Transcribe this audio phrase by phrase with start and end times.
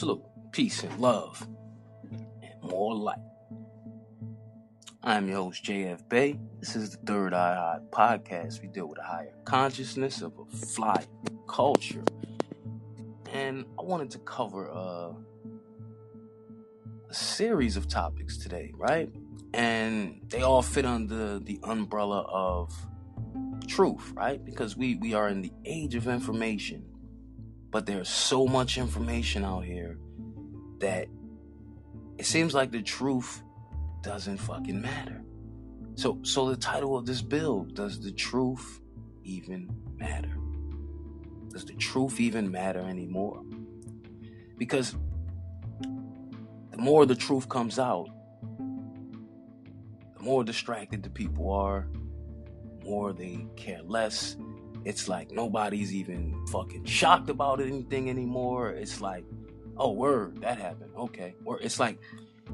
[0.00, 1.46] Salute, peace and love,
[2.10, 3.18] and more light.
[5.02, 6.38] I'm your host, JF Bay.
[6.58, 8.62] This is the Third Eye podcast.
[8.62, 11.04] We deal with a higher consciousness of a fly
[11.46, 12.02] culture.
[13.30, 15.12] And I wanted to cover a,
[17.10, 19.10] a series of topics today, right?
[19.52, 22.74] And they all fit under the umbrella of
[23.66, 24.42] truth, right?
[24.42, 26.89] Because we, we are in the age of information
[27.70, 29.98] but there's so much information out here
[30.80, 31.06] that
[32.18, 33.42] it seems like the truth
[34.02, 35.22] doesn't fucking matter.
[35.94, 38.80] So so the title of this bill, does the truth
[39.24, 40.36] even matter?
[41.48, 43.42] Does the truth even matter anymore?
[44.56, 44.94] Because
[46.70, 48.08] the more the truth comes out,
[50.16, 51.88] the more distracted the people are,
[52.84, 54.36] more they care less
[54.84, 58.70] it's like nobody's even fucking shocked about anything anymore.
[58.70, 59.24] It's like,
[59.76, 60.92] oh, word, that happened.
[60.96, 61.34] Okay.
[61.44, 61.98] Or it's like,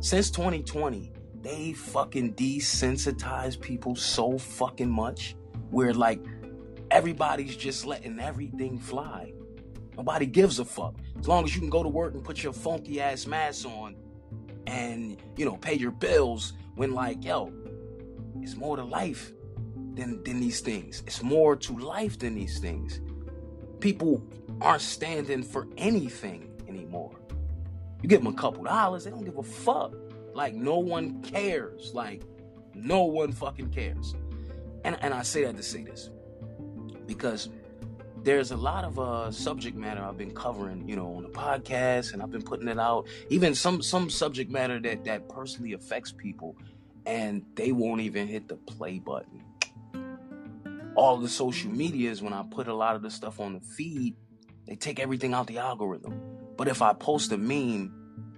[0.01, 5.37] since 2020, they fucking desensitized people so fucking much
[5.71, 6.21] where like
[6.91, 9.33] everybody's just letting everything fly.
[9.97, 10.95] Nobody gives a fuck.
[11.19, 13.97] As long as you can go to work and put your funky ass mask on
[14.67, 17.53] and, you know, pay your bills when like, yo,
[18.43, 19.33] it's more to life
[19.97, 21.03] than, than these things.
[21.07, 23.01] It's more to life than these things.
[23.81, 24.23] People
[24.61, 27.17] aren't standing for anything anymore.
[28.03, 29.95] You give them a couple dollars, they don't give a fuck.
[30.35, 31.93] Like no one cares.
[31.95, 32.23] Like
[32.75, 34.15] no one fucking cares.
[34.85, 36.11] And and I say that to say this
[37.07, 37.49] because
[38.23, 42.13] there's a lot of uh, subject matter I've been covering, you know, on the podcast,
[42.13, 43.07] and I've been putting it out.
[43.31, 46.57] Even some some subject matter that that personally affects people,
[47.07, 49.43] and they won't even hit the play button
[50.97, 54.17] all the social medias, when I put a lot of the stuff on the feed,
[54.67, 56.21] they take everything out the algorithm.
[56.57, 57.93] But if I post a meme,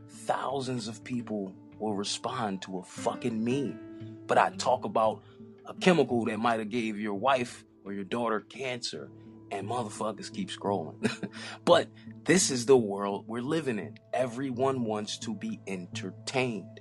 [0.09, 3.79] thousands of people will respond to a fucking meme.
[4.27, 5.23] But I talk about
[5.67, 9.09] a chemical that might have gave your wife or your daughter cancer
[9.51, 11.31] and motherfuckers keep scrolling.
[11.65, 11.89] but
[12.25, 13.99] this is the world we're living in.
[14.13, 16.81] Everyone wants to be entertained.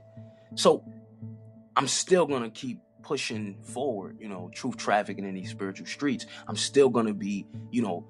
[0.55, 0.83] So
[1.75, 6.25] I'm still going to keep pushing forward, you know, truth trafficking in these spiritual streets,
[6.45, 8.05] I'm still going to be, you know,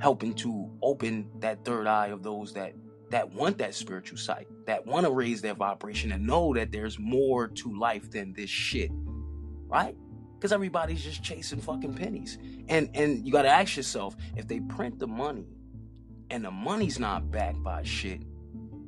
[0.00, 2.72] helping to open that third eye of those that
[3.10, 6.98] that want that spiritual sight, that want to raise their vibration and know that there's
[6.98, 8.90] more to life than this shit.
[9.68, 9.94] Right?
[10.34, 12.36] Because everybody's just chasing fucking pennies.
[12.68, 15.46] And and you gotta ask yourself, if they print the money
[16.30, 18.22] and the money's not backed by shit,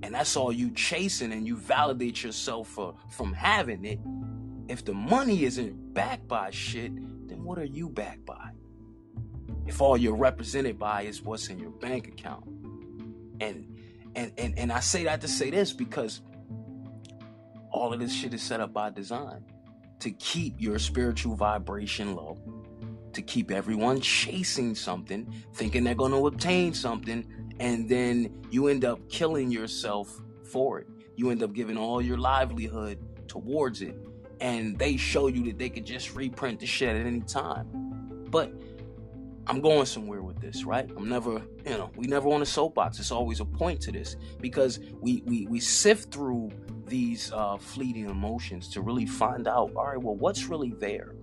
[0.02, 4.00] and that's all you chasing and you validate yourself for from having it,
[4.68, 6.94] if the money isn't backed by shit,
[7.28, 8.50] then what are you backed by?
[9.66, 12.44] If all you're represented by is what's in your bank account.
[13.40, 13.78] And
[14.14, 16.20] and and, and I say that to say this because
[17.70, 19.44] all of this shit is set up by design
[20.00, 22.38] to keep your spiritual vibration low,
[23.12, 27.26] to keep everyone chasing something, thinking they're going to obtain something,
[27.58, 30.88] and then you end up killing yourself for it.
[31.16, 32.98] You end up giving all your livelihood
[33.28, 33.96] towards it
[34.40, 37.66] and they show you that they could just reprint the shit at any time.
[38.30, 38.52] But
[39.46, 40.88] I'm going somewhere with this, right?
[40.96, 42.98] I'm never, you know, we never on a soapbox.
[42.98, 46.50] It's always a point to this because we we we sift through
[46.86, 49.72] these uh, fleeting emotions to really find out.
[49.76, 51.14] All right, well, what's really there?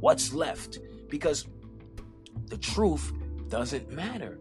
[0.00, 0.80] What's left?
[1.08, 1.46] Because
[2.46, 3.12] the truth
[3.48, 4.38] doesn't matter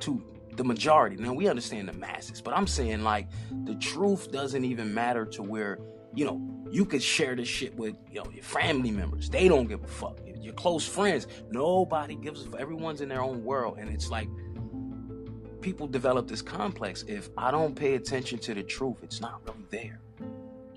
[0.00, 0.22] to
[0.56, 1.16] the majority.
[1.16, 3.28] Now we understand the masses, but I'm saying like
[3.64, 5.78] the truth doesn't even matter to where
[6.14, 9.30] you know you could share this shit with you know your family members.
[9.30, 10.20] They don't give a fuck.
[10.40, 12.60] Your close friends, nobody gives a fuck.
[12.60, 14.28] Everyone's in their own world, and it's like
[15.60, 17.04] people develop this complex.
[17.08, 20.00] If I don't pay attention to the truth, it's not really there,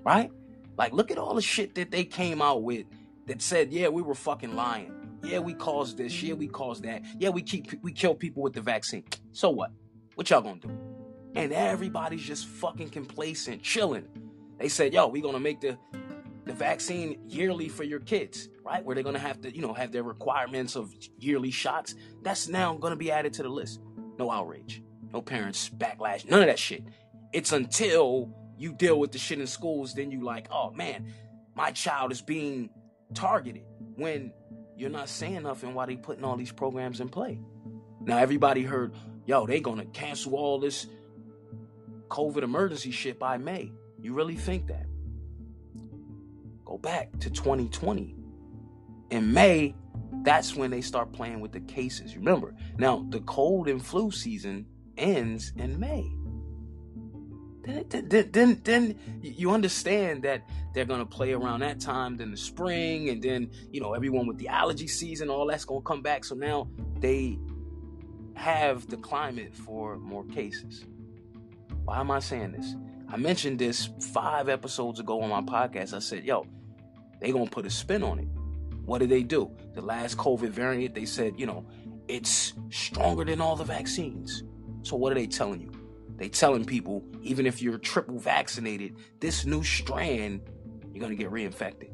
[0.04, 0.30] right?
[0.76, 2.86] Like, look at all the shit that they came out with
[3.26, 4.92] that said, "Yeah, we were fucking lying.
[5.22, 6.22] Yeah, we caused this.
[6.22, 7.02] Yeah, we caused that.
[7.18, 9.04] Yeah, we keep we kill people with the vaccine.
[9.32, 9.70] So what?
[10.14, 10.70] What y'all gonna do?"
[11.36, 14.08] And everybody's just fucking complacent, chilling
[14.60, 15.76] they said, yo, we're gonna make the
[16.44, 18.84] the vaccine yearly for your kids, right?
[18.84, 21.94] Where they're gonna have to, you know, have their requirements of yearly shots.
[22.22, 23.80] That's now gonna be added to the list.
[24.18, 26.84] No outrage, no parents backlash, none of that shit.
[27.32, 31.06] It's until you deal with the shit in schools, then you like, oh man,
[31.54, 32.68] my child is being
[33.14, 33.62] targeted
[33.96, 34.30] when
[34.76, 37.40] you're not saying nothing while they putting all these programs in play.
[38.02, 40.86] Now everybody heard, yo, they gonna cancel all this
[42.08, 43.72] COVID emergency shit by May.
[44.02, 44.86] You really think that?
[46.64, 48.14] Go back to 2020.
[49.10, 49.74] In May,
[50.22, 52.16] that's when they start playing with the cases.
[52.16, 54.66] Remember, now the cold and flu season
[54.96, 56.10] ends in May.
[57.64, 62.36] then, then, then, then you understand that they're gonna play around that time, then the
[62.36, 66.24] spring, and then you know everyone with the allergy season, all that's gonna come back.
[66.24, 66.68] So now
[66.98, 67.38] they
[68.34, 70.84] have the climate for more cases.
[71.84, 72.76] Why am I saying this?
[73.12, 75.94] I mentioned this five episodes ago on my podcast.
[75.94, 76.46] I said, yo,
[77.20, 78.28] they gonna put a spin on it.
[78.84, 79.50] What did they do?
[79.74, 81.66] The last COVID variant, they said, you know,
[82.06, 84.44] it's stronger than all the vaccines.
[84.82, 85.72] So what are they telling you?
[86.18, 90.42] They telling people, even if you're triple vaccinated, this new strand,
[90.92, 91.90] you're gonna get reinfected.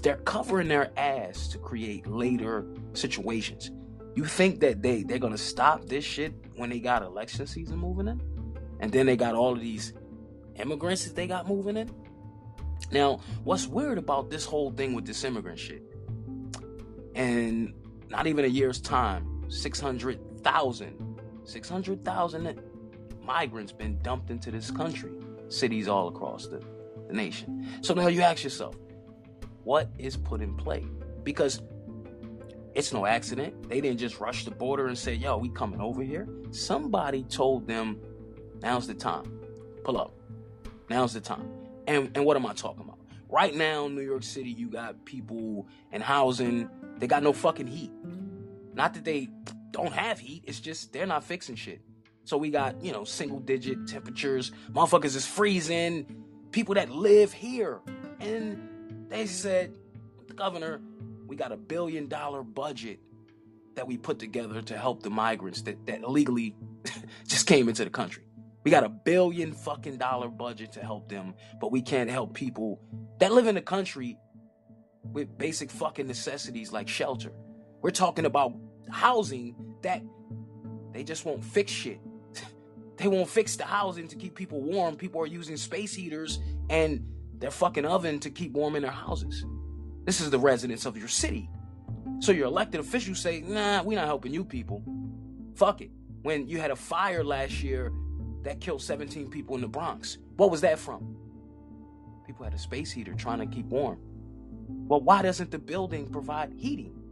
[0.00, 3.72] They're covering their ass to create later situations.
[4.14, 8.06] You think that they they're gonna stop this shit when they got election season moving
[8.06, 8.22] in,
[8.78, 9.92] and then they got all of these
[10.56, 11.90] immigrants that they got moving in.
[12.92, 15.82] Now, what's weird about this whole thing with this immigrant shit?
[17.14, 17.74] And
[18.08, 22.62] not even a year's time, 600,000, 600,000
[23.22, 25.12] migrants been dumped into this country,
[25.48, 26.62] cities all across the,
[27.06, 27.66] the nation.
[27.82, 28.76] So now you ask yourself,
[29.64, 30.84] what is put in play?
[31.22, 31.62] Because
[32.74, 33.68] it's no accident.
[33.68, 36.28] They didn't just rush the border and say, yo, we coming over here.
[36.50, 38.00] Somebody told them,
[38.62, 39.40] now's the time.
[39.84, 40.19] Pull up.
[40.90, 41.48] Now's the time.
[41.86, 42.98] And, and what am I talking about?
[43.28, 47.68] Right now, in New York City, you got people and housing, they got no fucking
[47.68, 47.92] heat.
[48.74, 49.30] Not that they
[49.70, 51.80] don't have heat, it's just they're not fixing shit.
[52.24, 54.50] So we got, you know, single digit temperatures.
[54.72, 56.24] Motherfuckers is freezing.
[56.50, 57.80] People that live here.
[58.18, 59.76] And they said,
[60.26, 60.80] the governor,
[61.28, 62.98] we got a billion dollar budget
[63.76, 66.56] that we put together to help the migrants that, that illegally
[67.28, 68.24] just came into the country.
[68.64, 72.80] We got a billion fucking dollar budget to help them, but we can't help people
[73.18, 74.18] that live in the country
[75.02, 77.32] with basic fucking necessities like shelter.
[77.80, 78.54] We're talking about
[78.90, 80.02] housing that
[80.92, 82.00] they just won't fix shit.
[82.96, 84.96] they won't fix the housing to keep people warm.
[84.96, 87.06] People are using space heaters and
[87.38, 89.44] their fucking oven to keep warm in their houses.
[90.04, 91.48] This is the residents of your city.
[92.18, 94.82] So your elected officials say, nah, we're not helping you people.
[95.54, 95.90] Fuck it.
[96.22, 97.90] When you had a fire last year
[98.42, 101.16] that killed 17 people in the Bronx, what was that from?
[102.26, 103.98] People had a space heater trying to keep warm.
[104.68, 107.02] Well, why doesn't the building provide heating?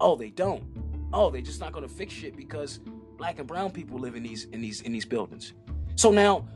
[0.00, 0.64] Oh, they don't.
[1.12, 2.80] Oh, they're just not gonna fix shit because
[3.16, 5.54] black and brown people live in these in these in these buildings.
[5.94, 6.46] So now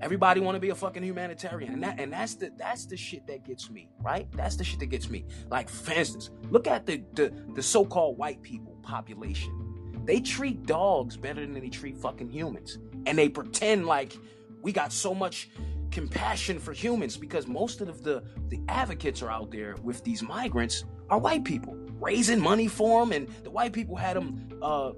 [0.00, 3.26] Everybody want to be a fucking humanitarian, and that and that's the that's the shit
[3.26, 4.30] that gets me, right?
[4.32, 5.24] That's the shit that gets me.
[5.50, 9.67] Like, for instance, look at the the, the so-called white people population.
[10.08, 14.16] They treat dogs better than they treat fucking humans, and they pretend like
[14.62, 15.50] we got so much
[15.90, 20.84] compassion for humans because most of the the advocates are out there with these migrants
[21.10, 24.92] are white people raising money for them, and the white people had them uh,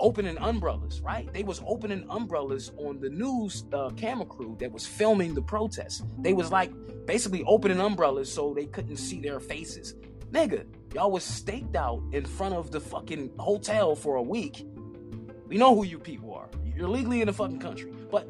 [0.00, 1.30] opening umbrellas, right?
[1.34, 6.02] They was opening umbrellas on the news uh, camera crew that was filming the protests.
[6.20, 6.72] They was like
[7.04, 9.94] basically opening umbrellas so they couldn't see their faces.
[10.30, 10.64] Nigga,
[10.94, 14.66] y'all was staked out in front of the fucking hotel for a week.
[15.46, 16.48] We know who you people are.
[16.76, 17.92] You're legally in the fucking country.
[18.10, 18.28] But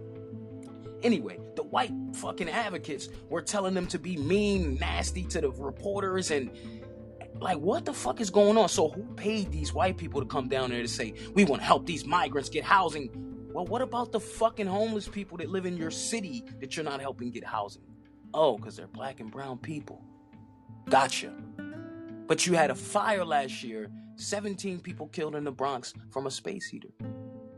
[1.03, 6.31] anyway, the white fucking advocates were telling them to be mean, nasty to the reporters
[6.31, 6.51] and
[7.41, 8.69] like, what the fuck is going on?
[8.69, 11.67] So, who paid these white people to come down there to say, we want to
[11.67, 13.11] help these migrants get housing?
[13.53, 17.01] Well, what about the fucking homeless people that live in your city that you're not
[17.01, 17.83] helping get housing?
[18.35, 20.03] Oh, because they're black and brown people.
[20.89, 21.33] Gotcha.
[22.29, 26.31] But you had a fire last year, 17 people killed in the Bronx from a
[26.31, 26.91] space heater.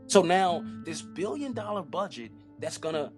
[0.07, 3.11] So now, this billion dollar budget that's gonna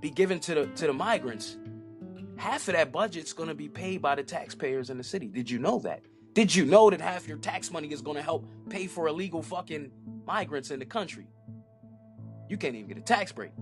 [0.00, 1.58] be given to the to the migrants
[2.42, 5.28] half of that budget's going to be paid by the taxpayers in the city.
[5.28, 6.02] Did you know that?
[6.34, 9.42] Did you know that half your tax money is going to help pay for illegal
[9.42, 9.92] fucking
[10.26, 11.28] migrants in the country?
[12.48, 13.52] You can't even get a tax break.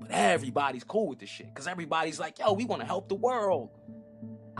[0.00, 3.14] But everybody's cool with this shit because everybody's like, yo, we want to help the
[3.16, 3.70] world.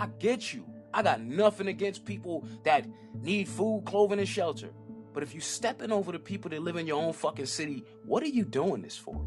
[0.01, 0.65] I get you.
[0.95, 2.87] I got nothing against people that
[3.23, 4.71] need food, clothing, and shelter.
[5.13, 8.23] But if you stepping over the people that live in your own fucking city, what
[8.23, 9.21] are you doing this for?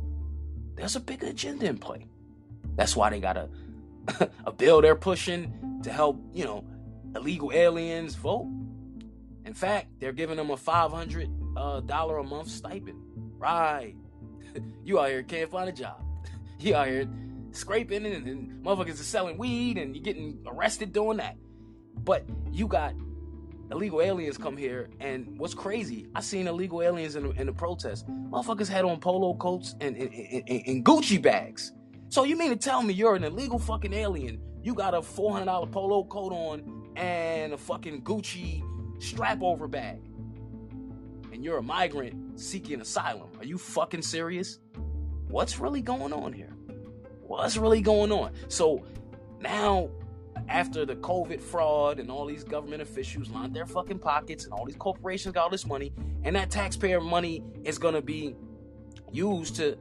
[0.75, 2.07] There's a big agenda in play.
[2.75, 3.49] That's why they got a
[4.45, 6.65] a bill they're pushing to help, you know,
[7.15, 8.49] illegal aliens vote.
[9.45, 12.99] In fact, they're giving them a five hundred uh, dollar a month stipend.
[13.37, 13.95] Right?
[14.83, 16.03] you out here can't find a job.
[16.59, 17.07] you out here
[17.55, 21.37] scraping and, and motherfuckers are selling weed and you're getting arrested doing that.
[21.95, 22.93] But you got
[23.71, 27.53] illegal aliens come here, and what's crazy, I seen illegal aliens in the, in the
[27.53, 28.07] protest.
[28.07, 31.71] Motherfuckers had on polo coats and, and, and, and Gucci bags.
[32.09, 34.39] So you mean to tell me you're an illegal fucking alien?
[34.61, 38.63] You got a $400 polo coat on and a fucking Gucci
[39.01, 39.99] strap over bag.
[41.31, 43.29] And you're a migrant seeking asylum.
[43.39, 44.59] Are you fucking serious?
[45.27, 46.52] What's really going on here?
[47.33, 48.31] What's really going on?
[48.47, 48.83] So
[49.39, 49.89] now,
[50.47, 54.65] after the COVID fraud and all these government officials lined their fucking pockets and all
[54.65, 55.91] these corporations got all this money,
[56.23, 58.35] and that taxpayer money is gonna be
[59.11, 59.77] used to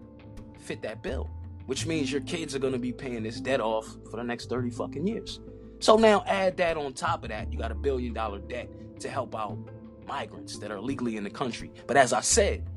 [0.61, 1.30] fit that bill,
[1.66, 4.71] which means your kids are gonna be paying this debt off for the next 30
[4.71, 5.40] fucking years.
[5.78, 8.68] So now add that on top of that, you got a billion dollar debt
[9.00, 9.59] to help out
[10.06, 11.71] migrants that are legally in the country.
[11.87, 12.68] But as I said,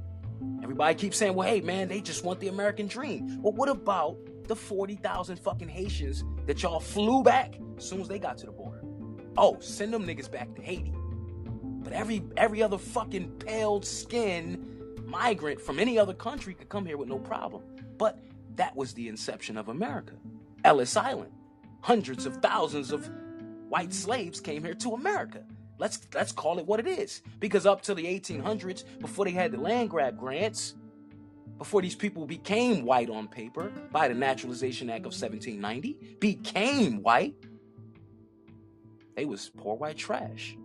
[0.63, 3.41] everybody keeps saying, well, hey, man, they just want the American dream.
[3.41, 8.19] Well, what about the 40,000 fucking Haitians that y'all flew back as soon as they
[8.19, 8.81] got to the border?
[9.37, 10.93] Oh, send them niggas back to Haiti.
[11.83, 14.65] But every every other fucking pale skin
[15.05, 17.63] migrant from any other country could come here with no problem.
[17.97, 18.19] But
[18.55, 20.13] that was the inception of America.
[20.63, 21.31] Ellis Island.
[21.81, 23.09] Hundreds of thousands of
[23.69, 25.43] white slaves came here to America.
[25.77, 27.21] Let's let's call it what it is.
[27.39, 30.75] Because up to the 1800s, before they had the land grab grants,
[31.57, 37.35] before these people became white on paper by the Naturalization Act of 1790, became white,
[39.15, 40.57] they was poor white trash.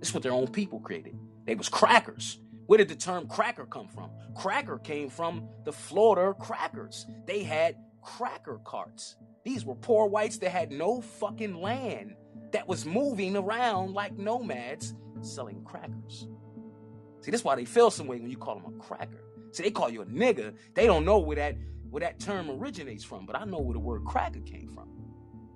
[0.00, 1.16] This is what their own people created.
[1.46, 2.40] They was crackers.
[2.66, 4.10] Where did the term cracker come from?
[4.34, 7.06] Cracker came from the Florida crackers.
[7.26, 9.16] They had cracker carts.
[9.44, 12.16] These were poor whites that had no fucking land
[12.52, 16.26] that was moving around like nomads selling crackers.
[17.20, 19.24] See, that's why they feel some way when you call them a cracker.
[19.54, 20.52] See, they call you a nigga.
[20.74, 21.56] They don't know where that
[21.90, 24.88] where that term originates from, but I know where the word cracker came from.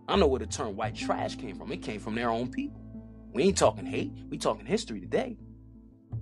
[0.07, 1.73] I know where the term white trash came from.
[1.73, 2.81] It came from their own people.
[3.33, 4.13] We ain't talking hate.
[4.31, 5.37] We talking history today.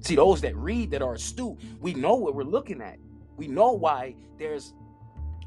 [0.00, 2.98] See, those that read that are astute, we know what we're looking at.
[3.36, 4.72] We know why there's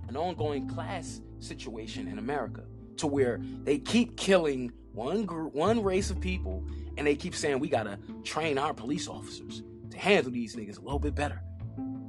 [0.08, 2.64] an ongoing class situation in America
[2.98, 6.64] to where they keep killing one group, one race of people,
[6.96, 10.82] and they keep saying we gotta train our police officers to handle these niggas a
[10.82, 11.42] little bit better.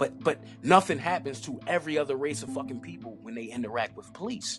[0.01, 4.11] But but nothing happens to every other race of fucking people when they interact with
[4.15, 4.59] police.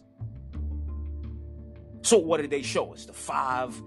[2.03, 3.07] So what did they show us?
[3.07, 3.81] The five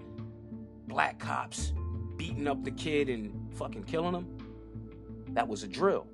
[0.85, 1.71] black cops
[2.17, 4.37] beating up the kid and fucking killing him?
[5.29, 6.05] That was a drill.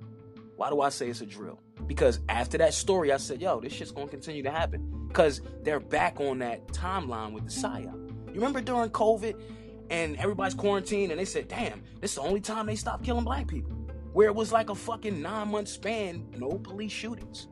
[0.54, 1.58] Why do I say it's a drill?
[1.88, 5.06] Because after that story, I said, yo, this shit's gonna continue to happen.
[5.08, 8.28] Because they're back on that timeline with the PSYOP.
[8.28, 9.40] You remember during COVID
[9.90, 13.24] and everybody's quarantined and they said, damn, this is the only time they stopped killing
[13.24, 13.81] black people.
[14.12, 17.48] Where it was like a fucking nine month span, no police shootings.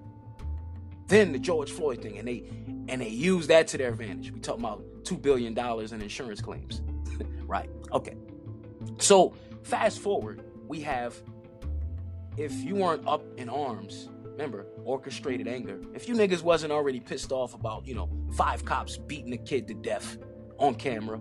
[1.06, 2.44] Then the George Floyd thing, and they
[2.88, 4.32] and they used that to their advantage.
[4.32, 6.82] We talking about two billion dollars in insurance claims.
[7.46, 7.70] right.
[7.92, 8.16] Okay.
[8.98, 11.20] So fast forward, we have
[12.36, 15.80] if you weren't up in arms, remember, orchestrated anger.
[15.94, 19.66] If you niggas wasn't already pissed off about, you know, five cops beating a kid
[19.68, 20.16] to death
[20.58, 21.20] on camera.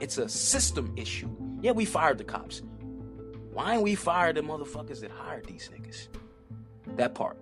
[0.00, 1.28] It's a system issue.
[1.60, 2.62] Yeah, we fired the cops.
[3.58, 6.06] Why ain't we fired the motherfuckers that hired these niggas?
[6.96, 7.36] That part.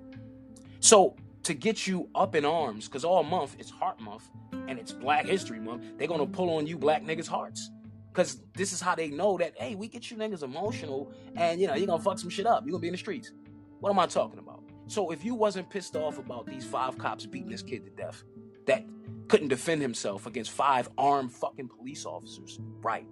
[0.81, 4.31] So to get you up in arms, because all month it's Heart Month
[4.67, 7.69] and it's Black History Month, they're gonna pull on you black niggas' hearts.
[8.15, 11.67] Cause this is how they know that, hey, we get you niggas emotional and you
[11.67, 12.65] know, you're gonna fuck some shit up.
[12.65, 13.33] You're gonna be in the streets.
[13.81, 14.63] What am I talking about?
[14.87, 18.25] So if you wasn't pissed off about these five cops beating this kid to death,
[18.65, 18.87] that
[19.29, 22.59] couldn't defend himself against five armed fucking police officers.
[22.81, 23.07] Right.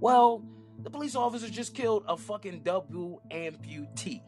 [0.00, 0.42] Well,
[0.82, 4.22] the police officers just killed a fucking double amputee.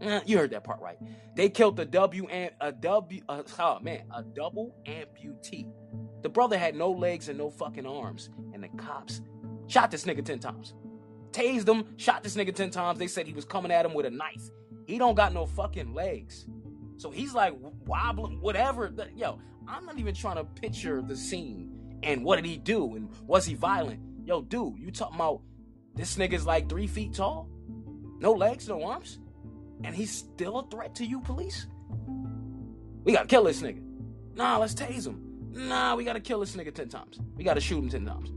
[0.00, 0.98] Eh, you heard that part right.
[1.34, 3.22] They killed a W and a W.
[3.28, 5.70] Uh, oh man, a double amputee.
[6.22, 9.20] The brother had no legs and no fucking arms, and the cops
[9.66, 10.74] shot this nigga ten times.
[11.30, 12.98] Tased him, shot this nigga ten times.
[12.98, 14.42] They said he was coming at him with a knife.
[14.86, 16.46] He don't got no fucking legs.
[16.96, 17.54] So he's like
[17.86, 18.92] wobbling, whatever.
[19.14, 23.08] Yo, I'm not even trying to picture the scene and what did he do and
[23.26, 24.00] was he violent?
[24.28, 25.40] Yo, dude, you talking about
[25.94, 27.48] this nigga's like three feet tall,
[28.20, 29.20] no legs, no arms,
[29.84, 31.66] and he's still a threat to you, police?
[33.04, 33.82] We gotta kill this nigga.
[34.34, 35.48] Nah, let's tase him.
[35.52, 37.18] Nah, we gotta kill this nigga 10 times.
[37.36, 38.30] We gotta shoot him 10 times.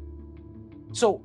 [0.93, 1.21] So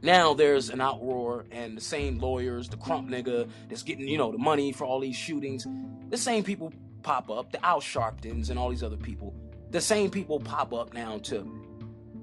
[0.00, 4.32] now there's an outroar, and the same lawyers, the Crump nigga that's getting, you know,
[4.32, 5.66] the money for all these shootings,
[6.08, 6.72] the same people
[7.02, 9.34] pop up, the Al Sharptons and all these other people,
[9.72, 11.46] the same people pop up now to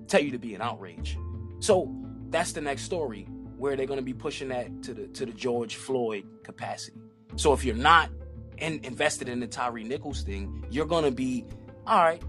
[0.08, 1.20] tell you to be an outrage.
[1.62, 1.96] So
[2.30, 3.28] that's the next story
[3.58, 7.00] where they're going to be pushing that to the to the George Floyd capacity.
[7.36, 8.10] So if you're not
[8.58, 11.46] in, invested in the Tyre Nichols thing, you're going to be
[11.86, 12.22] all right.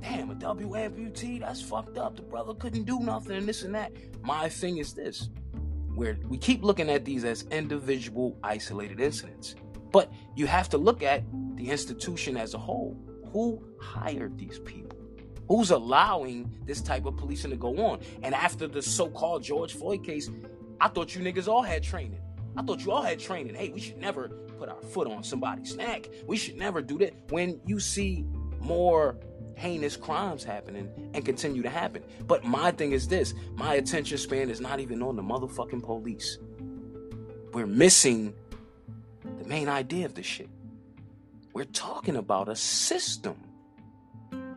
[0.00, 2.16] Damn, a W amputee, that's fucked up.
[2.16, 3.92] The brother couldn't do nothing and this and that.
[4.22, 5.28] My thing is this
[5.94, 9.56] where we keep looking at these as individual isolated incidents.
[9.90, 11.22] But you have to look at
[11.56, 12.96] the institution as a whole.
[13.32, 14.91] Who hired these people?
[15.52, 18.00] Who's allowing this type of policing to go on?
[18.22, 20.30] And after the so called George Floyd case,
[20.80, 22.22] I thought you niggas all had training.
[22.56, 23.54] I thought you all had training.
[23.54, 26.08] Hey, we should never put our foot on somebody's neck.
[26.26, 27.12] We should never do that.
[27.28, 28.24] When you see
[28.60, 29.18] more
[29.56, 32.02] heinous crimes happening and continue to happen.
[32.26, 36.38] But my thing is this my attention span is not even on the motherfucking police.
[37.52, 38.32] We're missing
[39.36, 40.48] the main idea of this shit.
[41.52, 43.36] We're talking about a system.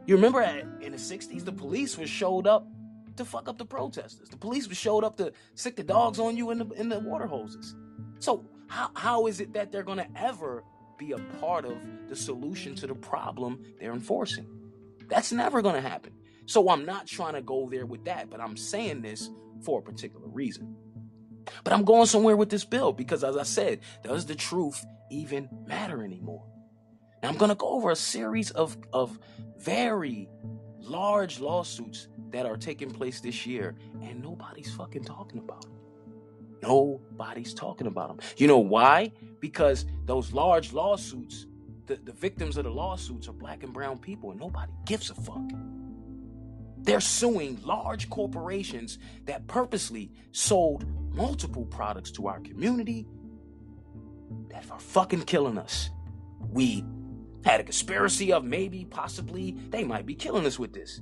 [0.07, 2.67] You remember in the 60s, the police was showed up
[3.17, 4.29] to fuck up the protesters.
[4.29, 6.99] The police was showed up to sick the dogs on you in the in the
[6.99, 7.75] water hoses.
[8.19, 10.63] So how how is it that they're gonna ever
[10.97, 14.47] be a part of the solution to the problem they're enforcing?
[15.07, 16.13] That's never gonna happen.
[16.45, 19.29] So I'm not trying to go there with that, but I'm saying this
[19.61, 20.75] for a particular reason.
[21.63, 25.49] But I'm going somewhere with this bill because, as I said, does the truth even
[25.65, 26.43] matter anymore?
[27.25, 29.17] And I'm going to go over a series of, of
[29.57, 30.29] very
[30.77, 35.71] large lawsuits that are taking place this year, and nobody's fucking talking about them.
[36.61, 38.19] Nobody's talking about them.
[38.37, 39.11] You know why?
[39.39, 41.47] Because those large lawsuits,
[41.87, 45.15] the, the victims of the lawsuits are black and brown people, and nobody gives a
[45.15, 45.49] fuck.
[46.77, 53.07] They're suing large corporations that purposely sold multiple products to our community
[54.51, 55.89] that are fucking killing us.
[56.51, 56.85] We
[57.45, 61.01] had a conspiracy of maybe, possibly, they might be killing us with this.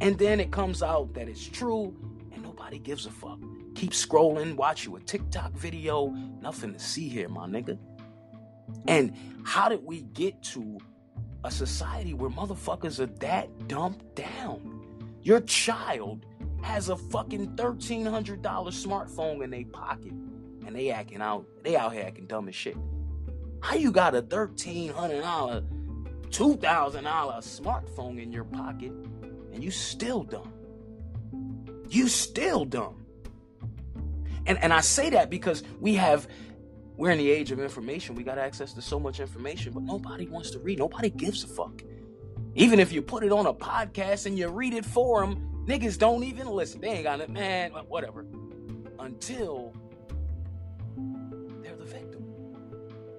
[0.00, 1.96] And then it comes out that it's true
[2.32, 3.38] and nobody gives a fuck.
[3.76, 6.08] Keep scrolling, watch you a TikTok video,
[6.42, 7.78] nothing to see here, my nigga.
[8.88, 10.78] And how did we get to
[11.44, 14.82] a society where motherfuckers are that dumped down?
[15.22, 16.26] Your child
[16.62, 20.12] has a fucking $1,300 smartphone in their pocket
[20.66, 22.76] and they acting out, they out here acting dumb as shit.
[23.60, 24.92] How you got a $1,300,
[26.30, 28.92] $2,000 smartphone in your pocket
[29.52, 30.52] and you still dumb?
[31.88, 33.04] You still dumb.
[34.46, 36.26] And, and I say that because we have
[36.96, 38.14] we're in the age of information.
[38.14, 40.78] We got access to so much information, but nobody wants to read.
[40.78, 41.82] Nobody gives a fuck.
[42.54, 45.96] Even if you put it on a podcast and you read it for them, niggas
[45.96, 46.82] don't even listen.
[46.82, 48.26] They ain't got it, man, whatever.
[48.98, 49.74] Until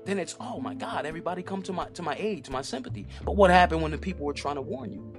[0.06, 3.08] Then it's, oh my God, everybody come to my to my aid, to my sympathy.
[3.24, 5.14] But what happened when the people were trying to warn you?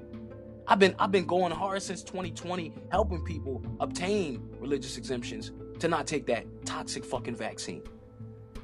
[0.66, 6.06] I've been I've been going hard since 2020, helping people obtain religious exemptions to not
[6.06, 7.82] take that toxic fucking vaccine.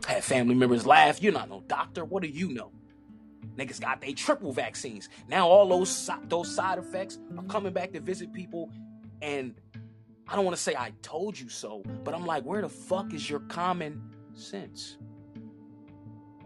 [0.06, 2.04] Had family members laugh, you're not no doctor.
[2.04, 2.72] What do you know?
[3.56, 5.08] Niggas got they triple vaccines.
[5.28, 8.70] Now all those those side effects are coming back to visit people,
[9.22, 9.54] and
[10.28, 13.12] I don't want to say I told you so, but I'm like, where the fuck
[13.14, 14.00] is your common
[14.34, 14.96] sense?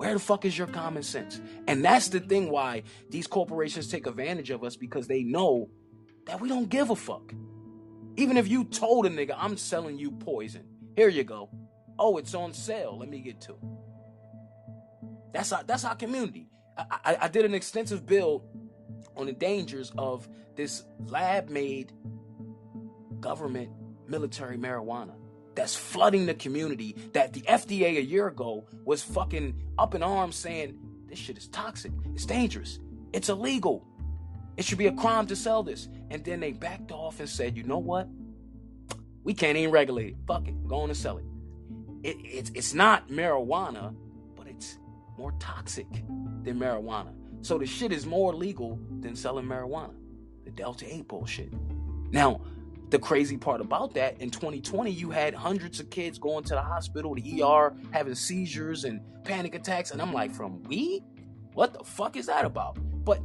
[0.02, 1.40] Where the fuck is your common sense?
[1.68, 5.70] And that's the thing why these corporations take advantage of us because they know
[6.26, 7.32] that we don't give a fuck.
[8.16, 10.64] Even if you told a nigga, I'm selling you poison,
[10.96, 11.50] here you go.
[12.00, 12.98] Oh, it's on sale.
[12.98, 13.56] Let me get two.
[15.32, 16.48] That's our that's our community.
[16.76, 18.42] I, I did an extensive build
[19.16, 21.92] on the dangers of this lab made
[23.20, 23.70] government
[24.08, 25.14] military marijuana
[25.54, 30.36] that's flooding the community that the FDA a year ago was fucking up in arms
[30.36, 32.78] saying this shit is toxic, it's dangerous,
[33.12, 33.84] it's illegal,
[34.56, 35.88] it should be a crime to sell this.
[36.10, 38.08] And then they backed off and said, you know what?
[39.24, 40.16] We can't even regulate it.
[40.26, 41.24] Fuck it, go on and sell it.
[42.02, 43.94] it it's, it's not marijuana,
[44.36, 44.78] but it's
[45.16, 45.90] more toxic
[46.42, 47.12] than marijuana.
[47.42, 49.94] So the shit is more legal than selling marijuana.
[50.44, 51.52] The Delta 8 bullshit.
[52.10, 52.40] Now,
[52.92, 56.60] the crazy part about that, in 2020, you had hundreds of kids going to the
[56.60, 59.92] hospital, the ER, having seizures and panic attacks.
[59.92, 61.02] And I'm like, from weed?
[61.54, 62.76] What the fuck is that about?
[63.02, 63.20] But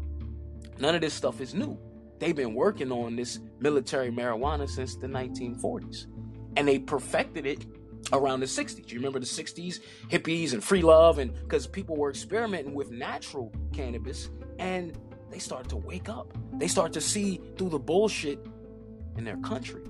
[0.79, 1.77] none of this stuff is new.
[2.17, 6.07] They've been working on this military marijuana since the 1940s.
[6.55, 7.65] And they perfected it
[8.13, 8.89] around the 60s.
[8.89, 13.51] You remember the 60s, hippies and free love, and because people were experimenting with natural
[13.73, 14.97] cannabis and
[15.29, 16.33] they started to wake up.
[16.53, 18.39] They started to see through the bullshit
[19.17, 19.83] in their country.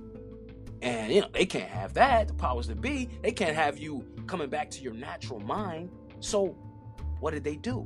[0.82, 2.28] And you know, they can't have that.
[2.28, 5.90] The powers that be, they can't have you coming back to your natural mind.
[6.20, 6.56] So
[7.20, 7.84] what did they do?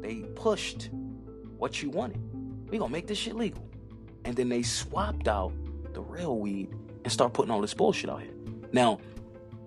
[0.00, 0.90] They pushed
[1.56, 2.20] what you wanted.
[2.70, 3.66] We gonna make this shit legal.
[4.24, 5.52] And then they swapped out
[5.92, 6.70] the real weed
[7.04, 8.32] and start putting all this bullshit out here.
[8.72, 8.98] Now,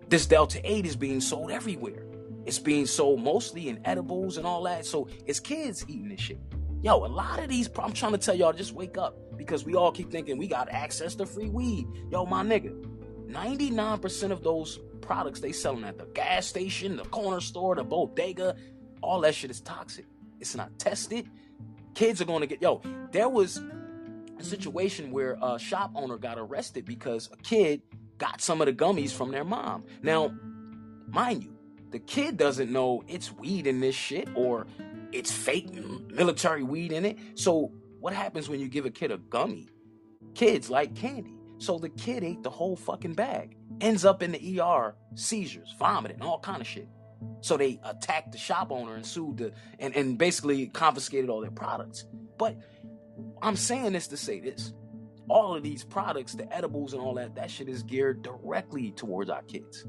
[0.10, 2.04] this Delta 8 is being sold everywhere.
[2.46, 4.86] It's being sold mostly in edibles and all that.
[4.86, 6.40] So it's kids eating this shit.
[6.84, 9.76] Yo, a lot of these, I'm trying to tell y'all, just wake up because we
[9.76, 11.88] all keep thinking we got access to free weed.
[12.12, 12.72] Yo, my nigga,
[13.28, 18.56] 99% of those products they selling at the gas station, the corner store, the bodega,
[19.02, 20.06] all that shit is toxic.
[20.40, 21.28] It's not tested.
[21.96, 23.60] Kids are going to get, yo, there was
[24.40, 27.82] a situation where a shop owner got arrested because a kid
[28.20, 29.84] got some of the gummies from their mom.
[30.04, 30.32] Now,
[31.08, 31.58] mind you,
[31.90, 34.68] the kid doesn't know it's weed in this shit or
[35.18, 37.18] it's fake military weed in it.
[37.36, 39.68] So what happens when you give a kid a gummy?
[40.36, 41.34] Kids like candy.
[41.58, 43.58] So the kid ate the whole fucking bag.
[43.82, 46.88] Ends up in the ER, seizures, vomiting, all kind of shit.
[47.42, 51.50] So they attacked the shop owner and sued the and, and basically confiscated all their
[51.50, 52.06] products.
[52.38, 52.58] But
[53.42, 54.74] I'm saying this to say this.
[55.30, 59.32] All of these products, the edibles and all that, that shit is geared directly towards
[59.32, 59.86] our kids.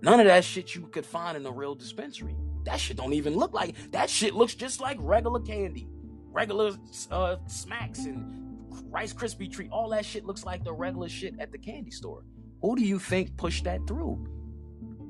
[0.00, 2.36] None of that shit you could find in a real dispensary.
[2.64, 5.88] That shit don't even look like that shit looks just like regular candy.
[6.32, 6.72] Regular
[7.10, 8.58] uh, smacks and
[8.90, 12.22] Rice Krispie treat, all that shit looks like the regular shit at the candy store.
[12.62, 14.26] Who do you think pushed that through?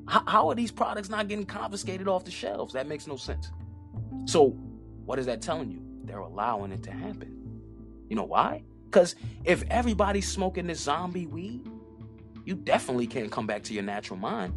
[0.07, 2.73] How, how are these products not getting confiscated off the shelves?
[2.73, 3.51] That makes no sense.
[4.25, 4.49] So,
[5.05, 5.81] what is that telling you?
[6.05, 7.37] They're allowing it to happen.
[8.09, 8.63] You know why?
[8.85, 11.69] Because if everybody's smoking this zombie weed,
[12.45, 14.53] you definitely can't come back to your natural mind.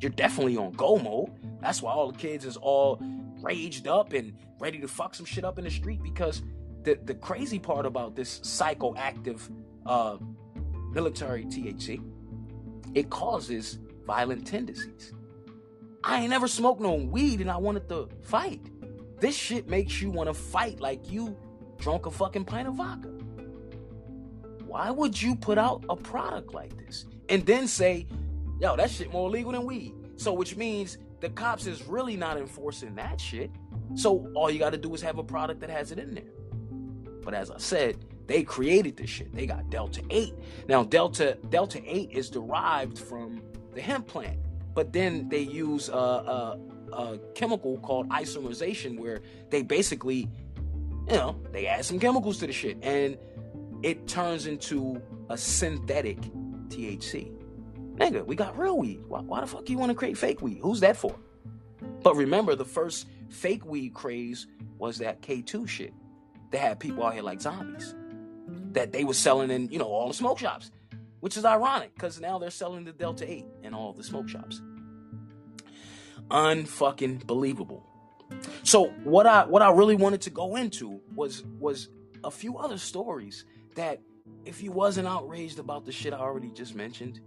[0.00, 1.30] You're definitely on go mode.
[1.60, 3.00] That's why all the kids is all
[3.42, 6.42] raged up and ready to fuck some shit up in the street because
[6.82, 9.40] the, the crazy part about this psychoactive
[9.86, 10.18] uh,
[10.92, 12.02] military THC,
[12.94, 15.12] it causes violent tendencies.
[16.04, 18.60] I ain't never smoked no weed and I wanted to fight.
[19.20, 21.36] This shit makes you want to fight like you
[21.78, 23.08] drunk a fucking pint of vodka.
[24.64, 28.06] Why would you put out a product like this and then say,
[28.60, 29.94] yo, that shit more legal than weed?
[30.16, 33.50] So, which means the cops is really not enforcing that shit.
[33.94, 36.24] So, all you got to do is have a product that has it in there.
[37.22, 39.34] But as I said, they created this shit.
[39.34, 40.34] They got Delta 8.
[40.68, 43.42] Now, Delta Delta 8 is derived from
[43.74, 44.38] the hemp plant,
[44.74, 46.58] but then they use a, a,
[46.92, 50.28] a chemical called isomerization where they basically,
[51.08, 53.16] you know, they add some chemicals to the shit and
[53.82, 56.20] it turns into a synthetic
[56.68, 57.37] THC.
[57.98, 59.00] Nigga, we got real weed.
[59.08, 60.60] Why, why the fuck you want to create fake weed?
[60.62, 61.14] Who's that for?
[62.02, 64.46] But remember, the first fake weed craze
[64.78, 65.92] was that K2 shit.
[66.50, 67.94] They had people out here like zombies
[68.72, 70.70] that they were selling in, you know, all the smoke shops,
[71.20, 74.62] which is ironic because now they're selling the Delta 8 in all the smoke shops.
[76.30, 77.84] Unfucking believable.
[78.62, 81.88] So what I what I really wanted to go into was was
[82.22, 84.00] a few other stories that
[84.44, 87.20] if you wasn't outraged about the shit I already just mentioned,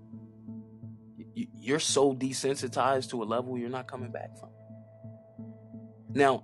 [1.34, 4.50] you're so desensitized to a level you're not coming back from.
[6.14, 6.44] Now,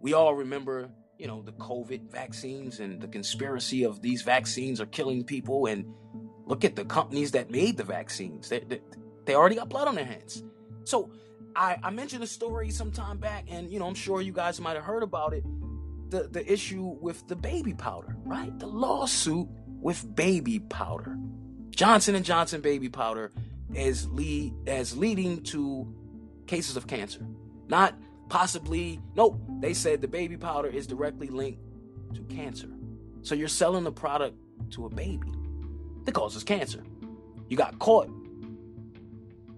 [0.00, 4.86] we all remember you know, the COVID vaccines and the conspiracy of these vaccines are
[4.86, 5.66] killing people.
[5.66, 5.86] And
[6.44, 8.48] look at the companies that made the vaccines.
[8.48, 8.80] They, they,
[9.24, 10.42] they already got blood on their hands.
[10.84, 11.10] So
[11.56, 14.60] I, I mentioned a story some time back, and you know, I'm sure you guys
[14.60, 15.44] might have heard about it.
[16.10, 18.56] The the issue with the baby powder, right?
[18.58, 19.48] The lawsuit
[19.80, 21.16] with baby powder.
[21.70, 23.32] Johnson and Johnson baby powder
[23.74, 25.92] is lead as leading to
[26.46, 27.26] cases of cancer.
[27.68, 27.94] Not
[28.28, 31.60] possibly, nope, they said the baby powder is directly linked
[32.14, 32.68] to cancer.
[33.22, 34.36] So you're selling the product
[34.72, 35.32] to a baby
[36.04, 36.82] that causes cancer.
[37.48, 38.08] You got caught,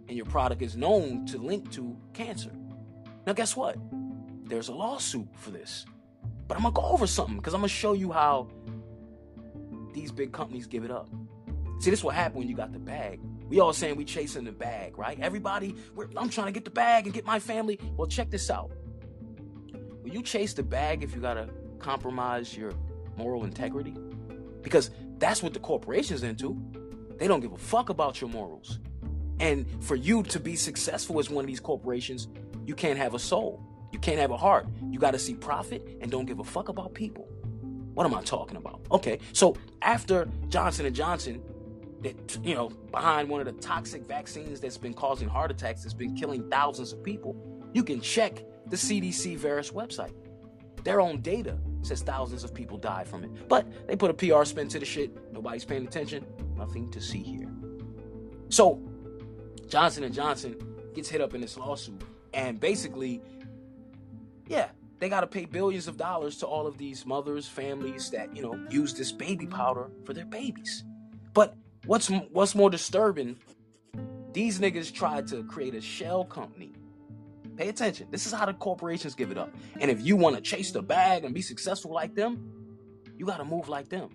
[0.09, 2.51] and your product is known to link to cancer.
[3.27, 3.77] Now, guess what?
[4.45, 5.85] There's a lawsuit for this.
[6.47, 8.49] But I'm gonna go over something because I'm gonna show you how
[9.93, 11.09] these big companies give it up.
[11.81, 13.21] See, this is what happened when you got the bag.
[13.49, 15.19] We all saying we chasing the bag, right?
[15.21, 15.75] Everybody,
[16.17, 17.79] I'm trying to get the bag and get my family.
[17.97, 18.73] Well, check this out.
[20.03, 22.73] Will you chase the bag if you gotta compromise your
[23.17, 23.95] moral integrity?
[24.63, 26.61] Because that's what the corporation's into.
[27.19, 28.81] They don't give a fuck about your morals.
[29.39, 32.29] And for you to be successful as one of these corporations,
[32.65, 33.63] you can't have a soul.
[33.93, 34.67] You can't have a heart.
[34.91, 37.29] You got to see profit and don't give a fuck about people.
[37.95, 38.81] What am I talking about?
[38.91, 41.43] Okay, so after Johnson and Johnson
[42.03, 45.95] that you know behind one of the toxic vaccines that's been causing heart attacks that's
[45.95, 47.35] been killing thousands of people
[47.73, 50.15] you can check the cdc VAERS website.
[50.83, 53.49] Their own data says thousands of people died from it.
[53.49, 55.33] But they put a pr spin to the shit.
[55.33, 56.25] Nobody's paying attention.
[56.57, 57.49] Nothing to see here.
[58.49, 58.81] So
[59.69, 60.57] johnson and johnson
[60.95, 62.03] gets hit up in this lawsuit.
[62.33, 63.21] And basically
[64.49, 68.35] yeah they got to pay billions of dollars to all of these mothers families that
[68.35, 70.85] you know use this baby powder for their babies.
[71.35, 71.55] But
[71.87, 73.37] What's what's more disturbing?
[74.33, 76.73] These niggas tried to create a shell company.
[77.57, 78.09] Pay attention.
[78.11, 79.55] This is how the corporations give it up.
[79.81, 82.53] And if you want to chase the bag and be successful like them,
[83.17, 84.11] you got to move like them.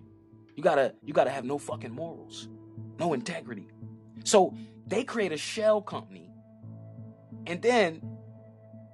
[0.56, 2.50] You got to you got to have no fucking morals,
[3.00, 3.68] no integrity.
[4.26, 4.54] So
[4.86, 6.30] they create a shell company
[7.48, 8.02] and then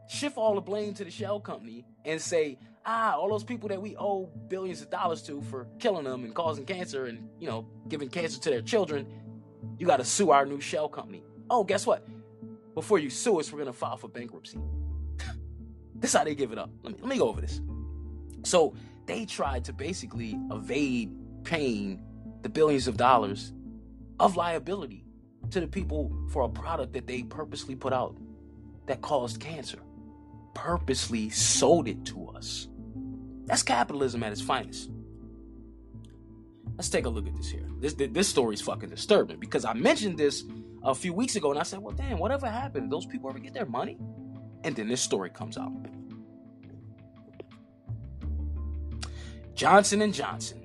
[0.08, 3.82] shift all the blame to the shell company and say, ah, all those people that
[3.82, 7.68] we owe billions of dollars to for killing them and causing cancer and, you know,
[7.88, 9.06] giving cancer to their children,
[9.78, 11.24] you got to sue our new shell company.
[11.50, 12.08] Oh, guess what?
[12.78, 14.60] before you sue us, we're gonna file for bankruptcy.
[15.96, 16.70] this is how they give it up.
[16.84, 17.60] Let me let me go over this.
[18.44, 18.76] So
[19.08, 21.12] they tried to basically evade
[21.44, 22.04] paying
[22.44, 23.52] the billions of dollars
[24.20, 25.04] of liability
[25.50, 28.16] to the people for a product that they purposely put out
[28.86, 29.80] that caused cancer.
[30.54, 32.68] Purposely sold it to us.
[33.48, 34.92] That's capitalism at its finest.
[36.76, 37.66] Let's take a look at this here.
[37.80, 40.44] This this story is fucking disturbing because I mentioned this
[40.84, 42.92] a few weeks ago and I said, "Well, damn, whatever happened?
[42.92, 43.98] Those people ever get their money?"
[44.64, 45.72] And then this story comes out.
[49.56, 50.62] Johnson and Johnson.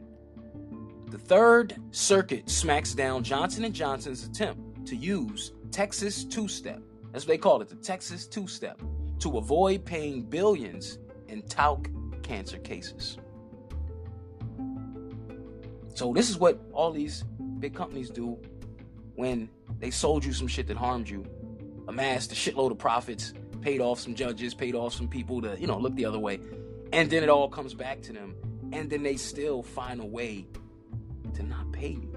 [1.11, 6.83] The Third Circuit smacks down Johnson and Johnson's attempt to use Texas two-step.
[7.13, 8.83] That's what they call it, the Texas two-step,
[9.21, 11.89] to avoid paying billions in talc
[12.23, 13.19] cancer cases.
[15.95, 17.25] So this is what all these
[17.59, 18.39] big companies do
[19.15, 21.25] when they sold you some shit that harmed you,
[21.87, 25.67] amassed a shitload of profits, paid off some judges, paid off some people to, you
[25.67, 26.41] know, look the other way.
[26.93, 28.35] And then it all comes back to them.
[28.73, 30.47] And then they still find a way
[31.35, 32.17] to not pay you.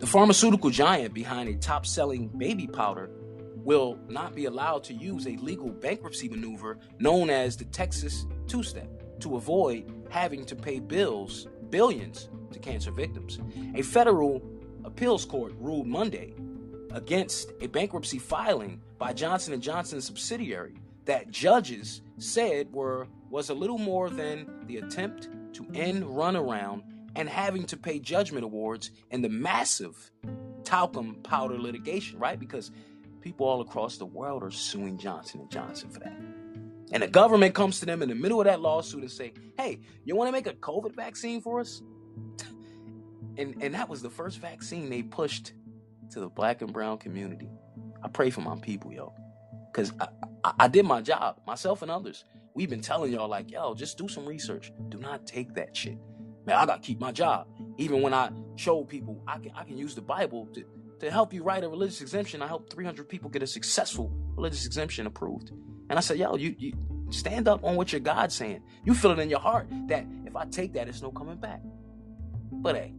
[0.00, 3.08] The pharmaceutical giant behind a top selling baby powder
[3.64, 8.62] will not be allowed to use a legal bankruptcy maneuver known as the Texas two
[8.62, 13.38] step to avoid having to pay bills, billions, to cancer victims.
[13.74, 14.42] A federal
[14.84, 16.34] appeals court ruled Monday
[16.90, 23.54] against a bankruptcy filing by Johnson & Johnson's subsidiary that judges said were was a
[23.54, 26.82] little more than the attempt to end runaround
[27.16, 30.10] and having to pay judgment awards in the massive
[30.64, 32.38] talcum powder litigation, right?
[32.38, 32.70] Because
[33.22, 36.18] people all across the world are suing Johnson & Johnson for that.
[36.92, 39.80] And the government comes to them in the middle of that lawsuit and say, "Hey,
[40.04, 41.82] you want to make a COVID vaccine for us?"
[43.38, 45.54] and and that was the first vaccine they pushed
[46.10, 47.48] to the black and brown community.
[48.02, 49.14] I pray for my people, yo,
[49.72, 50.08] because I,
[50.44, 52.26] I, I did my job, myself and others.
[52.54, 54.70] We've been telling y'all like, yo, just do some research.
[54.90, 55.96] Do not take that shit.
[56.44, 57.46] Man, I gotta keep my job.
[57.78, 60.64] Even when I show people I can I can use the Bible to,
[61.02, 62.42] to help you write a religious exemption.
[62.42, 65.50] I helped 300 people get a successful religious exemption approved.
[65.90, 66.74] And I said, yo, you, you
[67.10, 68.62] stand up on what your God's saying.
[68.84, 71.60] You feel it in your heart that if I take that, it's no coming back.
[72.52, 72.94] But hey,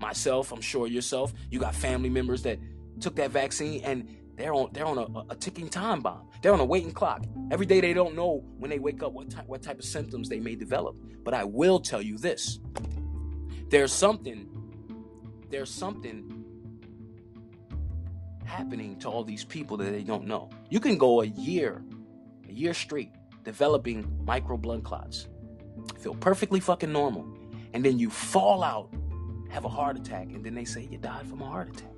[0.00, 2.58] myself, I'm sure yourself, you got family members that
[2.98, 6.26] took that vaccine and they're on they're on a, a ticking time bomb.
[6.40, 7.26] They're on a waiting clock.
[7.50, 10.30] Every day they don't know when they wake up what type what type of symptoms
[10.30, 10.96] they may develop.
[11.22, 12.58] But I will tell you this.
[13.68, 14.48] There's something
[15.50, 16.33] there's something
[18.44, 20.50] happening to all these people that they don't know.
[20.70, 21.82] You can go a year,
[22.48, 23.10] a year straight,
[23.44, 25.28] developing micro blood clots,
[25.98, 27.26] feel perfectly fucking normal,
[27.72, 28.92] and then you fall out,
[29.50, 31.90] have a heart attack, and then they say you died from a heart attack.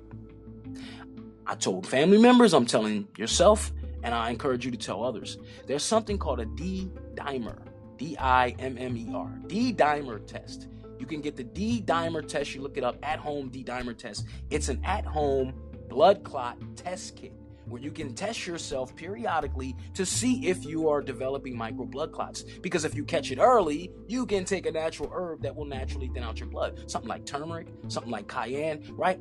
[1.45, 3.71] I told family members, I'm telling yourself,
[4.03, 5.37] and I encourage you to tell others.
[5.65, 7.59] There's something called a D dimer,
[7.97, 10.67] D I M M E R, D dimer test.
[10.99, 12.53] You can get the D dimer test.
[12.53, 14.25] You look it up at home D dimer test.
[14.49, 15.53] It's an at home
[15.87, 17.33] blood clot test kit
[17.67, 22.43] where you can test yourself periodically to see if you are developing micro blood clots.
[22.61, 26.07] Because if you catch it early, you can take a natural herb that will naturally
[26.13, 26.89] thin out your blood.
[26.89, 29.19] Something like turmeric, something like cayenne, right?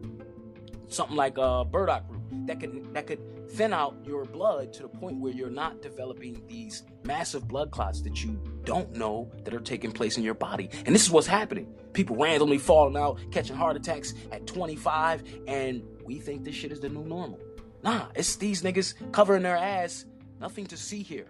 [0.88, 4.88] Something like uh, burdock root that could that could thin out your blood to the
[4.88, 9.60] point where you're not developing these massive blood clots that you don't know that are
[9.60, 10.68] taking place in your body.
[10.84, 11.72] And this is what's happening.
[11.92, 16.80] People randomly falling out, catching heart attacks at 25, and we think this shit is
[16.80, 17.40] the new normal.
[17.82, 20.06] Nah, it's these niggas covering their ass.
[20.40, 21.26] Nothing to see here.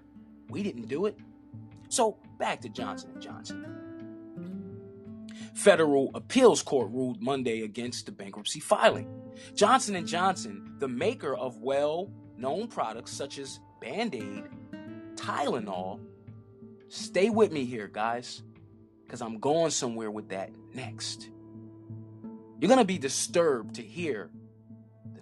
[0.48, 1.16] We didn't do it.
[1.88, 3.64] So back to Johnson and Johnson.
[5.54, 9.08] Federal appeals court ruled Monday against the bankruptcy filing.
[9.54, 14.44] Johnson and Johnson, the maker of well-known products such as Band-Aid,
[15.14, 16.00] Tylenol,
[16.88, 18.42] stay with me here, guys,
[19.08, 21.30] cuz I'm going somewhere with that next.
[22.60, 24.30] You're going to be disturbed to hear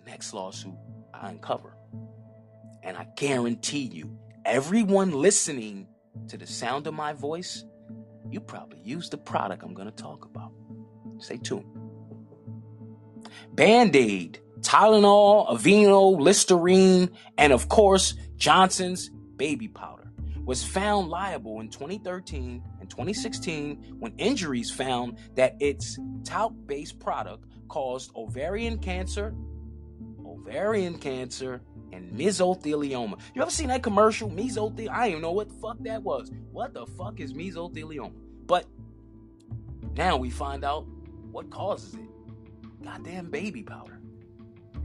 [0.06, 0.74] next lawsuit
[1.12, 1.76] I uncover.
[2.82, 5.88] And I guarantee you, everyone listening
[6.28, 7.64] to the sound of my voice,
[8.30, 10.52] you probably use the product I'm going to talk about.
[11.18, 11.64] Stay tuned.
[13.52, 20.10] Band Aid, Tylenol, Aveeno, Listerine, and of course, Johnson's baby powder
[20.44, 27.46] was found liable in 2013 and 2016 when injuries found that its talc based product
[27.68, 29.34] caused ovarian cancer,
[30.34, 31.60] ovarian cancer,
[31.92, 33.18] and mesothelioma.
[33.34, 34.28] You ever seen that commercial?
[34.28, 34.90] Mesothelioma?
[34.90, 36.30] I don't even know what the fuck that was.
[36.52, 38.12] What the fuck is mesothelioma?
[38.46, 38.66] But
[39.94, 40.86] now we find out
[41.30, 42.08] what causes it.
[42.82, 44.00] Goddamn baby powder.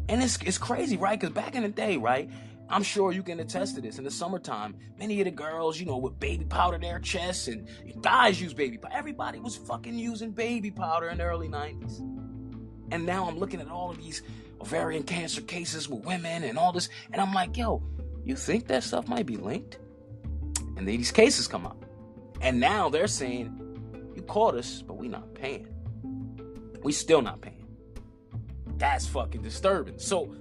[0.08, 1.20] And it's it's crazy, right?
[1.20, 2.30] Because back in the day, right?
[2.72, 3.98] I'm sure you can attest to this.
[3.98, 7.48] In the summertime, many of the girls, you know, with baby powder in their chests,
[7.48, 7.68] and
[8.02, 8.94] guys use baby powder.
[8.96, 12.00] Everybody was fucking using baby powder in the early 90s.
[12.92, 14.22] And now I'm looking at all of these
[14.62, 17.84] ovarian cancer cases with women and all this, and I'm like, yo,
[18.24, 19.80] you think that stuff might be linked?
[20.78, 21.86] And these cases come up.
[22.42, 23.56] And now they're saying,
[24.16, 25.68] you caught us, but we not paying.
[26.84, 27.68] We still not paying.
[28.78, 30.00] That's fucking disturbing.
[30.00, 30.34] So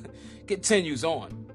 [0.46, 1.46] continues on.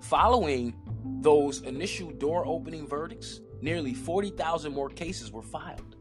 [0.00, 0.74] Following
[1.20, 5.96] those initial door opening verdicts, nearly 40,000 more cases were filed.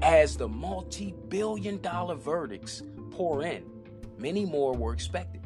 [0.00, 3.64] As the multi billion dollar verdicts pour in,
[4.22, 5.42] many more were expected.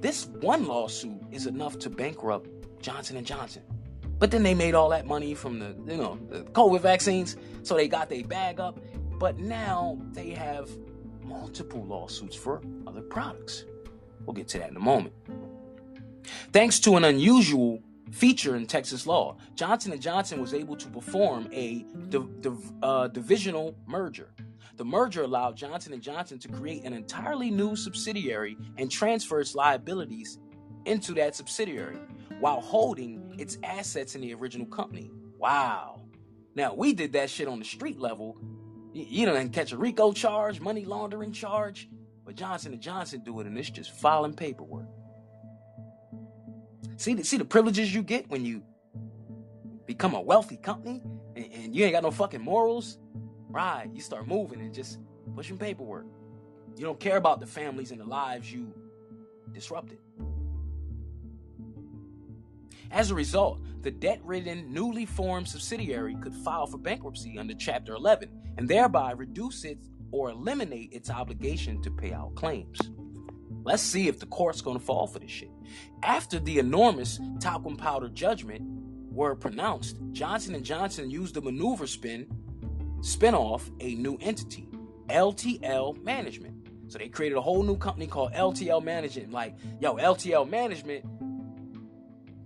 [0.00, 2.48] This one lawsuit is enough to bankrupt
[2.80, 3.62] Johnson & Johnson.
[4.18, 7.74] But then they made all that money from the, you know, the COVID vaccines, so
[7.74, 8.80] they got their bag up.
[9.18, 10.70] But now they have
[11.22, 13.64] multiple lawsuits for other products.
[14.24, 15.14] We'll get to that in a moment.
[16.52, 17.80] Thanks to an unusual
[18.10, 23.08] feature in Texas law, Johnson & Johnson was able to perform a div- div- uh,
[23.08, 24.30] divisional merger.
[24.80, 29.54] The merger allowed Johnson & Johnson to create an entirely new subsidiary and transfer its
[29.54, 30.38] liabilities
[30.86, 31.98] into that subsidiary
[32.38, 35.10] while holding its assets in the original company.
[35.36, 36.00] Wow.
[36.54, 38.38] Now, we did that shit on the street level.
[38.94, 41.90] You, don't catch a RICO charge, money laundering charge,
[42.24, 44.88] but Johnson & Johnson do it and it's just filing paperwork.
[46.96, 48.62] See the, see the privileges you get when you
[49.84, 51.02] become a wealthy company
[51.36, 52.96] and, and you ain't got no fucking morals.
[53.50, 55.00] Right, you start moving and just
[55.34, 56.06] pushing paperwork.
[56.76, 58.72] You don't care about the families and the lives you
[59.52, 59.98] disrupted.
[62.92, 67.94] As a result, the debt ridden, newly formed subsidiary could file for bankruptcy under Chapter
[67.94, 69.78] 11 and thereby reduce it
[70.12, 72.78] or eliminate its obligation to pay out claims.
[73.64, 75.50] Let's see if the court's to fall for this shit.
[76.04, 78.62] After the enormous talcum powder judgment
[79.12, 82.28] were pronounced, Johnson & Johnson used the maneuver spin
[83.00, 84.68] spin off a new entity,
[85.08, 86.56] LTL Management.
[86.88, 89.32] So they created a whole new company called LTL Management.
[89.32, 91.04] Like, yo, LTL Management,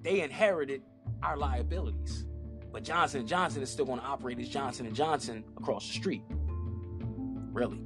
[0.02, 0.82] they inherited
[1.22, 2.26] our liabilities.
[2.72, 5.94] But Johnson & Johnson is still going to operate as Johnson & Johnson across the
[5.94, 6.22] street.
[7.52, 7.80] Really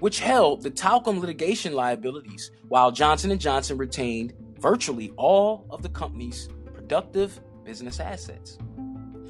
[0.00, 5.88] which held the talcum litigation liabilities, while Johnson & Johnson retained virtually all of the
[5.88, 8.58] company's productive business assets.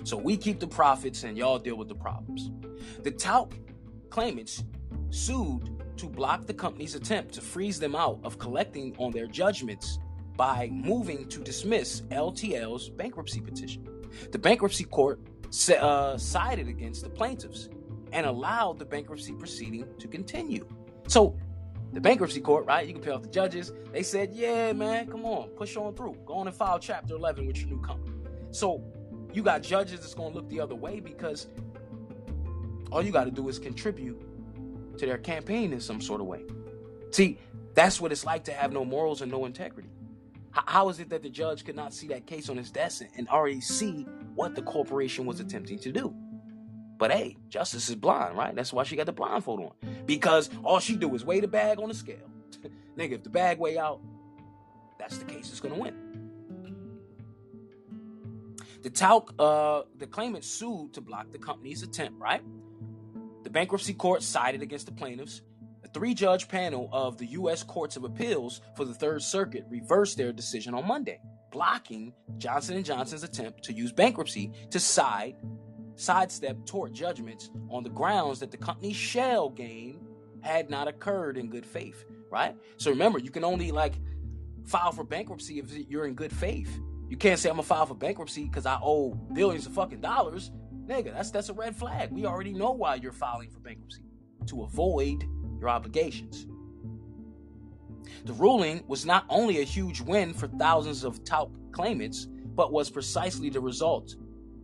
[0.05, 2.51] So we keep the profits and y'all deal with the problems.
[3.03, 3.55] The talc
[4.11, 4.65] claimants
[5.11, 9.99] sued to block the company's attempt to freeze them out of collecting on their judgments
[10.37, 13.87] by moving to dismiss LTL's bankruptcy petition.
[14.33, 15.21] The bankruptcy court
[15.79, 17.69] uh, sided against the plaintiffs
[18.13, 20.67] and allowed the bankruptcy proceeding to continue.
[21.07, 21.37] So,
[21.93, 22.87] the bankruptcy court, right?
[22.87, 23.73] You can pay off the judges.
[23.93, 26.17] They said, yeah, man, come on, push on through.
[26.25, 28.17] Go on and file chapter 11 with your new company.
[28.53, 28.83] So,
[29.33, 31.47] you got judges that's going to look the other way because
[32.90, 34.21] all you got to do is contribute
[34.99, 36.43] to their campaign in some sort of way.
[37.11, 37.38] See,
[37.75, 39.88] that's what it's like to have no morals and no integrity.
[40.53, 43.29] how is it that the judge could not see that case on his desk and
[43.29, 46.14] already see what the corporation was attempting to do?
[46.99, 48.55] But hey, justice is blind, right?
[48.55, 49.73] That's why she got the blindfold on.
[50.05, 52.29] Because all she do is weigh the bag on the scale.
[52.99, 54.01] Nigga, if the bag weigh out,
[54.99, 56.10] that's the case that's gonna win.
[58.83, 62.43] The talc, uh, the claimant sued to block the company's attempt, right?
[63.43, 65.43] The bankruptcy court sided against the plaintiffs.
[65.85, 67.62] A three-judge panel of the U.S.
[67.62, 71.20] Courts of Appeals for the Third Circuit reversed their decision on Monday,
[71.51, 75.37] blocking Johnson & Johnson's attempt to use bankruptcy to side
[76.01, 80.01] sidestep tort judgments on the grounds that the company's shell game
[80.41, 82.57] had not occurred in good faith, right?
[82.78, 83.95] So remember, you can only like
[84.64, 86.81] file for bankruptcy if you're in good faith.
[87.11, 90.53] You can't say I'm gonna file for bankruptcy because I owe billions of fucking dollars.
[90.87, 92.13] Nigga, that's that's a red flag.
[92.13, 94.05] We already know why you're filing for bankruptcy.
[94.47, 95.25] To avoid
[95.59, 96.47] your obligations.
[98.25, 102.91] The ruling was not only a huge win for thousands of talc claimants, but was
[102.91, 104.15] precisely the result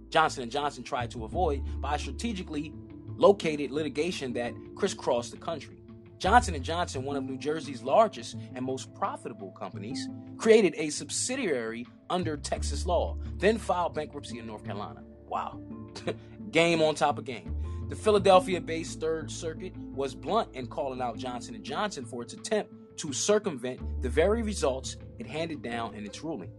[0.08, 2.72] Johnson & Johnson tried to avoid by strategically
[3.16, 5.75] located litigation that crisscrossed the country.
[6.18, 10.08] Johnson & Johnson, one of New Jersey's largest and most profitable companies,
[10.38, 15.02] created a subsidiary under Texas law, then filed bankruptcy in North Carolina.
[15.28, 15.60] Wow.
[16.50, 17.54] game on top of game.
[17.88, 22.72] The Philadelphia-based 3rd Circuit was blunt in calling out Johnson & Johnson for its attempt
[22.98, 26.50] to circumvent the very results it handed down in its ruling.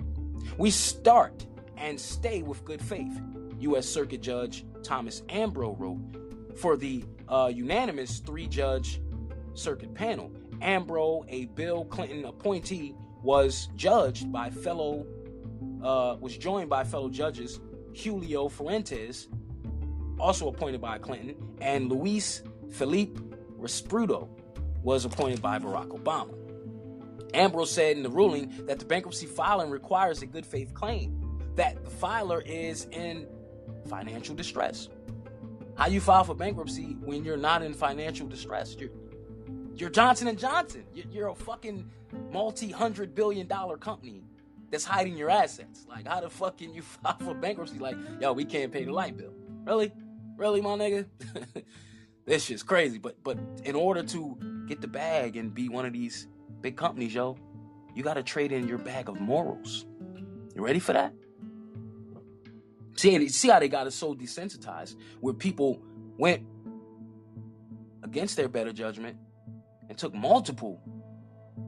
[0.58, 1.46] We start
[1.78, 3.20] and stay with good faith.
[3.60, 3.88] U.S.
[3.88, 9.02] Circuit Judge Thomas Ambro wrote for the uh, unanimous three judge
[9.58, 10.32] Circuit panel.
[10.62, 15.06] Ambro, a Bill Clinton appointee, was judged by fellow,
[15.84, 17.60] uh, was joined by fellow judges
[17.94, 19.28] Julio Fuentes,
[20.20, 23.20] also appointed by Clinton, and Luis Felipe
[23.60, 24.30] Restrepo
[24.84, 26.34] was appointed by Barack Obama.
[27.34, 31.84] Ambrose said in the ruling that the bankruptcy filing requires a good faith claim that
[31.84, 33.28] the filer is in
[33.90, 34.90] financial distress.
[35.76, 38.76] How you file for bankruptcy when you're not in financial distress?
[38.80, 38.92] You're,
[39.80, 40.84] you're Johnson and Johnson.
[40.94, 41.90] You're, a fucking
[42.32, 44.24] multi-hundred billion dollar company
[44.72, 45.86] that's hiding your assets.
[45.88, 47.80] Like, how the fuck can you file for bankruptcy?
[47.80, 49.34] Like, yo, we can't pay the light bill.
[49.66, 49.92] Really?
[50.36, 51.06] Really, my nigga?
[52.26, 52.98] this shit's crazy.
[52.98, 56.28] But but in order to get the bag and be one of these
[56.62, 57.38] big companies, yo,
[57.96, 59.86] you gotta trade in your bag of morals.
[60.56, 61.14] You ready for that?
[62.96, 65.80] See, see how they got us so desensitized, where people
[66.18, 66.44] went
[68.02, 69.18] against their better judgment
[69.90, 70.82] and took multiple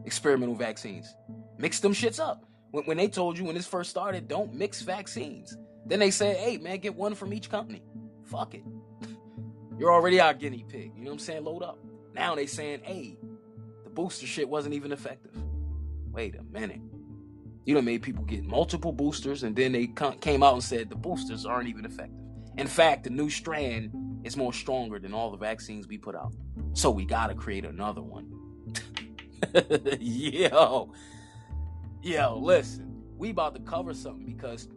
[0.06, 1.14] experimental vaccines,
[1.58, 2.46] mixed them shits up.
[2.72, 5.58] When, when they told you when this first started, don't mix vaccines.
[5.86, 7.82] Then they said, hey, man, get one from each company.
[8.26, 8.64] Fuck it.
[9.80, 10.92] You're already our guinea pig.
[10.96, 11.44] You know what I'm saying?
[11.44, 11.80] Load up.
[12.14, 13.18] Now they saying, hey,
[13.84, 15.32] the booster shit wasn't even effective.
[16.12, 16.82] Wait a minute.
[17.66, 19.88] You know, made people get multiple boosters, and then they
[20.22, 22.26] came out and said the boosters aren't even effective.
[22.58, 23.92] In fact, the new strand
[24.24, 26.34] is more stronger than all the vaccines we put out.
[26.74, 28.28] So we gotta create another one.
[30.00, 30.92] yo,
[32.02, 34.68] yo, listen, we about to cover something because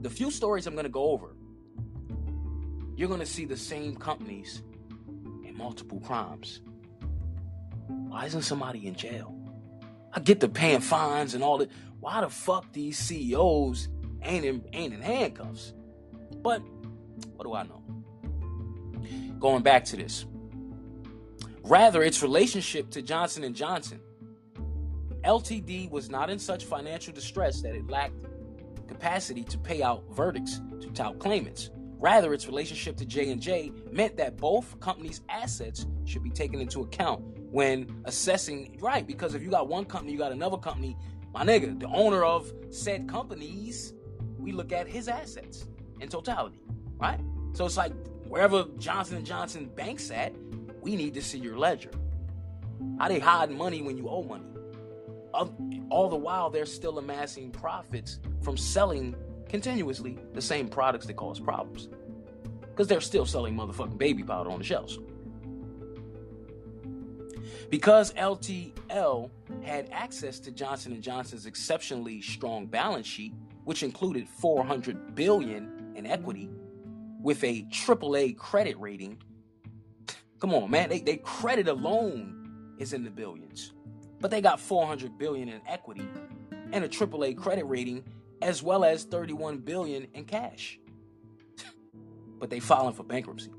[0.00, 1.34] the few stories I'm gonna go over,
[2.96, 4.62] you're gonna see the same companies
[5.44, 6.60] in multiple crimes.
[7.86, 9.36] Why isn't somebody in jail?
[10.12, 11.70] I get the paying fines and all that
[12.00, 13.88] why the fuck these CEOs
[14.22, 15.74] ain't in, ain't in handcuffs?
[16.42, 16.62] But
[17.36, 17.82] what do I know?
[19.38, 20.24] Going back to this.
[21.70, 24.00] Rather, its relationship to Johnson Johnson.
[25.24, 28.16] LTD was not in such financial distress that it lacked
[28.88, 31.70] capacity to pay out verdicts to talc claimants.
[32.00, 37.22] Rather, its relationship to J&J meant that both companies' assets should be taken into account
[37.52, 40.96] when assessing right because if you got one company, you got another company,
[41.32, 43.94] my nigga, the owner of said companies,
[44.40, 45.68] we look at his assets
[46.00, 46.62] in totality,
[46.98, 47.20] right?
[47.52, 47.92] So it's like
[48.26, 50.34] wherever Johnson Johnson banks at,
[50.82, 51.90] we need to see your ledger.
[52.98, 54.44] How they hide money when you owe money?
[55.90, 59.14] All the while, they're still amassing profits from selling
[59.48, 61.88] continuously the same products that cause problems.
[62.60, 64.98] Because they're still selling motherfucking baby powder on the shelves.
[67.68, 69.30] Because LTL
[69.62, 76.06] had access to Johnson & Johnson's exceptionally strong balance sheet, which included 400 billion in
[76.06, 76.50] equity
[77.20, 79.18] with a AAA credit rating.
[80.40, 81.04] Come on, man, they, mm-hmm.
[81.04, 83.72] they credit alone is in the billions.
[84.20, 86.08] But they got 400 billion in equity
[86.72, 88.04] and a AAA credit rating
[88.42, 90.78] as well as 31 billion in cash.
[92.38, 93.52] but they filing for bankruptcy.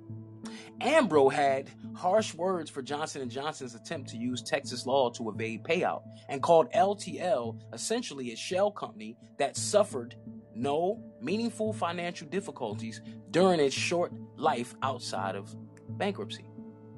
[0.81, 5.63] Ambro had harsh words for Johnson & Johnson's attempt to use Texas law to evade
[5.63, 10.15] payout and called LTL essentially a shell company that suffered
[10.55, 15.55] no meaningful financial difficulties during its short life outside of
[15.89, 16.45] bankruptcy.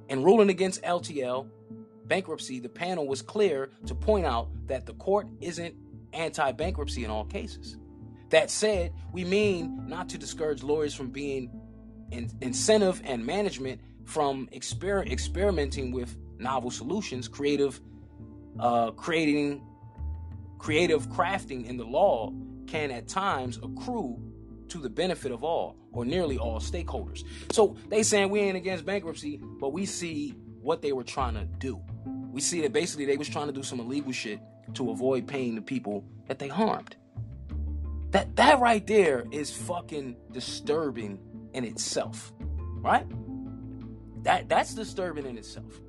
[0.09, 1.47] In ruling against LTL
[2.05, 5.75] bankruptcy, the panel was clear to point out that the court isn't
[6.13, 7.77] anti-bankruptcy in all cases.
[8.29, 11.51] That said, we mean not to discourage lawyers from being
[12.11, 17.79] in, incentive and management from exper- experimenting with novel solutions, creative,
[18.59, 19.63] uh, creating,
[20.57, 22.33] creative crafting in the law
[22.67, 24.19] can at times accrue
[24.67, 27.23] to the benefit of all or nearly all stakeholders.
[27.51, 31.45] So they saying we ain't against bankruptcy, but we see what they were trying to
[31.45, 31.79] do.
[32.31, 34.39] We see that basically they was trying to do some illegal shit
[34.73, 36.95] to avoid paying the people that they harmed.
[38.11, 41.19] That that right there is fucking disturbing
[41.53, 42.31] in itself,
[42.81, 43.05] right?
[44.23, 45.81] That that's disturbing in itself.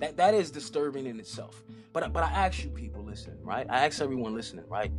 [0.00, 1.62] That that is disturbing in itself.
[1.92, 3.66] But but I ask you people listen, right?
[3.70, 4.90] I ask everyone listening, right?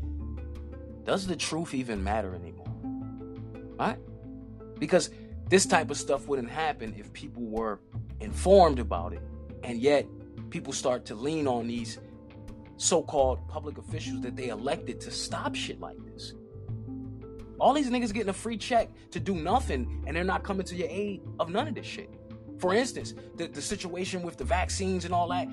[1.04, 2.66] Does the truth even matter anymore?
[3.78, 3.98] Right?
[4.80, 5.10] Because
[5.50, 7.80] this type of stuff wouldn't happen if people were
[8.20, 9.22] informed about it.
[9.64, 10.06] And yet
[10.50, 12.00] people start to lean on these
[12.78, 16.34] so-called public officials that they elected to stop shit like this.
[17.60, 20.76] All these niggas getting a free check to do nothing, and they're not coming to
[20.76, 22.10] your aid of none of this shit.
[22.60, 25.48] For instance, the, the situation with the vaccines and all that.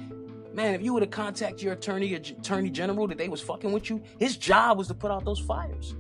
[0.53, 3.89] Man, if you were to contact your attorney, attorney general that they was fucking with
[3.89, 5.95] you, his job was to put out those fires.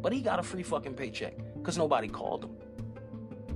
[0.00, 2.56] But he got a free fucking paycheck because nobody called him.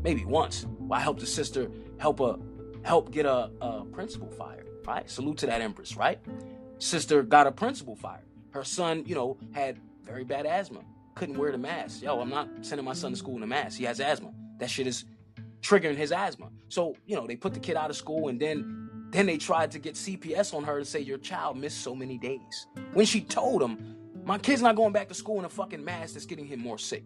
[0.03, 0.67] Maybe once.
[0.79, 2.39] Well, I helped a sister help a
[2.83, 5.09] helped get a, a principal fired, right?
[5.09, 6.21] Salute to that empress, right?
[6.79, 8.27] Sister got a principal fired.
[8.51, 10.81] Her son, you know, had very bad asthma.
[11.15, 12.03] Couldn't wear the mask.
[12.03, 13.79] Yo, I'm not sending my son to school in a mask.
[13.79, 14.33] He has asthma.
[14.59, 15.07] That shit is
[15.63, 16.51] triggering his asthma.
[16.69, 19.71] So, you know, they put the kid out of school and then then they tried
[19.71, 22.67] to get CPS on her to say your child missed so many days.
[22.95, 23.95] When she told them,
[24.25, 26.79] my kid's not going back to school in a fucking mask that's getting him more
[26.79, 27.05] sick.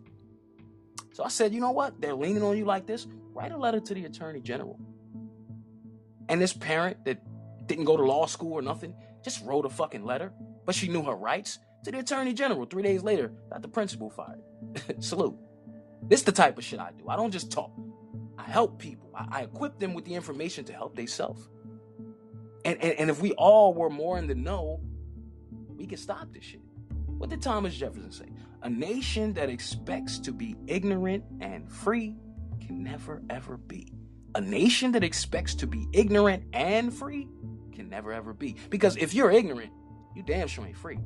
[1.18, 2.00] So I said, you know what?
[2.00, 3.08] They're leaning on you like this.
[3.34, 4.78] Write a letter to the attorney general.
[6.28, 7.20] And this parent that
[7.66, 8.94] didn't go to law school or nothing
[9.24, 10.32] just wrote a fucking letter,
[10.64, 12.66] but she knew her rights to the attorney general.
[12.66, 14.42] Three days later, got the principal fired.
[15.00, 15.36] Salute.
[16.02, 17.08] This is the type of shit I do.
[17.08, 17.72] I don't just talk.
[18.38, 19.10] I help people.
[19.12, 21.48] I, I equip them with the information to help themselves.
[22.64, 24.78] And, and, and if we all were more in the know,
[25.76, 26.60] we could stop this shit.
[27.06, 28.26] What did Thomas Jefferson say?
[28.62, 32.16] A nation that expects to be ignorant and free
[32.60, 33.92] can never ever be.
[34.34, 37.28] A nation that expects to be ignorant and free
[37.72, 38.56] can never ever be.
[38.68, 39.70] Because if you're ignorant,
[40.14, 40.98] you damn sure ain't free.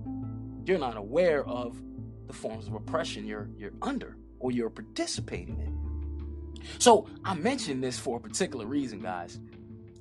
[0.65, 1.81] You're not aware of
[2.27, 6.63] the forms of oppression you're you're under or you're participating in.
[6.79, 9.39] So I mentioned this for a particular reason, guys.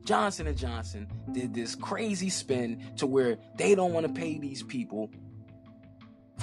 [0.04, 4.64] Johnson and Johnson did this crazy spin to where they don't want to pay these
[4.64, 5.12] people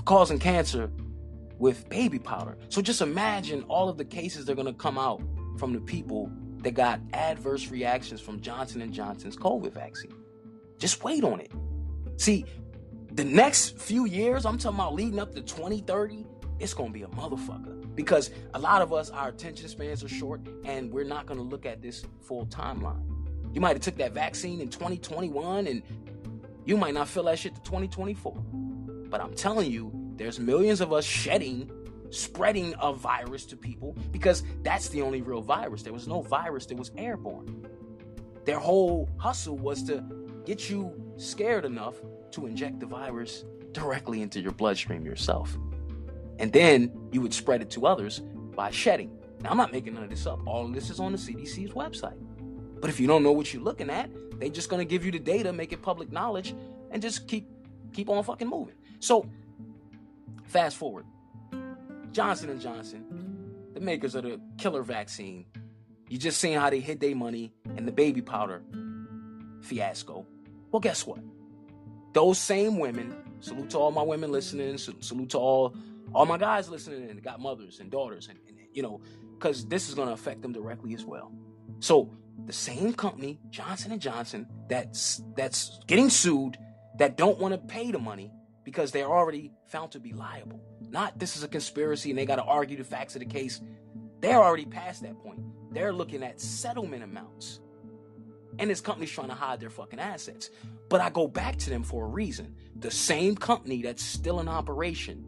[0.04, 0.90] causing cancer
[1.58, 2.56] with baby powder.
[2.68, 5.22] So just imagine all of the cases that are going to come out
[5.58, 10.14] from the people that got adverse reactions from Johnson and Johnson's COVID vaccine.
[10.78, 11.50] Just wait on it.
[12.16, 12.44] See,
[13.12, 16.24] the next few years, I'm talking about leading up to 2030,
[16.60, 20.08] it's going to be a motherfucker because a lot of us our attention spans are
[20.08, 23.02] short and we're not going to look at this full timeline.
[23.52, 25.82] You might have took that vaccine in 2021 and
[26.64, 28.36] you might not feel that shit to 2024.
[29.08, 31.70] But I'm telling you, there's millions of us shedding,
[32.10, 35.82] spreading a virus to people because that's the only real virus.
[35.82, 37.66] There was no virus that was airborne.
[38.44, 40.02] Their whole hustle was to
[40.44, 41.96] get you scared enough
[42.32, 45.56] to inject the virus directly into your bloodstream yourself.
[46.38, 48.20] And then you would spread it to others
[48.54, 49.18] by shedding.
[49.42, 50.40] Now, I'm not making none of this up.
[50.46, 52.16] All of this is on the CDC's website.
[52.80, 55.18] But if you don't know what you're looking at, they're just gonna give you the
[55.18, 56.54] data, make it public knowledge,
[56.90, 57.48] and just keep
[57.92, 58.74] keep on fucking moving.
[59.00, 59.28] So,
[60.44, 61.04] fast forward.
[62.12, 63.04] Johnson and Johnson,
[63.74, 65.44] the makers of the killer vaccine,
[66.08, 68.62] you just seen how they hid their money in the baby powder
[69.60, 70.26] fiasco.
[70.70, 71.20] Well, guess what?
[72.14, 75.76] Those same women, salute to all my women listening, salute to all
[76.14, 79.00] all my guys listening and got mothers and daughters and, and you know,
[79.34, 81.30] because this is gonna affect them directly as well.
[81.80, 82.10] So
[82.46, 86.56] the same company, Johnson and Johnson, that's that's getting sued,
[86.98, 88.32] that don't want to pay the money
[88.68, 90.60] because they're already found to be liable.
[90.90, 93.62] Not this is a conspiracy and they got to argue the facts of the case.
[94.20, 95.40] They're already past that point.
[95.72, 97.60] They're looking at settlement amounts.
[98.58, 100.50] And this company's trying to hide their fucking assets.
[100.90, 102.54] But I go back to them for a reason.
[102.76, 105.24] The same company that's still in operation,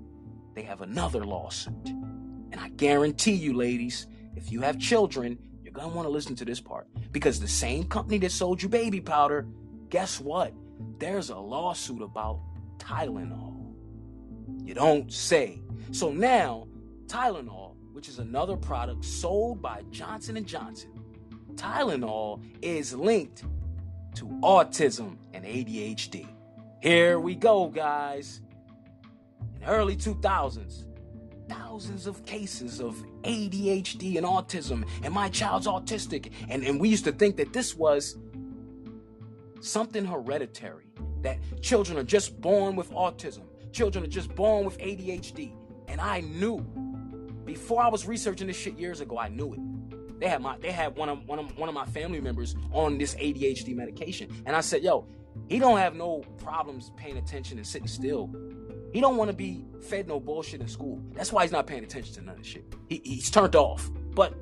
[0.55, 1.89] they have another lawsuit.
[1.89, 5.39] And I guarantee you, ladies, if you have children
[5.71, 8.69] you're gonna want to listen to this part because the same company that sold you
[8.69, 9.47] baby powder,
[9.89, 10.53] guess what?
[10.99, 12.41] There's a lawsuit about
[12.81, 13.73] Tylenol.
[14.65, 15.63] You don't say.
[15.93, 16.67] So now,
[17.07, 20.91] Tylenol, which is another product sold by Johnson Johnson,
[21.55, 23.45] Tylenol is linked
[24.15, 26.27] to autism and ADHD.
[26.81, 28.41] Here we go, guys.
[29.57, 30.87] In early 2000s,
[31.49, 36.33] thousands of cases of ADHD and autism, and my child's autistic.
[36.49, 38.17] And, and we used to think that this was
[39.61, 40.87] something hereditary,
[41.23, 43.43] that children are just born with autism,
[43.73, 45.53] children are just born with ADHD.
[45.89, 46.59] And I knew
[47.45, 50.21] before I was researching this shit years ago, I knew it.
[50.21, 52.99] They had my they had one of one of one of my family members on
[52.99, 54.31] this ADHD medication.
[54.47, 55.07] And I said, yo,
[55.49, 58.31] he don't have no problems paying attention and sitting still
[58.93, 61.01] he don't want to be fed no bullshit in school.
[61.13, 62.65] That's why he's not paying attention to none of this shit.
[62.89, 63.89] He, he's turned off.
[64.15, 64.35] But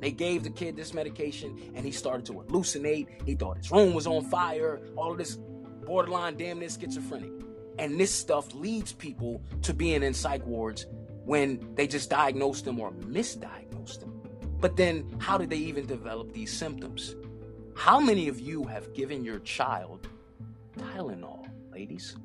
[0.00, 3.08] they gave the kid this medication and he started to hallucinate.
[3.26, 4.80] He thought his room was on fire.
[4.96, 5.38] All of this
[5.86, 7.32] borderline damn near schizophrenic.
[7.78, 10.86] And this stuff leads people to being in psych wards
[11.24, 14.20] when they just diagnose them or misdiagnose them.
[14.60, 17.14] But then, how did they even develop these symptoms?
[17.74, 20.08] How many of you have given your child
[20.78, 22.16] Tylenol, ladies?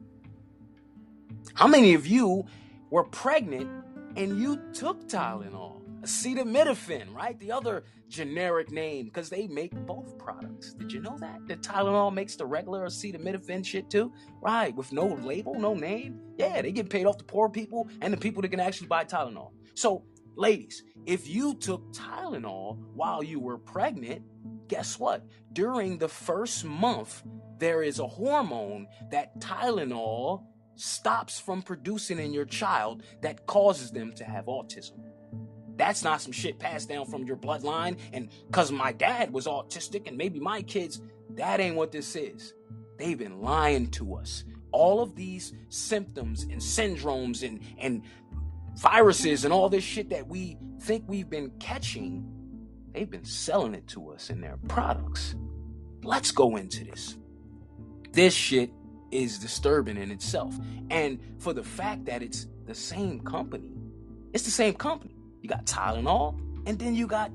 [1.54, 2.46] How many of you
[2.90, 3.70] were pregnant
[4.16, 5.82] and you took Tylenol?
[6.02, 7.38] Acetaminophen, right?
[7.40, 10.74] The other generic name, because they make both products.
[10.74, 11.48] Did you know that?
[11.48, 14.14] The Tylenol makes the regular acetaminophen shit too?
[14.42, 16.20] Right, with no label, no name.
[16.38, 19.06] Yeah, they get paid off the poor people and the people that can actually buy
[19.06, 19.52] Tylenol.
[19.74, 20.04] So,
[20.36, 24.24] ladies, if you took Tylenol while you were pregnant,
[24.68, 25.26] guess what?
[25.54, 27.24] During the first month,
[27.58, 30.44] there is a hormone that Tylenol
[30.76, 35.00] stops from producing in your child that causes them to have autism.
[35.82, 37.98] That's not some shit passed down from your bloodline.
[38.14, 41.02] And because my dad was autistic and maybe my kids,
[41.32, 42.54] that ain't what this is.
[43.00, 44.44] They've been lying to us.
[44.72, 48.04] All of these symptoms and syndromes and, and
[48.76, 52.32] viruses and all this shit that we think we've been catching,
[52.94, 55.34] they've been selling it to us in their products.
[56.04, 57.18] Let's go into this.
[58.12, 58.70] This shit
[59.10, 60.56] is disturbing in itself.
[60.92, 63.72] And for the fact that it's the same company,
[64.32, 65.16] it's the same company.
[65.42, 67.32] You got Tylenol, and then you got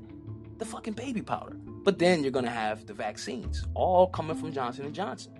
[0.57, 1.55] the fucking baby powder.
[1.83, 5.33] But then you're gonna have the vaccines, all coming from Johnson and Johnson.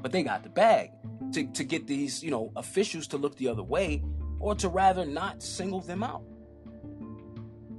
[0.00, 0.90] But they got the bag
[1.32, 4.02] to, to get these, you know, officials to look the other way,
[4.40, 6.22] or to rather not single them out.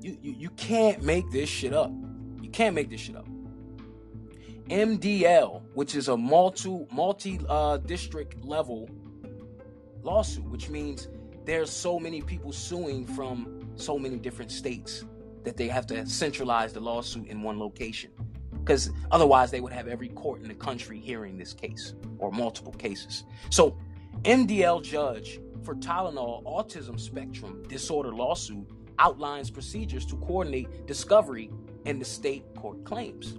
[0.02, 1.92] You, you, you can't make this shit up.
[2.42, 3.28] You can't make this shit up.
[4.70, 8.90] MDL, which is a multi multi uh, district level
[10.04, 11.08] lawsuit, which means
[11.46, 15.06] there's so many people suing from so many different states
[15.44, 18.12] that they have to centralize the lawsuit in one location.
[18.60, 22.74] Because otherwise, they would have every court in the country hearing this case or multiple
[22.74, 23.24] cases.
[23.50, 23.78] So,
[24.24, 28.70] MDL judge for Tylenol autism spectrum disorder lawsuit
[29.00, 31.50] outlines procedures to coordinate discovery
[31.86, 33.38] in the state court claims.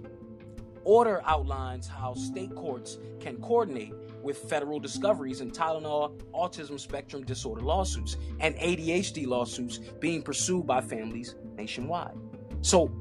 [0.83, 7.61] Order outlines how state courts can coordinate with federal discoveries in Tylenol autism spectrum disorder
[7.61, 12.15] lawsuits and ADHD lawsuits being pursued by families nationwide.
[12.61, 12.91] So,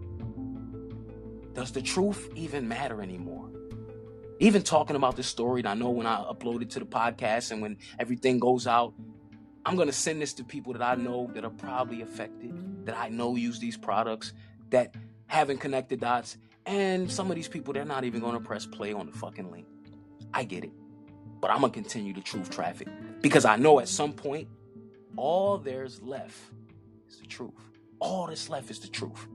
[1.54, 3.50] does the truth even matter anymore?
[4.38, 7.60] Even talking about this story, I know when I upload it to the podcast and
[7.60, 8.94] when everything goes out,
[9.66, 12.96] I'm going to send this to people that I know that are probably affected, that
[12.96, 14.32] I know use these products,
[14.70, 14.94] that
[15.26, 18.92] haven't connected dots, and some of these people, they're not even going to press play
[18.92, 19.66] on the fucking link.
[20.32, 20.72] I get it.
[21.40, 22.88] But I'm to continue the truth traffic
[23.20, 24.48] because I know at some point,
[25.16, 26.36] all there's left
[27.08, 27.54] is the truth.
[27.98, 29.26] All that's left is the truth.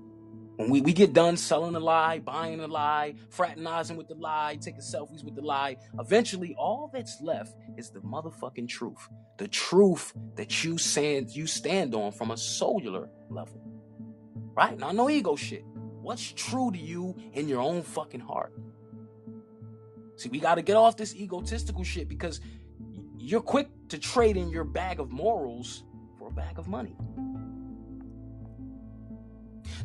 [0.58, 4.58] When we, we get done selling a lie, buying a lie, fraternizing with the lie,
[4.62, 9.10] taking selfies with the lie, eventually all that's left is the motherfucking truth.
[9.38, 13.62] The truth that you stand you stand on from a cellular level.
[14.56, 14.78] Right?
[14.80, 15.66] Now no ego shit.
[16.01, 18.53] What's true to you in your own fucking heart?
[20.18, 22.39] See, we got to get off this egotistical shit because
[23.18, 25.84] you're quick to trade in your bag of morals
[26.18, 26.95] for a bag of money.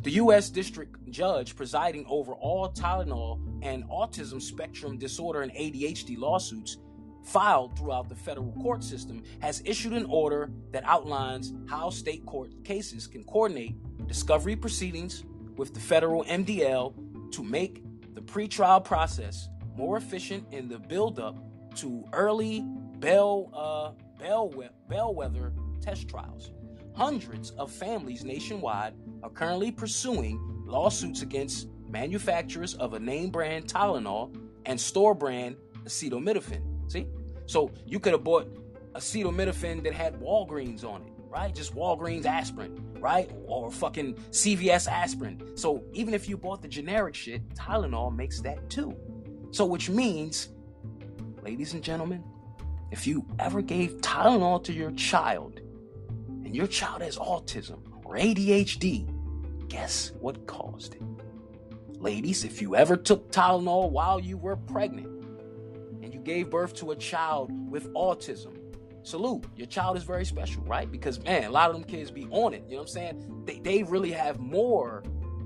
[0.03, 0.49] The U.S.
[0.49, 6.77] District Judge presiding over all Tylenol and autism spectrum disorder and ADHD lawsuits
[7.23, 12.51] filed throughout the federal court system has issued an order that outlines how state court
[12.63, 13.75] cases can coordinate
[14.07, 15.23] discovery proceedings
[15.55, 17.83] with the federal MDL to make
[18.15, 21.37] the pretrial process more efficient in the buildup
[21.75, 22.63] to early
[22.99, 23.91] bell, uh,
[24.89, 26.51] bellwether test trials.
[26.93, 28.93] Hundreds of families nationwide
[29.23, 36.61] are currently pursuing lawsuits against manufacturers of a name brand Tylenol and store brand acetaminophen.
[36.91, 37.07] See?
[37.45, 38.47] So you could have bought
[38.93, 41.53] acetaminophen that had Walgreens on it, right?
[41.53, 43.29] Just Walgreens aspirin, right?
[43.45, 45.57] Or fucking CVS aspirin.
[45.57, 48.95] So even if you bought the generic shit, Tylenol makes that too.
[49.51, 50.47] So which means,
[51.43, 52.23] ladies and gentlemen,
[52.89, 55.59] if you ever gave Tylenol to your child
[56.27, 59.07] and your child has autism or ADHD,
[59.67, 61.01] guess what caused it?
[61.99, 65.25] Ladies, if you ever took Tylenol while you were pregnant
[66.01, 68.57] and you gave birth to a child with autism,
[69.03, 69.45] salute.
[69.57, 70.89] Your child is very special, right?
[70.89, 72.63] Because man, a lot of them kids be on it.
[72.67, 73.43] You know what I'm saying?
[73.45, 75.03] They, they really have more.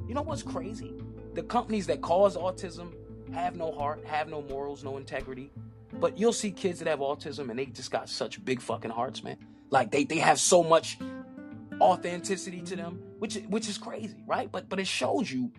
[0.08, 0.94] You know what's crazy?
[1.34, 2.94] The companies that cause autism
[3.34, 5.52] have no heart, have no morals, no integrity.
[5.94, 9.24] But you'll see kids that have autism and they just got such big fucking hearts,
[9.24, 9.38] man.
[9.70, 10.98] Like they, they have so much
[11.80, 14.52] authenticity to them, which which is crazy, right?
[14.52, 15.52] But but it shows you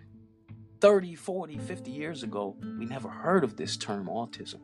[0.81, 4.61] 30, 40, 50 years ago, we never heard of this term autism.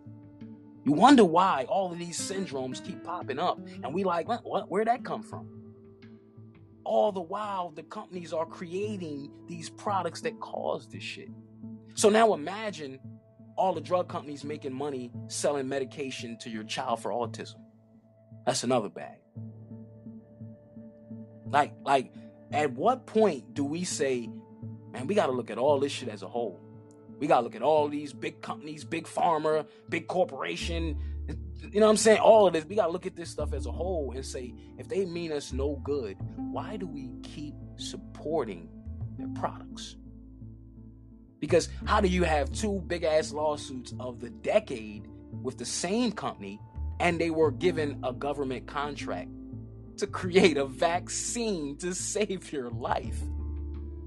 [0.84, 4.70] You wonder why all of these syndromes keep popping up, and we like, what, what
[4.70, 5.48] where'd that come from?
[6.84, 11.30] All the while, the companies are creating these products that cause this shit.
[11.94, 12.98] So now imagine
[13.56, 17.56] all the drug companies making money selling medication to your child for autism.
[18.46, 19.18] That's another bag.
[21.46, 22.12] Like, like,
[22.50, 24.28] at what point do we say,
[24.90, 26.60] man, we got to look at all this shit as a whole?
[27.18, 30.98] We got to look at all these big companies, big pharma, big corporation.
[31.60, 32.18] You know what I'm saying?
[32.18, 32.64] All of this.
[32.64, 35.30] We got to look at this stuff as a whole and say, if they mean
[35.30, 38.68] us no good, why do we keep supporting
[39.18, 39.96] their products?
[41.42, 45.08] Because how do you have two big ass lawsuits of the decade
[45.42, 46.60] with the same company
[47.00, 49.28] and they were given a government contract
[49.96, 53.18] to create a vaccine to save your life?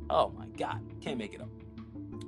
[0.09, 1.49] Oh my God, can't make it up.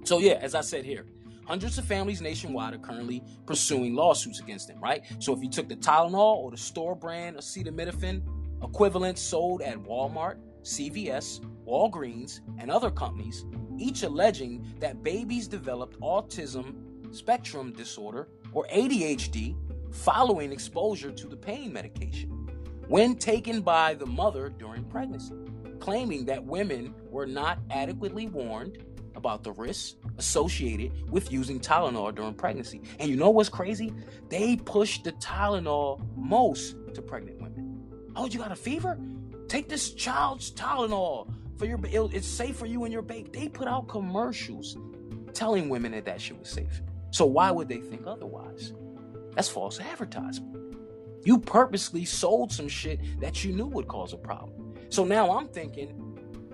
[0.04, 1.06] So, yeah, as I said here,
[1.46, 5.04] hundreds of families nationwide are currently pursuing lawsuits against them, right?
[5.20, 8.24] So, if you took the Tylenol or the store brand acetaminophen
[8.62, 10.36] equivalent sold at Walmart,
[10.68, 13.46] CVS, Walgreens, and other companies,
[13.78, 19.56] each alleging that babies developed autism spectrum disorder or ADHD
[19.92, 22.30] following exposure to the pain medication
[22.88, 25.36] when taken by the mother during pregnancy,
[25.80, 28.84] claiming that women were not adequately warned
[29.16, 32.82] about the risks associated with using Tylenol during pregnancy.
[33.00, 33.94] And you know what's crazy?
[34.30, 37.58] They push the Tylenol most to pregnant women.
[38.16, 38.98] Oh, you got a fever?
[39.48, 43.30] Take this child's Tylenol for your it's safe for you and your baby.
[43.32, 44.78] They put out commercials
[45.34, 46.82] telling women that that shit was safe.
[47.12, 48.74] So why would they think otherwise?
[49.34, 50.56] That's false advertisement.
[51.24, 54.74] You purposely sold some shit that you knew would cause a problem.
[54.90, 55.90] So now I'm thinking,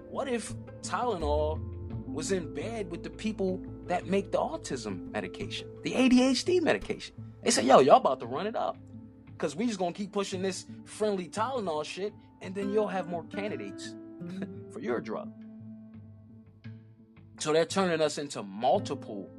[0.09, 1.59] what if Tylenol
[2.07, 7.15] was in bed with the people that make the autism medication, the ADHD medication?
[7.41, 8.77] They say, yo, y'all about to run it up.
[9.37, 12.13] Cause we just gonna keep pushing this friendly Tylenol shit,
[12.43, 13.95] and then you'll have more candidates
[14.71, 15.31] for your drug.
[17.39, 19.29] So they're turning us into multiple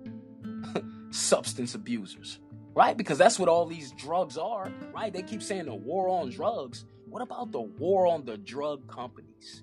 [1.10, 2.40] substance abusers,
[2.74, 2.96] right?
[2.96, 5.12] Because that's what all these drugs are, right?
[5.12, 6.86] They keep saying the war on drugs.
[7.08, 9.62] What about the war on the drug companies,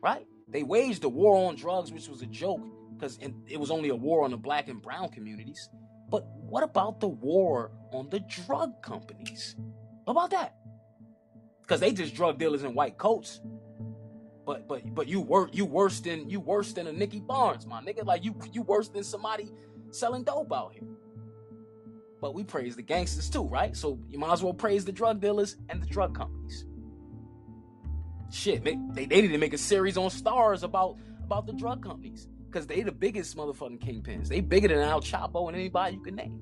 [0.00, 0.26] right?
[0.48, 2.60] They waged the war on drugs, which was a joke
[2.94, 3.18] because
[3.48, 5.68] it was only a war on the black and brown communities.
[6.08, 9.56] But what about the war on the drug companies?
[10.04, 10.56] What about that?
[11.62, 13.40] Because they just drug dealers in white coats.
[14.44, 17.80] But but but you were you worse than you worse than a Nicky Barnes, my
[17.80, 18.04] nigga.
[18.04, 19.52] Like you you worse than somebody
[19.90, 20.88] selling dope out here.
[22.20, 23.76] But we praise the gangsters too, right?
[23.76, 26.66] So you might as well praise the drug dealers and the drug companies.
[28.30, 31.82] Shit, they, they, they need to make a series on Starz about about the drug
[31.82, 34.28] companies because they the biggest motherfucking kingpins.
[34.28, 36.40] They bigger than El Chapo and anybody you can name.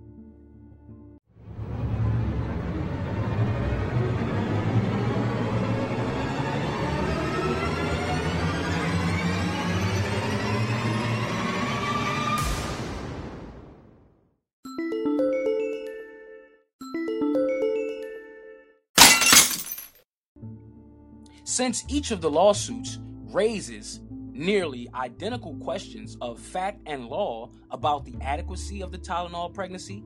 [21.50, 28.14] Since each of the lawsuits raises nearly identical questions of fact and law about the
[28.20, 30.04] adequacy of the Tylenol pregnancy,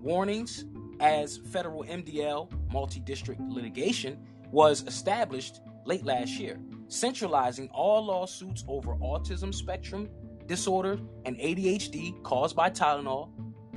[0.00, 0.64] warnings
[0.98, 8.94] as federal MDL multi district litigation was established late last year, centralizing all lawsuits over
[8.94, 10.08] autism spectrum
[10.46, 13.28] disorder and ADHD caused by Tylenol,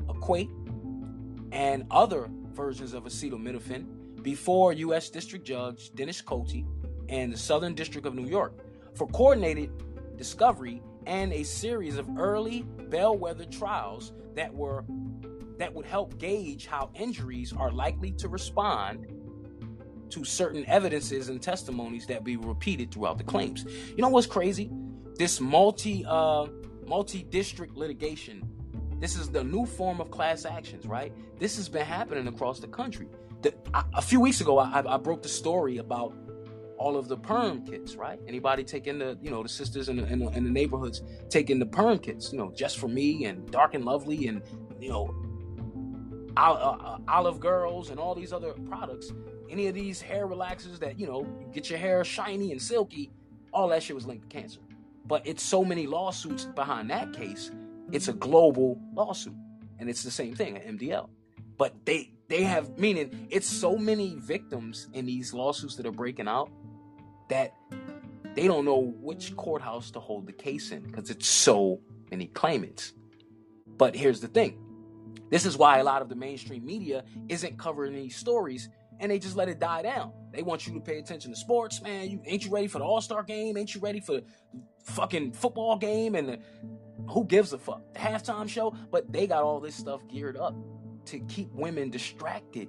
[0.07, 0.49] Equate,
[1.51, 5.09] and other versions of acetaminophen before U.S.
[5.09, 6.63] District Judge Dennis Cote
[7.09, 8.53] and the Southern District of New York
[8.95, 9.71] for coordinated
[10.17, 14.85] discovery and a series of early bellwether trials that were
[15.57, 19.07] that would help gauge how injuries are likely to respond
[20.09, 23.65] to certain evidences and testimonies that be repeated throughout the claims.
[23.65, 24.71] You know what's crazy?
[25.17, 26.47] This multi uh
[26.87, 28.43] multi-district litigation.
[28.99, 31.13] This is the new form of class actions, right?
[31.37, 33.07] This has been happening across the country.
[33.41, 36.13] The, I, a few weeks ago, I, I broke the story about
[36.79, 38.19] all of the perm kits, right?
[38.25, 41.59] Anybody taking the, you know, the sisters in the, in the, in the neighborhoods taking
[41.59, 44.41] the perm kits, you know, just for me and Dark and Lovely and,
[44.79, 45.13] you know,
[46.37, 49.11] uh, uh, Olive Girls and all these other products.
[49.49, 53.11] Any of these hair relaxers that, you know, get your hair shiny and silky,
[53.51, 54.61] all that shit was linked to cancer.
[55.05, 57.51] But it's so many lawsuits behind that case,
[57.91, 59.35] it's a global lawsuit.
[59.79, 61.09] And it's the same thing at MDL.
[61.57, 66.27] But they they have meaning it's so many victims in these lawsuits that are breaking
[66.27, 66.51] out
[67.29, 67.55] that
[68.35, 71.79] they don't know which courthouse to hold the case in because it's so
[72.11, 72.93] many claimants.
[73.77, 74.57] But here's the thing
[75.29, 78.69] this is why a lot of the mainstream media isn't covering these stories
[78.99, 80.11] and they just let it die down.
[80.31, 82.09] They want you to pay attention to sports, man.
[82.09, 83.57] You ain't you ready for the All Star game?
[83.57, 84.23] Ain't you ready for the
[84.83, 86.39] fucking football game and the
[87.09, 87.81] who gives a fuck?
[87.93, 90.55] The halftime show, but they got all this stuff geared up
[91.05, 92.67] to keep women distracted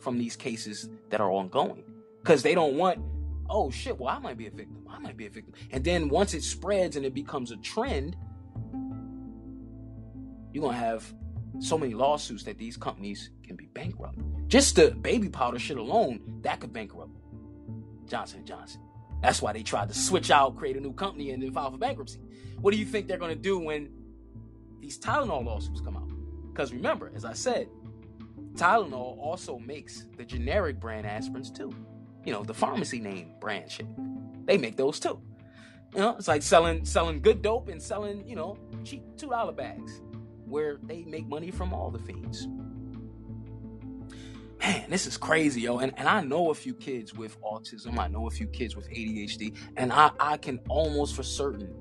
[0.00, 1.84] from these cases that are ongoing
[2.22, 3.00] because they don't want
[3.48, 4.86] oh shit, well, I might be a victim.
[4.88, 5.54] I might be a victim.
[5.70, 8.16] And then once it spreads and it becomes a trend,
[10.52, 11.12] you're going to have
[11.60, 14.18] so many lawsuits that these companies can be bankrupt.
[14.48, 17.10] Just the baby powder shit alone, that could bankrupt
[18.06, 18.80] Johnson & Johnson.
[19.22, 21.78] That's why they tried to switch out, create a new company, and then file for
[21.78, 22.20] bankruptcy.
[22.60, 23.90] What do you think they're going to do when
[24.82, 26.10] these Tylenol lawsuits come out.
[26.52, 27.68] Because remember, as I said,
[28.54, 31.72] Tylenol also makes the generic brand aspirins too.
[32.24, 33.86] You know, the pharmacy name brand shit.
[34.46, 35.20] They make those too.
[35.94, 39.52] You know, it's like selling selling good dope and selling, you know, cheap two dollar
[39.52, 40.00] bags,
[40.46, 42.46] where they make money from all the fiends.
[44.60, 45.78] Man, this is crazy, yo.
[45.78, 47.98] And, and I know a few kids with autism.
[47.98, 49.56] I know a few kids with ADHD.
[49.76, 51.74] And I, I can almost for certain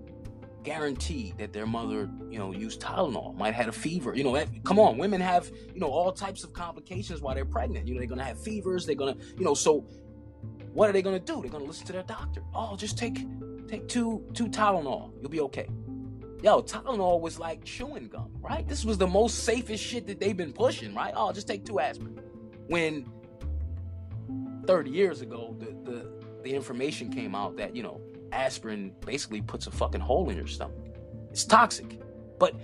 [0.64, 4.16] guarantee that their mother, you know, used Tylenol, might have had a fever.
[4.16, 7.88] You know, come on, women have, you know, all types of complications while they're pregnant.
[7.88, 9.86] You know, they're gonna have fevers, they're gonna, you know, so
[10.74, 11.41] what are they gonna do?
[11.41, 12.41] They're gonna listen to their doctor.
[12.53, 13.26] Oh, just take
[13.67, 15.11] take two two Tylenol.
[15.22, 15.67] You'll be okay.
[16.43, 18.67] Yo, Tylenol was like chewing gum, right?
[18.67, 21.13] This was the most safest shit that they've been pushing, right?
[21.15, 22.19] Oh, just take two aspirin.
[22.67, 23.11] When
[24.65, 26.11] 30 years ago, the the,
[26.43, 28.01] the information came out that, you know,
[28.32, 30.78] aspirin basically puts a fucking hole in your stomach.
[31.30, 31.99] It's toxic.
[32.39, 32.55] But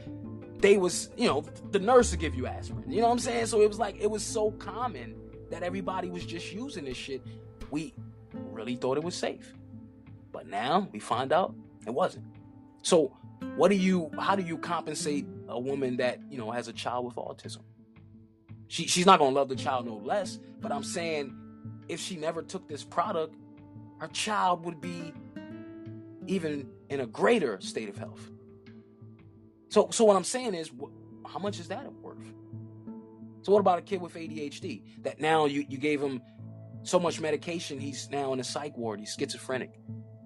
[0.59, 1.41] they was, you know,
[1.71, 2.89] the nurse would give you aspirin.
[2.89, 3.45] You know what I'm saying?
[3.45, 5.15] So it was like it was so common
[5.51, 7.21] that everybody was just using this shit.
[7.71, 7.93] We
[8.33, 9.53] really thought it was safe.
[10.31, 11.55] But now we find out
[11.85, 12.25] it wasn't.
[12.83, 13.15] So
[13.55, 17.05] what do you how do you compensate a woman that, you know, has a child
[17.05, 17.61] with autism?
[18.67, 21.35] She she's not gonna love the child no less, but I'm saying
[21.87, 23.35] if she never took this product,
[23.99, 25.13] her child would be
[26.27, 28.29] even in a greater state of health.
[29.69, 30.71] So, so what I'm saying is,
[31.25, 32.17] how much is that worth?
[33.41, 36.21] So, what about a kid with ADHD that now you, you gave him
[36.87, 39.71] so much medication, he's now in a psych ward, he's schizophrenic?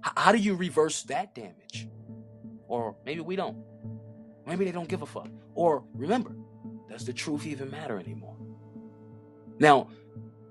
[0.06, 1.88] H- how do you reverse that damage?
[2.68, 3.58] Or maybe we don't.
[4.46, 5.30] Maybe they don't give a fuck.
[5.56, 6.36] Or remember,
[6.90, 8.38] does the truth even matter anymore?
[9.60, 9.90] Now,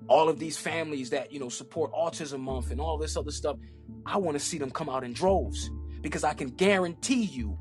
[0.07, 3.55] all of these families that you know support autism month and all this other stuff
[4.05, 5.69] i want to see them come out in droves
[6.01, 7.57] because i can guarantee you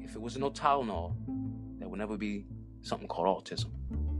[0.00, 1.14] if it was no tylenol
[1.78, 2.46] there would never be
[2.80, 3.70] something called autism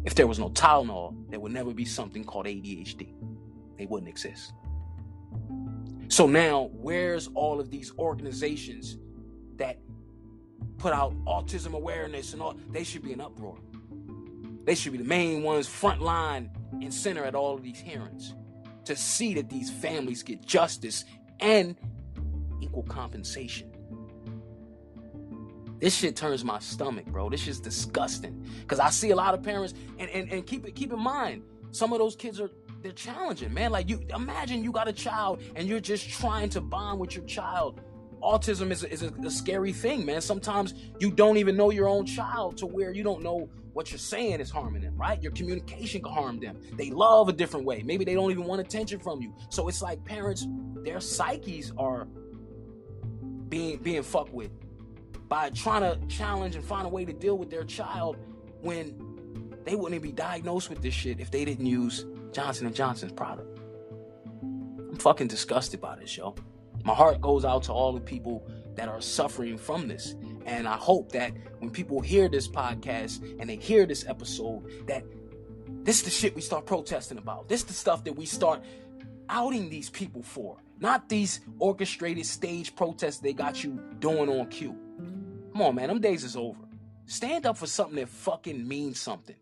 [0.04, 3.06] if there was no tylenol there would never be something called adhd
[3.82, 4.52] they wouldn't exist.
[6.06, 8.96] So now where's all of these organizations
[9.56, 9.80] that
[10.78, 12.54] put out autism awareness and all?
[12.70, 13.58] They should be in uproar.
[14.64, 18.34] They should be the main ones, front line and center at all of these hearings
[18.84, 21.04] to see that these families get justice
[21.40, 21.76] and
[22.60, 23.71] equal compensation.
[25.82, 27.28] This shit turns my stomach, bro.
[27.28, 28.46] This is disgusting.
[28.68, 31.42] Cause I see a lot of parents, and, and, and keep it keep in mind,
[31.72, 32.50] some of those kids are
[32.82, 33.72] they're challenging, man.
[33.72, 37.24] Like you imagine you got a child and you're just trying to bond with your
[37.24, 37.80] child.
[38.22, 40.20] Autism is a, is a, a scary thing, man.
[40.20, 43.98] Sometimes you don't even know your own child to where you don't know what you're
[43.98, 45.20] saying is harming them, right?
[45.20, 46.60] Your communication can harm them.
[46.74, 47.82] They love a different way.
[47.82, 49.34] Maybe they don't even want attention from you.
[49.48, 50.46] So it's like parents,
[50.84, 52.06] their psyches are
[53.48, 54.52] being being fucked with
[55.32, 58.18] by trying to challenge and find a way to deal with their child
[58.60, 63.58] when they wouldn't be diagnosed with this shit if they didn't use Johnson Johnson's product.
[64.42, 66.34] I'm fucking disgusted by this, yo.
[66.84, 70.14] My heart goes out to all the people that are suffering from this.
[70.44, 75.02] And I hope that when people hear this podcast and they hear this episode, that
[75.82, 77.48] this is the shit we start protesting about.
[77.48, 78.62] This is the stuff that we start
[79.30, 80.58] outing these people for.
[80.78, 84.76] Not these orchestrated stage protests they got you doing on cue.
[85.52, 86.60] Come on, man, them days is over.
[87.06, 89.36] Stand up for something that fucking means something.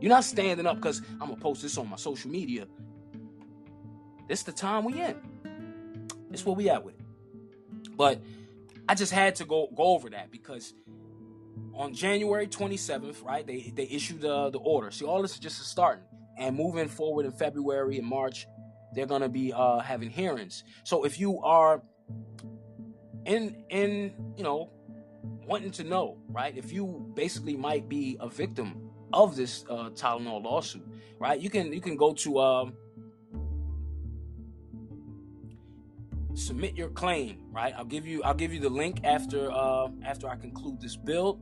[0.00, 2.66] You're not standing up because I'm gonna post this on my social media.
[4.28, 5.16] This the time we in.
[6.30, 7.96] This where we at with it.
[7.96, 8.20] But
[8.88, 10.74] I just had to go go over that because
[11.74, 14.90] on January 27th, right, they they issued the the order.
[14.90, 16.04] See, all this is just starting,
[16.38, 18.46] and moving forward in February and March,
[18.94, 20.64] they're gonna be uh, having hearings.
[20.84, 21.82] So if you are
[23.24, 24.70] in in you know
[25.46, 30.42] wanting to know, right, if you basically might be a victim of this uh, Tylenol
[30.42, 30.86] lawsuit,
[31.18, 32.74] right, you can you can go to um,
[36.34, 37.74] submit your claim right?
[37.76, 41.40] I'll give you i'll give you the link after uh after i conclude this build.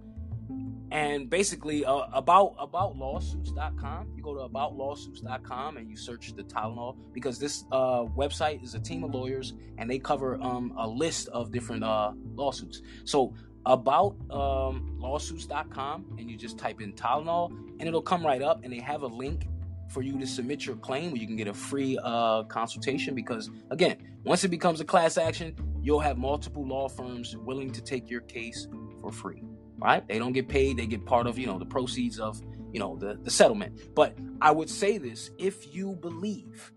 [0.93, 6.43] And basically uh, about about lawsuits.com you go to about lawsuits.com and you search the
[6.43, 10.89] tylenol because this uh, website is a team of lawyers and they cover um, a
[10.89, 12.83] list of different uh, lawsuits.
[13.05, 13.35] So
[13.66, 18.72] about um, lawsuits.com and you just type in tylenol and it'll come right up and
[18.72, 19.46] they have a link
[19.90, 23.50] for you to submit your claim where you can get a free uh, consultation because
[23.70, 28.11] again once it becomes a class action you'll have multiple law firms willing to take
[28.11, 28.68] your case
[29.00, 29.42] for free.
[29.78, 30.06] Right?
[30.06, 30.76] They don't get paid.
[30.76, 32.40] They get part of you know the proceeds of
[32.72, 33.94] you know the, the settlement.
[33.94, 35.30] But i would say this.
[35.38, 36.72] If you believe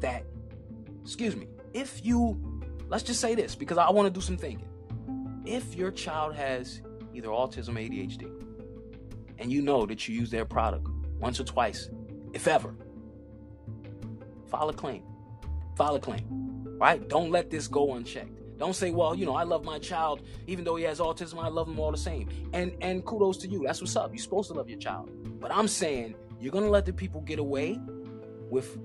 [0.00, 0.24] that
[1.02, 4.67] excuse me if you let's just say this because i want to do some thinking
[5.48, 6.82] if your child has
[7.14, 8.30] either autism or ADHD,
[9.38, 10.86] and you know that you use their product
[11.18, 11.90] once or twice,
[12.32, 12.74] if ever,
[14.48, 15.02] file a claim.
[15.76, 16.26] File a claim.
[16.78, 17.08] Right?
[17.08, 18.58] Don't let this go unchecked.
[18.58, 21.48] Don't say, well, you know, I love my child, even though he has autism, I
[21.48, 22.28] love him all the same.
[22.52, 23.64] And and kudos to you.
[23.64, 24.10] That's what's up.
[24.12, 25.10] You're supposed to love your child.
[25.40, 27.80] But I'm saying you're gonna let the people get away
[28.50, 28.76] with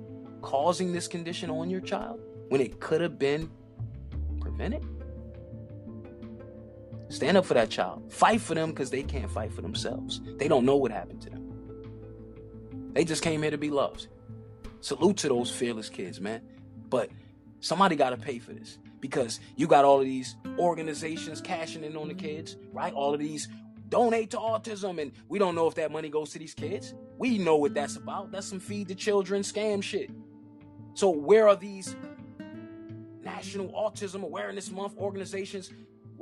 [0.41, 3.49] causing this condition on your child when it could have been
[4.39, 4.85] prevented?
[7.13, 8.11] Stand up for that child.
[8.11, 10.19] Fight for them because they can't fight for themselves.
[10.37, 12.91] They don't know what happened to them.
[12.93, 14.07] They just came here to be loved.
[14.81, 16.41] Salute to those fearless kids, man.
[16.89, 17.11] But
[17.59, 21.95] somebody got to pay for this because you got all of these organizations cashing in
[21.95, 22.91] on the kids, right?
[22.93, 23.47] All of these
[23.89, 26.95] donate to autism, and we don't know if that money goes to these kids.
[27.19, 28.31] We know what that's about.
[28.31, 30.09] That's some feed the children scam shit.
[30.95, 31.95] So where are these
[33.21, 35.71] National Autism Awareness Month organizations?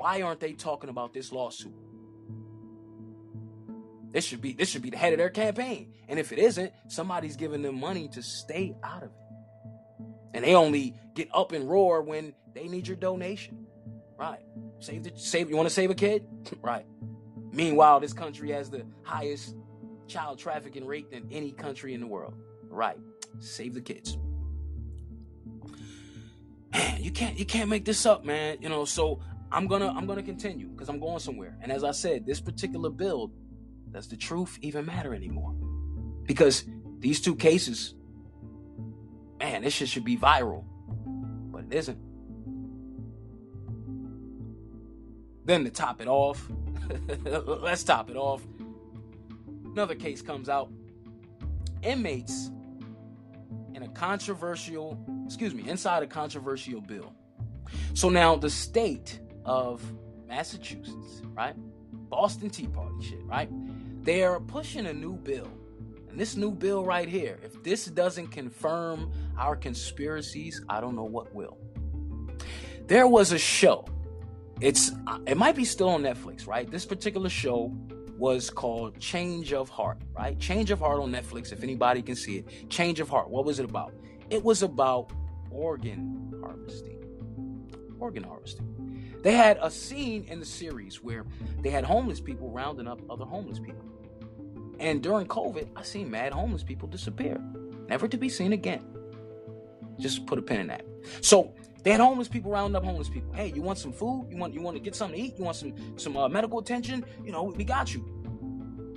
[0.01, 1.75] Why aren't they talking about this lawsuit?
[4.09, 5.93] This should be this should be the head of their campaign.
[6.09, 10.05] And if it isn't, somebody's giving them money to stay out of it.
[10.33, 13.67] And they only get up and roar when they need your donation.
[14.17, 14.39] Right.
[14.79, 16.25] Save the save you want to save a kid?
[16.63, 16.87] right.
[17.51, 19.55] Meanwhile, this country has the highest
[20.07, 22.33] child trafficking rate than any country in the world.
[22.71, 22.97] Right.
[23.39, 24.17] Save the kids
[26.73, 28.57] man, you can't you can't make this up, man.
[28.61, 29.19] You know, so
[29.51, 31.57] I'm gonna I'm gonna continue because I'm going somewhere.
[31.61, 33.31] And as I said, this particular build,
[33.91, 35.53] does the truth even matter anymore?
[36.23, 36.63] Because
[36.99, 37.95] these two cases,
[39.39, 40.63] man, this shit should be viral,
[41.51, 41.97] but it isn't.
[45.43, 46.49] Then to top it off,
[47.25, 48.41] let's top it off.
[49.65, 50.71] Another case comes out.
[51.81, 52.51] Inmates
[53.73, 57.13] in a controversial excuse me, inside a controversial bill.
[57.93, 59.83] So now the state of
[60.27, 61.55] Massachusetts, right?
[62.09, 63.49] Boston Tea Party shit, right?
[64.03, 65.51] They're pushing a new bill.
[66.09, 71.05] And this new bill right here, if this doesn't confirm our conspiracies, I don't know
[71.05, 71.57] what will.
[72.87, 73.85] There was a show.
[74.59, 76.69] It's uh, it might be still on Netflix, right?
[76.69, 77.73] This particular show
[78.17, 80.37] was called Change of Heart, right?
[80.37, 82.69] Change of Heart on Netflix, if anybody can see it.
[82.69, 83.29] Change of Heart.
[83.29, 83.93] What was it about?
[84.29, 85.11] It was about
[85.49, 87.03] organ harvesting.
[87.99, 88.80] Organ harvesting.
[89.21, 91.25] They had a scene in the series where
[91.61, 93.85] they had homeless people rounding up other homeless people.
[94.79, 97.39] And during COVID, I seen mad homeless people disappear,
[97.87, 98.83] never to be seen again.
[99.99, 100.85] Just put a pin in that.
[101.21, 101.53] So
[101.83, 103.31] they had homeless people rounding up homeless people.
[103.33, 104.27] Hey, you want some food?
[104.29, 105.37] You want you want to get something to eat?
[105.37, 107.05] You want some some uh, medical attention?
[107.23, 108.03] You know, we got you.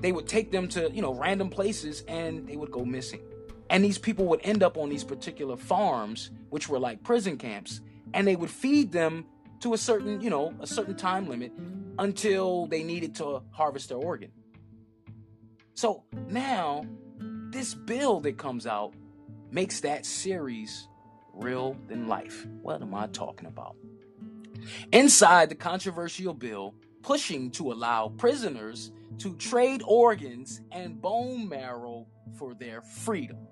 [0.00, 3.20] They would take them to you know random places and they would go missing.
[3.68, 7.80] And these people would end up on these particular farms, which were like prison camps,
[8.12, 9.26] and they would feed them
[9.60, 11.52] to a certain, you know, a certain time limit
[11.98, 14.30] until they needed to harvest their organ.
[15.74, 16.84] So now,
[17.50, 18.94] this bill that comes out
[19.50, 20.88] makes that series
[21.32, 22.46] real than life.
[22.62, 23.76] What am I talking about?
[24.92, 32.06] Inside the controversial bill pushing to allow prisoners to trade organs and bone marrow
[32.38, 33.46] for their freedom.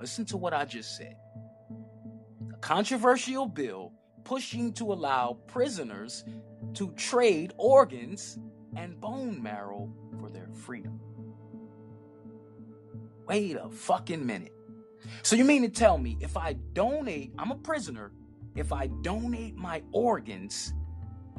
[0.00, 1.16] Listen to what I just said.
[2.52, 3.92] A controversial bill
[4.28, 6.22] pushing to allow prisoners
[6.74, 8.38] to trade organs
[8.76, 11.00] and bone marrow for their freedom.
[13.26, 14.52] Wait a fucking minute.
[15.22, 18.12] So you mean to tell me if I donate, I'm a prisoner,
[18.54, 20.74] if I donate my organs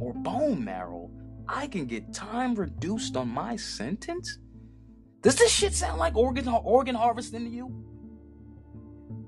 [0.02, 1.12] or bone marrow,
[1.48, 4.40] I can get time reduced on my sentence?
[5.22, 7.86] Does this shit sound like organ organ harvesting to you?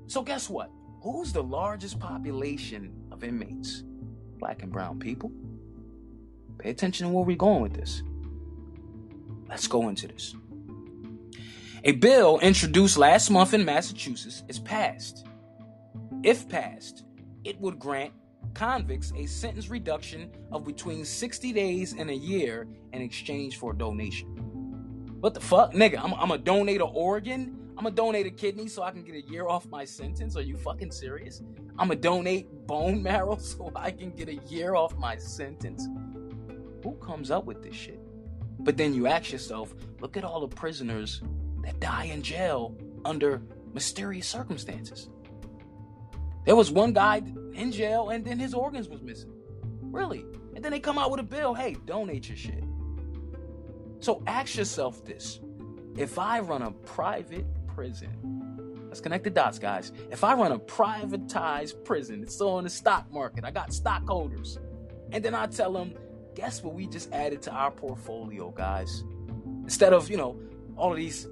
[0.07, 0.71] So guess what?
[1.03, 3.83] Who's the largest population of inmates?
[4.39, 5.31] Black and brown people.
[6.57, 8.03] Pay attention to where we're going with this.
[9.47, 10.35] Let's go into this.
[11.83, 15.25] A bill introduced last month in Massachusetts is passed.
[16.23, 17.05] If passed,
[17.43, 18.13] it would grant
[18.53, 23.77] convicts a sentence reduction of between 60 days and a year in exchange for a
[23.77, 24.27] donation.
[25.21, 25.73] What the fuck?
[25.73, 29.15] Nigga, I'm, I'm donate an organ I'm gonna donate a kidney so I can get
[29.15, 30.37] a year off my sentence.
[30.37, 31.41] Are you fucking serious?
[31.79, 35.87] I'm gonna donate bone marrow so I can get a year off my sentence.
[36.83, 37.99] Who comes up with this shit?
[38.59, 41.23] But then you ask yourself, look at all the prisoners
[41.63, 43.41] that die in jail under
[43.73, 45.09] mysterious circumstances.
[46.45, 47.23] There was one guy
[47.55, 49.33] in jail and then his organs was missing.
[49.81, 50.23] Really?
[50.53, 52.63] And then they come out with a bill, hey, donate your shit.
[54.01, 55.39] So ask yourself this.
[55.97, 58.85] If I run a private prison.
[58.87, 59.93] Let's connect the dots, guys.
[60.11, 64.59] If I run a privatized prison, it's still in the stock market, I got stockholders,
[65.11, 65.93] and then I tell them,
[66.35, 69.03] guess what we just added to our portfolio, guys?
[69.63, 70.39] Instead of, you know,
[70.75, 71.27] all of these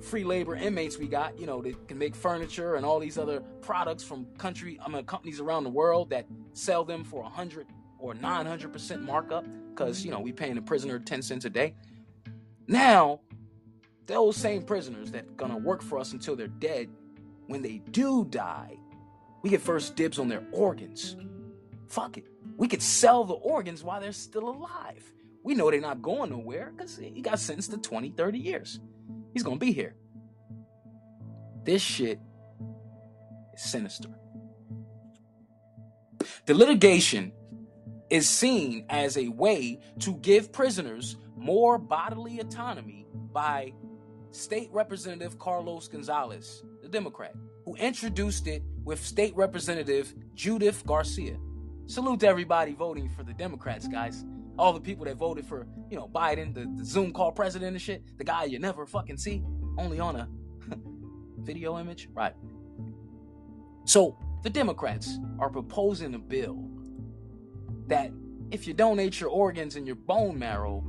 [0.00, 3.40] free labor inmates we got, you know, that can make furniture and all these other
[3.60, 7.66] products from country, I mean, companies around the world that sell them for a hundred
[7.98, 11.74] or 900% markup because, you know, we paying the prisoner 10 cents a day.
[12.66, 13.20] Now,
[14.06, 16.88] those same prisoners that gonna work for us until they're dead,
[17.46, 18.76] when they do die,
[19.42, 21.16] we get first dibs on their organs.
[21.88, 22.24] Fuck it.
[22.56, 25.12] We could sell the organs while they're still alive.
[25.42, 28.80] We know they're not going nowhere because he got sentenced to 20, 30 years.
[29.32, 29.94] He's gonna be here.
[31.64, 32.20] This shit
[33.54, 34.08] is sinister.
[36.46, 37.32] The litigation
[38.10, 43.72] is seen as a way to give prisoners more bodily autonomy by
[44.34, 51.36] State Representative Carlos Gonzalez, the Democrat, who introduced it with State Representative Judith Garcia.
[51.86, 54.24] Salute to everybody voting for the Democrats, guys.
[54.58, 57.80] All the people that voted for, you know, Biden, the, the Zoom call president and
[57.80, 59.44] shit, the guy you never fucking see,
[59.78, 60.28] only on a
[61.38, 62.08] video image.
[62.12, 62.34] Right.
[63.84, 66.68] So the Democrats are proposing a bill
[67.86, 68.10] that
[68.50, 70.84] if you donate your organs and your bone marrow,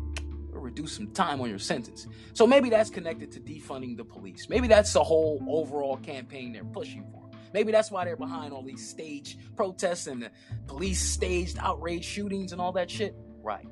[0.66, 2.08] reduce some time on your sentence.
[2.34, 4.50] So maybe that's connected to defunding the police.
[4.50, 7.30] Maybe that's the whole overall campaign they're pushing for.
[7.54, 10.32] Maybe that's why they're behind all these staged protests and the
[10.68, 13.16] police staged outrage shootings and all that shit.
[13.42, 13.66] Right.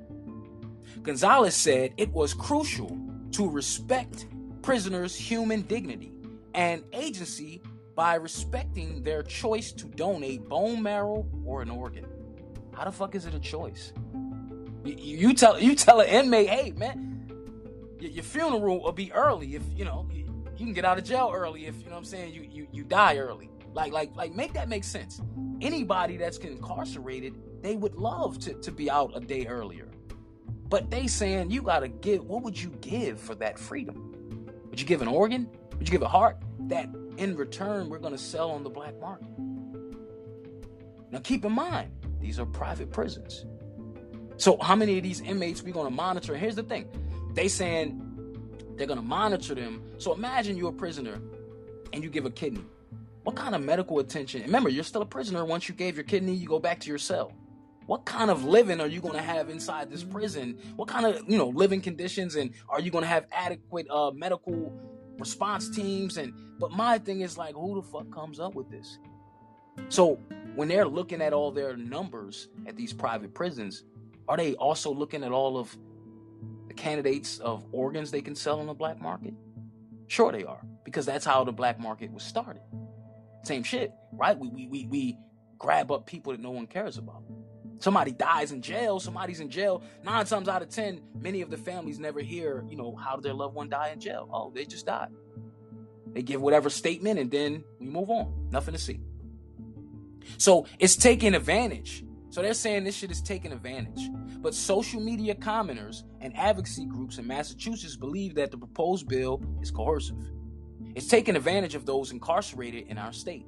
[1.02, 2.98] Gonzalez said it was crucial
[3.32, 4.28] to respect
[4.62, 6.14] prisoners' human dignity
[6.54, 7.62] and agency
[7.96, 12.06] by respecting their choice to donate bone marrow or an organ.
[12.74, 13.92] How the fuck is it a choice?
[14.86, 17.26] You, tell you tell an inmate, hey man,
[18.00, 21.66] your, funeral will be early if you know you can get out of jail early
[21.66, 22.34] if you know what I'm saying.
[22.34, 23.50] You you you die early.
[23.74, 25.22] Like like like make that make sense.
[25.62, 29.88] Anybody that's incarcerated, they would love to to be out a day earlier.
[30.70, 32.26] But they saying you gotta give.
[32.26, 34.48] What would you give for that freedom?
[34.70, 35.50] Would you give an organ?
[35.78, 36.38] Would you give a heart?
[36.68, 39.28] That in return we're gonna sell on the black market.
[41.10, 43.46] Now keep in mind, these are private prisons.
[44.44, 46.36] So how many of these inmates we gonna monitor?
[46.36, 46.90] Here's the thing.
[47.34, 48.02] They saying
[48.76, 49.82] they're gonna monitor them.
[50.00, 51.22] So imagine you're a prisoner
[51.94, 52.66] and you give a kidney.
[53.24, 54.42] What kind of medical attention?
[54.42, 55.46] Remember, you're still a prisoner.
[55.46, 57.32] Once you gave your kidney, you go back to your cell.
[57.86, 60.60] What kind of living are you going to have inside this prison?
[60.76, 64.12] What kind of you know living conditions and are you going to have adequate uh,
[64.12, 64.74] medical
[65.20, 66.18] response teams?
[66.18, 69.00] And but my thing is like, who the fuck comes up with this?
[69.88, 70.20] So
[70.56, 73.86] when they're looking at all their numbers at these private prisons,
[74.28, 75.76] are they also looking at all of
[76.68, 79.34] the candidates of organs they can sell on the black market?
[80.08, 82.62] Sure, they are, because that's how the black market was started.
[83.44, 84.38] Same shit, right?
[84.38, 85.18] We, we, we, we
[85.58, 87.24] grab up people that no one cares about.
[87.80, 89.84] Somebody dies in jail, somebody's in jail.
[90.04, 93.24] Nine times out of ten, many of the families never hear, you know, how did
[93.24, 94.30] their loved one die in jail?
[94.32, 95.10] Oh, they just died.
[96.14, 98.48] They give whatever statement and then we move on.
[98.52, 99.02] Nothing to see.
[100.38, 102.06] So it's taking advantage.
[102.34, 104.10] So they're saying this shit is taking advantage.
[104.42, 109.70] But social media commenters and advocacy groups in Massachusetts believe that the proposed bill is
[109.70, 110.18] coercive.
[110.96, 113.46] It's taking advantage of those incarcerated in our state.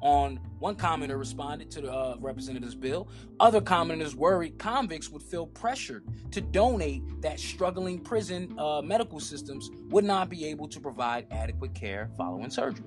[0.00, 3.08] On one commenter responded to the uh, representative's bill.
[3.38, 9.70] Other commenters worried convicts would feel pressured to donate that struggling prison uh, medical systems
[9.90, 12.86] would not be able to provide adequate care following surgery.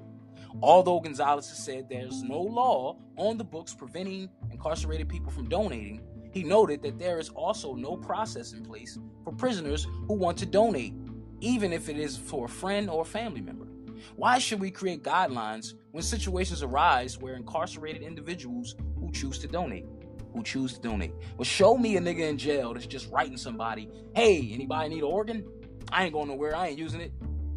[0.61, 6.01] Although Gonzalez has said there's no law on the books preventing incarcerated people from donating,
[6.31, 10.45] he noted that there is also no process in place for prisoners who want to
[10.45, 10.93] donate,
[11.41, 13.67] even if it is for a friend or a family member.
[14.15, 19.85] Why should we create guidelines when situations arise where incarcerated individuals who choose to donate?
[20.34, 21.13] Who choose to donate?
[21.38, 25.03] Well, show me a nigga in jail that's just writing somebody, hey, anybody need an
[25.03, 25.45] organ?
[25.91, 26.55] I ain't going nowhere.
[26.55, 27.13] I ain't using it.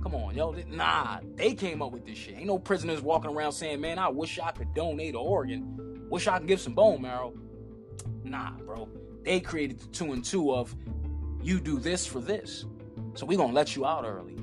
[0.07, 0.55] Come on, yo.
[0.69, 2.37] Nah, they came up with this shit.
[2.37, 6.07] Ain't no prisoners walking around saying, man, I wish I could donate an organ.
[6.09, 7.35] Wish I could give some bone marrow.
[8.23, 8.89] Nah, bro.
[9.25, 10.77] They created the two and two of
[11.43, 12.67] you do this for this.
[13.15, 14.39] So we gonna let you out early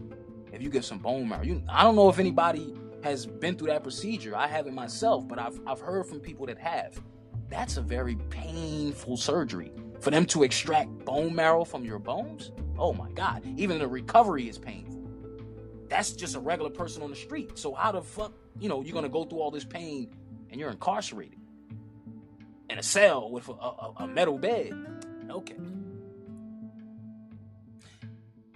[0.52, 1.44] if you give some bone marrow.
[1.44, 4.36] You, I don't know if anybody has been through that procedure.
[4.36, 7.02] I haven't myself, but I've I've heard from people that have.
[7.48, 9.72] That's a very painful surgery.
[10.02, 13.44] For them to extract bone marrow from your bones, oh my God.
[13.56, 14.93] Even the recovery is painful
[15.94, 17.58] that's just a regular person on the street.
[17.58, 20.10] So how the fuck, you know, you're gonna go through all this pain
[20.50, 21.38] and you're incarcerated
[22.70, 24.74] in a cell with a, a, a metal bed?
[25.30, 25.56] Okay.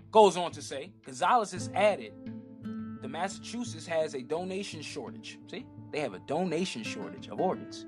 [0.10, 2.14] Goes on to say, Gonzalez has added,
[3.02, 5.38] the Massachusetts has a donation shortage.
[5.52, 7.86] See, they have a donation shortage of organs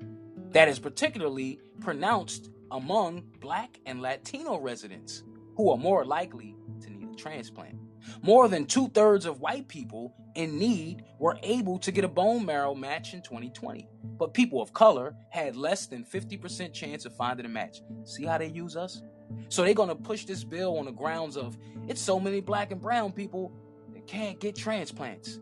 [0.52, 5.24] that is particularly pronounced among black and Latino residents
[5.56, 7.74] who are more likely to need a transplant.
[8.22, 12.44] More than two thirds of white people in need were able to get a bone
[12.44, 17.46] marrow match in 2020, but people of color had less than 50% chance of finding
[17.46, 17.82] a match.
[18.04, 19.02] See how they use us?
[19.48, 21.56] So they're going to push this bill on the grounds of
[21.88, 23.52] it's so many black and brown people
[23.94, 25.40] that can't get transplants.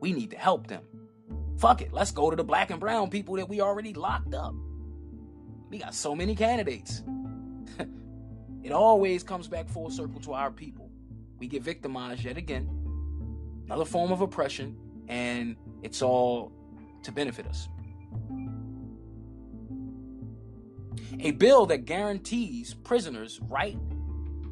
[0.00, 0.82] We need to help them.
[1.58, 4.54] Fuck it, let's go to the black and brown people that we already locked up.
[5.68, 7.02] We got so many candidates.
[8.62, 10.89] it always comes back full circle to our people.
[11.40, 12.68] We get victimized yet again.
[13.64, 14.76] Another form of oppression,
[15.08, 16.52] and it's all
[17.02, 17.68] to benefit us.
[21.20, 23.78] A bill that guarantees prisoners right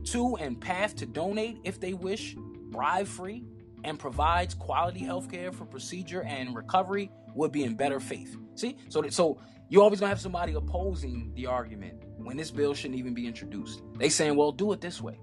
[0.04, 2.34] to and path to donate if they wish,
[2.70, 3.44] bribe free,
[3.84, 8.36] and provides quality health care for procedure and recovery would be in better faith.
[8.54, 8.76] See?
[8.88, 13.14] So so you always gonna have somebody opposing the argument when this bill shouldn't even
[13.14, 13.82] be introduced.
[13.98, 15.20] They saying, well, do it this way.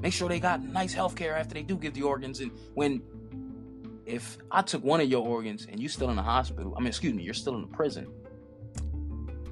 [0.00, 2.40] Make sure they got nice health care after they do give the organs.
[2.40, 3.02] And when
[4.04, 6.88] if I took one of your organs and you're still in the hospital, I mean
[6.88, 8.06] excuse me, you're still in the prison.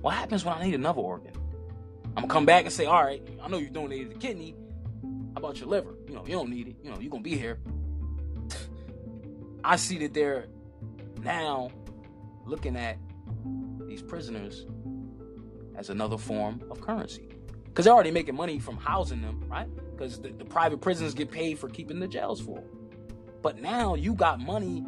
[0.00, 1.32] What happens when I need another organ?
[2.16, 4.54] I'm gonna come back and say, all right, I know you donated the kidney.
[5.34, 5.94] How about your liver?
[6.06, 6.76] You know, you don't need it.
[6.82, 7.58] You know, you're gonna be here.
[9.64, 10.46] I see that they're
[11.22, 11.70] now
[12.44, 12.98] looking at
[13.86, 14.66] these prisoners
[15.74, 17.28] as another form of currency.
[17.64, 19.68] Because they're already making money from housing them, right?
[19.96, 22.64] Because the, the private prisons get paid for keeping the jails full.
[23.42, 24.84] But now you got money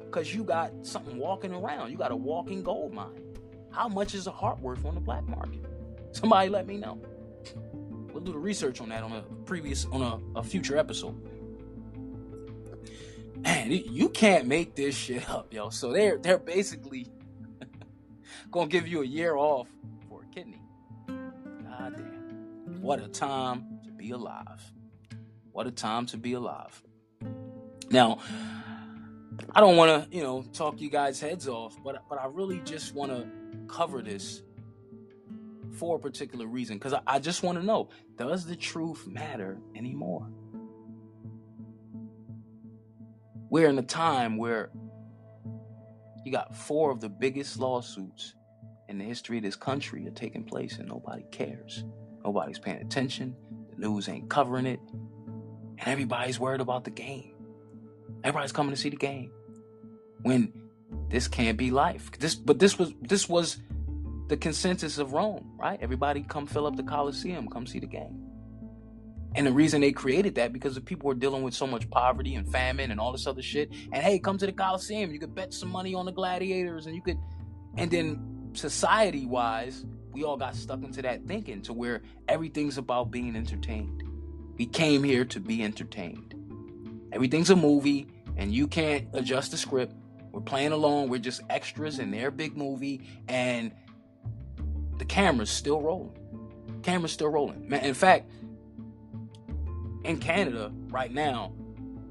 [0.00, 1.90] because you got something walking around.
[1.90, 3.22] You got a walking gold mine.
[3.70, 5.64] How much is a heart worth on the black market?
[6.12, 7.00] Somebody let me know.
[8.10, 11.14] We'll do the research on that on a previous on a, a future episode
[13.42, 15.70] man, you can't make this shit up, yo.
[15.70, 17.08] So they're they're basically
[18.50, 19.68] gonna give you a year off
[20.08, 20.60] for a kidney.
[21.06, 22.80] God damn.
[22.80, 24.72] What a time be alive.
[25.52, 26.80] What a time to be alive.
[27.90, 28.20] Now,
[29.54, 32.60] I don't want to, you know, talk you guys' heads off, but but I really
[32.60, 33.26] just want to
[33.66, 34.42] cover this
[35.72, 39.58] for a particular reason because I, I just want to know: Does the truth matter
[39.74, 40.28] anymore?
[43.50, 44.70] We're in a time where
[46.24, 48.34] you got four of the biggest lawsuits
[48.88, 51.84] in the history of this country are taking place and nobody cares.
[52.24, 53.34] Nobody's paying attention.
[53.78, 54.80] News ain't covering it.
[55.78, 57.34] And everybody's worried about the game.
[58.24, 59.30] Everybody's coming to see the game.
[60.22, 60.52] When
[61.08, 62.10] this can't be life.
[62.18, 63.58] This but this was this was
[64.28, 65.78] the consensus of Rome, right?
[65.80, 68.24] Everybody come fill up the Coliseum, come see the game.
[69.34, 72.34] And the reason they created that because the people were dealing with so much poverty
[72.34, 73.70] and famine and all this other shit.
[73.92, 75.12] And hey, come to the Coliseum.
[75.12, 77.18] You could bet some money on the gladiators and you could
[77.76, 83.10] and then society wise, we all got stuck into that thinking to where everything's about
[83.10, 84.02] being entertained.
[84.56, 86.34] We came here to be entertained.
[87.12, 89.94] Everything's a movie and you can't adjust the script.
[90.32, 93.72] We're playing along, we're just extras in their big movie, and
[94.98, 96.16] the camera's still rolling.
[96.82, 97.72] Camera's still rolling.
[97.72, 98.30] In fact,
[100.04, 101.52] in Canada right now,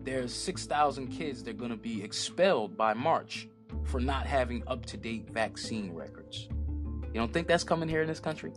[0.03, 3.47] there's 6,000 kids that are going to be expelled by March
[3.83, 6.47] for not having up to date vaccine records.
[7.13, 8.51] You don't think that's coming here in this country?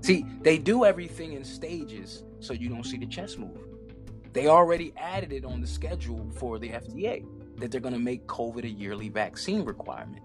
[0.00, 3.56] See, they do everything in stages so you don't see the chess move.
[4.32, 7.24] They already added it on the schedule for the FDA
[7.58, 10.22] that they're going to make COVID a yearly vaccine requirement.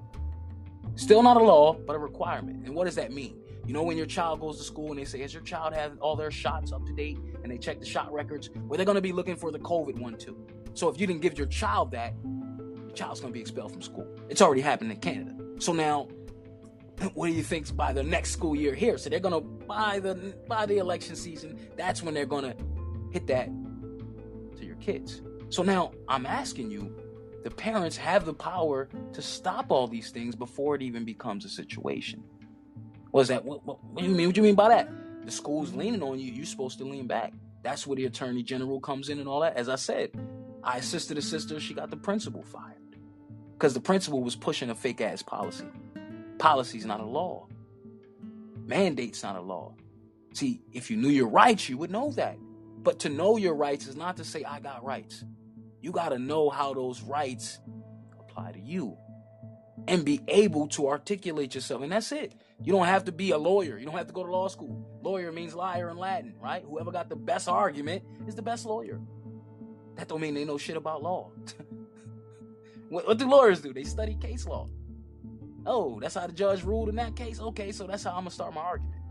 [0.96, 2.66] Still not a law, but a requirement.
[2.66, 3.38] And what does that mean?
[3.68, 5.98] You know, when your child goes to school and they say, Has your child had
[6.00, 7.20] all their shots up to date?
[7.44, 10.00] And they check the shot records, well, they're going to be looking for the COVID
[10.00, 10.38] one too.
[10.74, 13.82] So if you didn't give your child that, your child's going to be expelled from
[13.82, 14.08] school.
[14.30, 15.36] It's already happened in Canada.
[15.60, 16.08] So now,
[17.14, 18.98] what do you think by the next school year here?
[18.98, 22.56] So they're to, by the, by the election season, that's when they're to
[23.12, 23.50] hit that
[24.58, 25.22] to your kids.
[25.50, 26.96] So now I'm asking you,
[27.44, 31.50] the parents have the power to stop all these things before it even becomes a
[31.50, 32.24] situation.
[33.12, 34.28] Was that what, what, what, do you mean?
[34.28, 34.90] What do you mean by that?
[35.26, 36.32] The school's leaning on you.
[36.32, 37.34] You're supposed to lean back.
[37.64, 39.56] That's where the attorney general comes in and all that.
[39.56, 40.12] As I said,
[40.64, 41.60] I assisted a sister.
[41.60, 42.76] She got the principal fired
[43.54, 45.68] because the principal was pushing a fake ass policy.
[46.40, 47.48] Policy's not a law.
[48.66, 49.74] Mandate's not a law.
[50.34, 52.38] See, if you knew your rights, you would know that.
[52.84, 55.24] But to know your rights is not to say I got rights.
[55.82, 57.60] You got to know how those rights
[58.20, 58.98] apply to you
[59.88, 61.82] and be able to articulate yourself.
[61.82, 62.34] And that's it.
[62.62, 63.78] You don't have to be a lawyer.
[63.78, 64.86] You don't have to go to law school.
[65.02, 66.64] Lawyer means liar in Latin, right?
[66.68, 69.00] Whoever got the best argument is the best lawyer.
[69.96, 71.32] That don't mean they know shit about law.
[72.90, 73.74] what, what do lawyers do?
[73.74, 74.70] They study case law.
[75.68, 77.40] Oh, that's how the judge ruled in that case?
[77.40, 79.02] Okay, so that's how I'm gonna start my argument.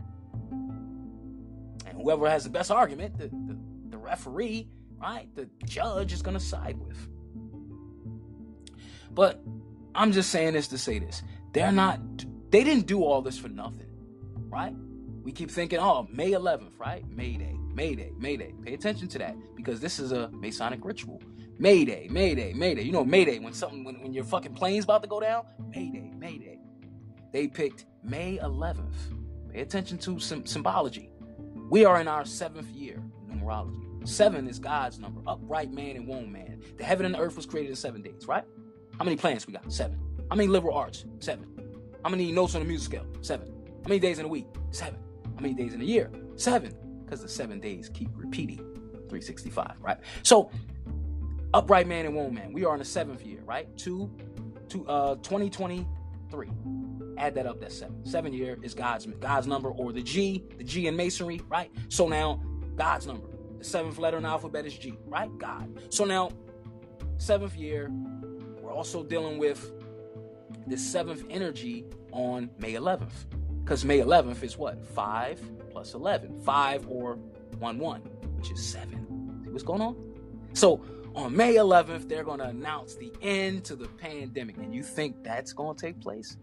[1.85, 3.57] And whoever has the best argument, the, the,
[3.89, 4.67] the referee,
[4.99, 6.97] right, the judge is going to side with.
[9.11, 9.41] But
[9.95, 11.23] I'm just saying this to say this.
[11.53, 11.99] They're not,
[12.51, 13.89] they didn't do all this for nothing,
[14.49, 14.75] right?
[15.23, 17.07] We keep thinking, oh, May 11th, right?
[17.09, 18.53] May Day, May Day, May Day.
[18.63, 21.21] Pay attention to that because this is a Masonic ritual.
[21.59, 22.83] Mayday, Mayday, Mayday.
[22.83, 25.45] You know Mayday when something when, when your fucking plane's about to go down.
[25.75, 26.59] Mayday, Mayday.
[27.31, 28.93] They picked May 11th.
[29.51, 31.09] Pay attention to some symbology.
[31.69, 34.07] We are in our seventh year numerology.
[34.07, 35.21] Seven is God's number.
[35.27, 36.61] Upright man and womb man.
[36.77, 38.43] The heaven and the earth was created in seven days, right?
[38.97, 39.71] How many planets we got?
[39.71, 39.99] Seven.
[40.29, 41.05] How many liberal arts?
[41.19, 41.45] Seven.
[42.03, 43.07] How many notes on the music scale?
[43.21, 43.47] Seven.
[43.83, 44.47] How many days in a week?
[44.71, 44.99] Seven.
[45.35, 46.11] How many days in a year?
[46.35, 46.73] Seven.
[47.03, 48.59] Because the seven days keep repeating.
[49.09, 49.97] 365, right?
[50.23, 50.51] So
[51.53, 52.53] upright man and Woman man.
[52.53, 53.75] We are in the seventh year, right?
[53.77, 54.11] Two,
[54.69, 56.49] two, uh, 2023.
[57.17, 57.59] Add that up.
[57.59, 58.05] That's seven.
[58.05, 61.71] Seven year is God's God's number, or the G, the G in masonry, right?
[61.89, 62.41] So now
[62.75, 63.27] God's number.
[63.57, 65.35] The seventh letter in the alphabet is G, right?
[65.39, 65.81] God.
[65.89, 66.29] So now,
[67.17, 67.91] seventh year,
[68.61, 69.71] we're also dealing with
[70.67, 73.25] the seventh energy on May 11th.
[73.63, 74.85] Because May 11th is what?
[74.85, 75.41] 5
[75.71, 76.41] plus 11.
[76.43, 77.15] 5 or
[77.59, 78.01] 1 1,
[78.37, 79.43] which is 7.
[79.43, 79.95] See what's going on?
[80.53, 80.81] So
[81.17, 84.57] on May 11th, they're going to announce the end to the pandemic.
[84.57, 86.37] And you think that's going to take place?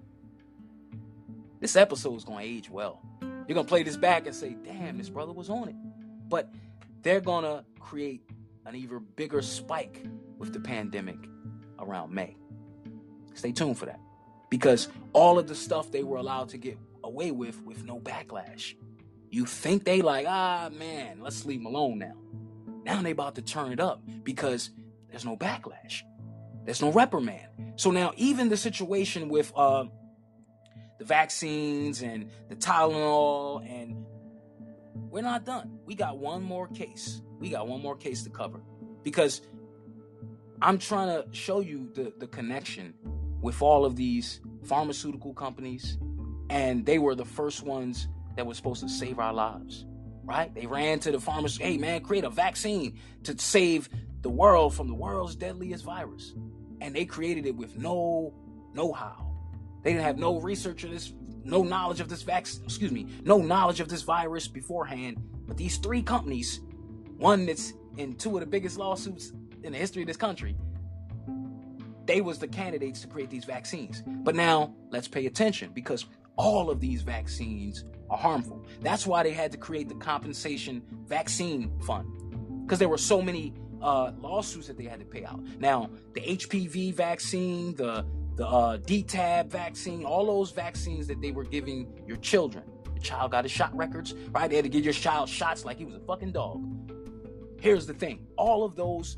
[1.60, 3.00] This episode is going to age well.
[3.22, 5.76] You're going to play this back and say, damn, this brother was on it.
[6.28, 6.52] But
[7.02, 8.22] they're going to create
[8.66, 10.04] an even bigger spike
[10.38, 11.18] with the pandemic
[11.78, 12.36] around May.
[13.34, 14.00] Stay tuned for that.
[14.50, 18.74] Because all of the stuff they were allowed to get away with with no backlash.
[19.30, 22.14] You think they like, ah man, let's leave them alone now.
[22.84, 24.70] Now they about to turn it up because
[25.08, 26.02] there's no backlash.
[26.64, 27.48] There's no reprimand.
[27.76, 29.84] So now even the situation with uh,
[30.98, 34.04] the vaccines and the Tylenol and
[35.10, 35.78] we're not done.
[35.86, 37.22] We got one more case.
[37.38, 38.60] We got one more case to cover
[39.02, 39.42] because
[40.60, 42.94] I'm trying to show you the, the connection
[43.40, 45.98] with all of these pharmaceutical companies,
[46.48, 49.84] and they were the first ones that were supposed to save our lives
[50.24, 50.54] right?
[50.54, 53.88] They ran to the farmers, hey man, create a vaccine to save
[54.22, 56.34] the world from the world's deadliest virus.
[56.80, 58.34] And they created it with no
[58.74, 59.32] know-how.
[59.82, 61.12] They didn't have no research of this,
[61.44, 65.18] no knowledge of this vaccine, excuse me, no knowledge of this virus beforehand.
[65.46, 66.60] But these three companies,
[67.18, 69.32] one that's in two of the biggest lawsuits
[69.62, 70.56] in the history of this country,
[72.06, 74.02] they was the candidates to create these vaccines.
[74.06, 78.64] But now let's pay attention because all of these vaccines are harmful.
[78.80, 82.08] That's why they had to create the compensation vaccine fund
[82.64, 85.40] because there were so many uh, lawsuits that they had to pay out.
[85.58, 88.06] Now, the HPV vaccine, the
[88.36, 92.64] the uh, DTaP vaccine, all those vaccines that they were giving your children.
[92.92, 94.50] Your child got his shot records, right?
[94.50, 96.64] They had to give your child shots like he was a fucking dog.
[97.60, 99.16] Here's the thing all of those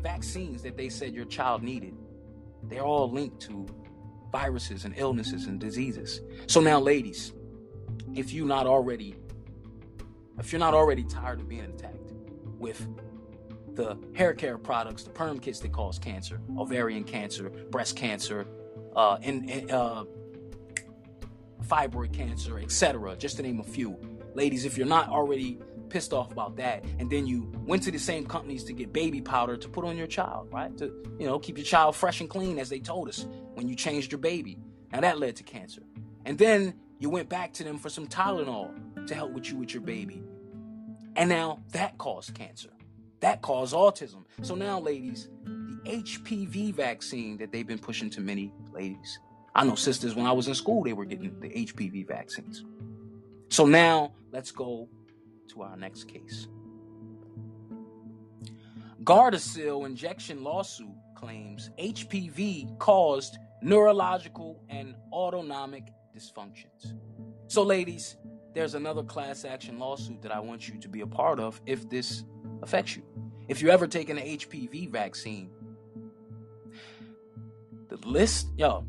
[0.00, 1.94] vaccines that they said your child needed,
[2.64, 3.66] they're all linked to
[4.34, 6.20] viruses and illnesses and diseases.
[6.48, 7.32] So now, ladies,
[8.16, 9.14] if you not already
[10.40, 12.10] if you're not already tired of being attacked
[12.58, 12.84] with
[13.76, 18.44] the hair care products, the perm kits that cause cancer, ovarian cancer, breast cancer,
[18.96, 20.04] uh, and, and uh,
[21.64, 23.96] fibroid cancer, etc., just to name a few.
[24.34, 28.00] Ladies, if you're not already pissed off about that, and then you went to the
[28.00, 30.76] same companies to get baby powder to put on your child, right?
[30.78, 30.86] To
[31.20, 34.12] you know keep your child fresh and clean, as they told us when you changed
[34.12, 34.58] your baby.
[34.92, 35.82] Now that led to cancer,
[36.24, 39.74] and then you went back to them for some Tylenol to help with you with
[39.74, 40.22] your baby.
[41.16, 42.70] And now that caused cancer.
[43.20, 44.24] That caused autism.
[44.42, 49.18] So now, ladies, the HPV vaccine that they've been pushing to many ladies.
[49.54, 52.64] I know sisters when I was in school, they were getting the HPV vaccines.
[53.48, 54.88] So now let's go
[55.48, 56.48] to our next case.
[59.04, 66.94] Gardasil injection lawsuit claims HPV caused neurological and autonomic dysfunctions.
[67.48, 68.16] So, ladies,
[68.54, 71.88] there's another class action lawsuit that I want you to be a part of if
[71.88, 72.24] this
[72.62, 73.02] affects you.
[73.48, 75.50] If you ever taken an HPV vaccine,
[77.88, 78.86] the list, yo,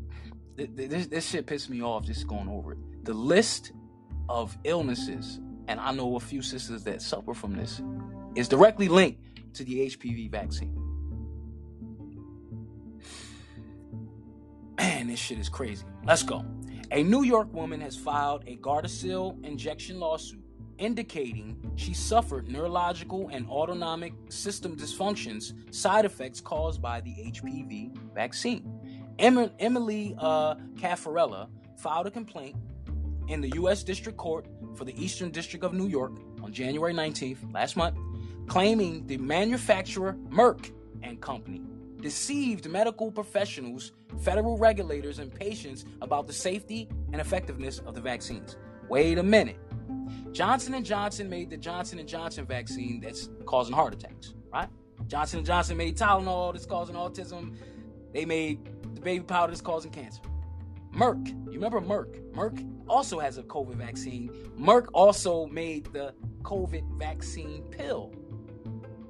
[0.56, 2.78] this, this shit pissed me off just going over it.
[3.04, 3.72] The list
[4.28, 7.80] of illnesses, and I know a few sisters that suffer from this,
[8.34, 10.85] is directly linked to the HPV vaccine.
[14.78, 15.84] Man, this shit is crazy.
[16.04, 16.44] Let's go.
[16.92, 20.42] A New York woman has filed a Gardasil injection lawsuit
[20.78, 29.14] indicating she suffered neurological and autonomic system dysfunctions, side effects caused by the HPV vaccine.
[29.18, 31.48] Em- Emily uh, Caffarella
[31.78, 32.56] filed a complaint
[33.28, 33.82] in the U.S.
[33.82, 34.46] District Court
[34.76, 36.12] for the Eastern District of New York
[36.42, 37.96] on January 19th, last month,
[38.46, 40.70] claiming the manufacturer Merck
[41.02, 41.62] and Company
[42.06, 48.56] deceived medical professionals, federal regulators, and patients about the safety and effectiveness of the vaccines.
[48.88, 49.58] Wait a minute.
[50.30, 54.68] Johnson & Johnson made the Johnson & Johnson vaccine that's causing heart attacks, right?
[55.08, 57.56] Johnson & Johnson made Tylenol that's causing autism.
[58.12, 58.64] They made
[58.94, 60.22] the baby powder that's causing cancer.
[60.94, 62.22] Merck, you remember Merck?
[62.34, 64.28] Merck also has a COVID vaccine.
[64.56, 68.12] Merck also made the COVID vaccine pill.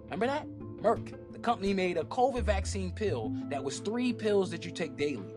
[0.05, 0.49] Remember that?
[0.81, 4.97] Merck, the company made a COVID vaccine pill that was three pills that you take
[4.97, 5.35] daily.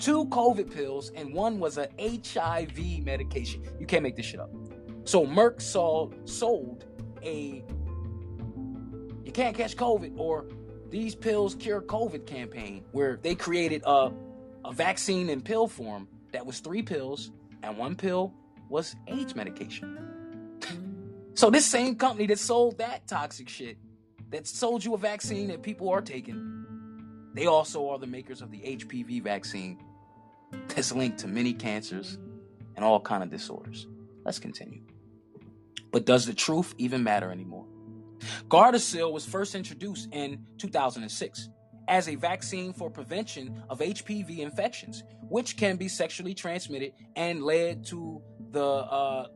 [0.00, 3.62] Two COVID pills, and one was an HIV medication.
[3.78, 4.50] You can't make this shit up.
[5.04, 6.86] So Merck saw, sold
[7.22, 7.62] a
[9.24, 10.46] you can't catch COVID or
[10.90, 14.10] these pills cure COVID campaign where they created a,
[14.64, 17.30] a vaccine in pill form that was three pills
[17.62, 18.34] and one pill
[18.68, 19.96] was AIDS medication.
[21.34, 23.78] so this same company that sold that toxic shit,
[24.30, 26.64] that sold you a vaccine that people are taking,
[27.34, 29.78] they also are the makers of the HPV vaccine
[30.68, 32.18] that's linked to many cancers
[32.76, 33.86] and all kind of disorders.
[34.24, 34.82] Let's continue.
[35.92, 37.66] But does the truth even matter anymore?
[38.48, 41.48] Gardasil was first introduced in 2006
[41.88, 47.84] as a vaccine for prevention of HPV infections, which can be sexually transmitted and led
[47.86, 49.28] to the uh,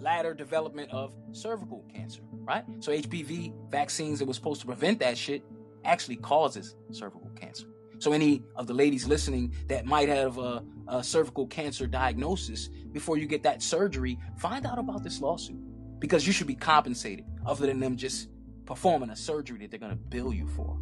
[0.00, 2.64] latter development of cervical cancer, right?
[2.80, 5.42] So HPV vaccines that was supposed to prevent that shit
[5.84, 7.66] actually causes cervical cancer.
[7.98, 13.16] So any of the ladies listening that might have a, a cervical cancer diagnosis, before
[13.16, 15.58] you get that surgery, find out about this lawsuit
[16.00, 18.28] because you should be compensated other than them just
[18.66, 20.78] performing a surgery that they're going to bill you for.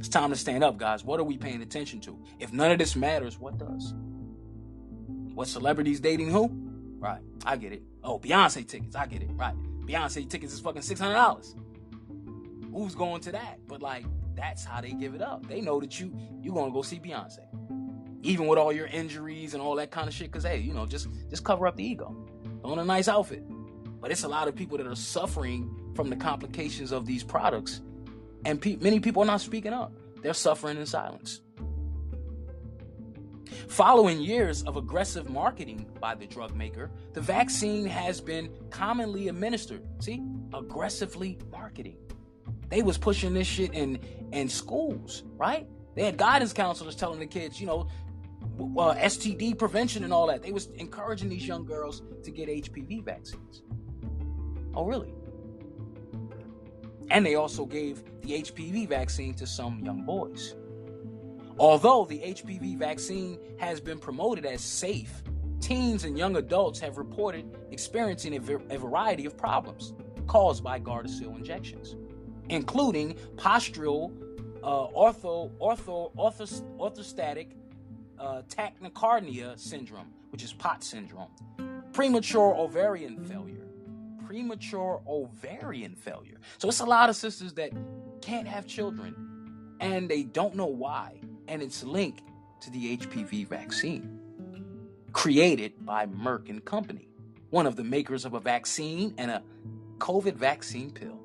[0.00, 1.04] It's time to stand up, guys.
[1.04, 2.18] What are we paying attention to?
[2.38, 3.92] If none of this matters, what does?
[5.34, 6.48] What celebrities dating who?
[6.98, 7.82] Right, I get it.
[8.02, 9.28] Oh, Beyonce tickets, I get it.
[9.34, 9.54] Right,
[9.84, 11.54] Beyonce tickets is fucking six hundred dollars.
[12.72, 13.58] Who's going to that?
[13.68, 15.46] But like, that's how they give it up.
[15.46, 17.40] They know that you you're gonna go see Beyonce,
[18.22, 20.32] even with all your injuries and all that kind of shit.
[20.32, 22.16] Cause hey, you know, just just cover up the ego,
[22.64, 23.44] on a nice outfit.
[24.00, 27.82] But it's a lot of people that are suffering from the complications of these products
[28.44, 29.92] and pe- many people are not speaking up.
[30.22, 31.40] They're suffering in silence.
[33.68, 39.82] Following years of aggressive marketing by the drug maker, the vaccine has been commonly administered.
[40.00, 40.22] See,
[40.52, 41.96] aggressively marketing.
[42.68, 43.98] They was pushing this shit in
[44.32, 45.66] in schools, right?
[45.94, 47.88] They had guidance counselors telling the kids, you know,
[48.60, 50.42] uh, STD prevention and all that.
[50.42, 53.62] They was encouraging these young girls to get HPV vaccines.
[54.74, 55.12] Oh, really?
[57.10, 60.54] And they also gave the HPV vaccine to some young boys.
[61.58, 65.22] Although the HPV vaccine has been promoted as safe,
[65.60, 69.92] teens and young adults have reported experiencing a, a variety of problems
[70.26, 71.96] caused by Gardasil injections,
[72.48, 74.12] including postural
[74.62, 77.48] uh, ortho, ortho, orthos, orthostatic
[78.18, 81.30] uh, tachycardia syndrome, which is POT syndrome,
[81.92, 83.66] premature ovarian failure,
[84.30, 86.36] premature ovarian failure.
[86.58, 87.72] So it's a lot of sisters that
[88.22, 89.12] can't have children
[89.80, 91.20] and they don't know why.
[91.48, 92.22] And it's linked
[92.60, 94.20] to the HPV vaccine
[95.12, 97.08] created by Merck and Company,
[97.48, 99.42] one of the makers of a vaccine and a
[99.98, 101.20] COVID vaccine pill.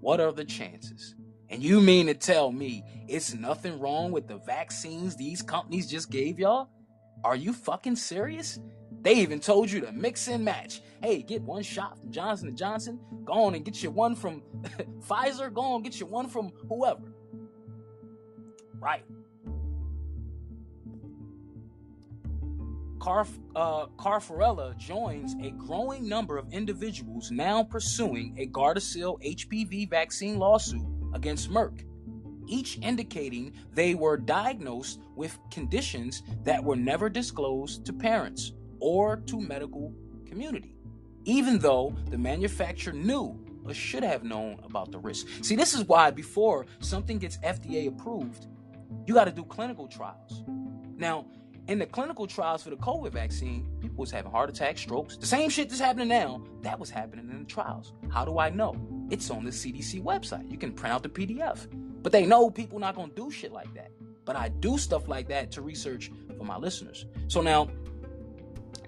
[0.00, 1.14] What are the chances?
[1.50, 6.10] And you mean to tell me it's nothing wrong with the vaccines these companies just
[6.10, 6.68] gave y'all?
[7.22, 8.58] Are you fucking serious?
[9.04, 10.80] They even told you to mix and match.
[11.02, 12.98] Hey, get one shot from Johnson & Johnson.
[13.26, 14.42] Go on and get you one from
[15.06, 15.52] Pfizer.
[15.52, 17.12] Go on and get you one from whoever.
[18.80, 19.04] Right.
[22.96, 30.38] Carf, uh, Carfarella joins a growing number of individuals now pursuing a Gardasil HPV vaccine
[30.38, 31.84] lawsuit against Merck,
[32.46, 38.54] each indicating they were diagnosed with conditions that were never disclosed to parents
[38.84, 39.94] or to medical
[40.26, 40.76] community,
[41.24, 43.34] even though the manufacturer knew
[43.64, 45.26] or should have known about the risk.
[45.40, 48.46] See, this is why before something gets FDA approved,
[49.06, 50.44] you got to do clinical trials.
[50.98, 51.24] Now,
[51.66, 55.16] in the clinical trials for the COVID vaccine, people was having heart attacks, strokes.
[55.16, 57.94] The same shit that's happening now, that was happening in the trials.
[58.10, 58.76] How do I know?
[59.08, 60.50] It's on the CDC website.
[60.50, 61.66] You can print out the PDF.
[62.02, 63.92] But they know people not gonna do shit like that.
[64.26, 67.06] But I do stuff like that to research for my listeners.
[67.28, 67.70] So now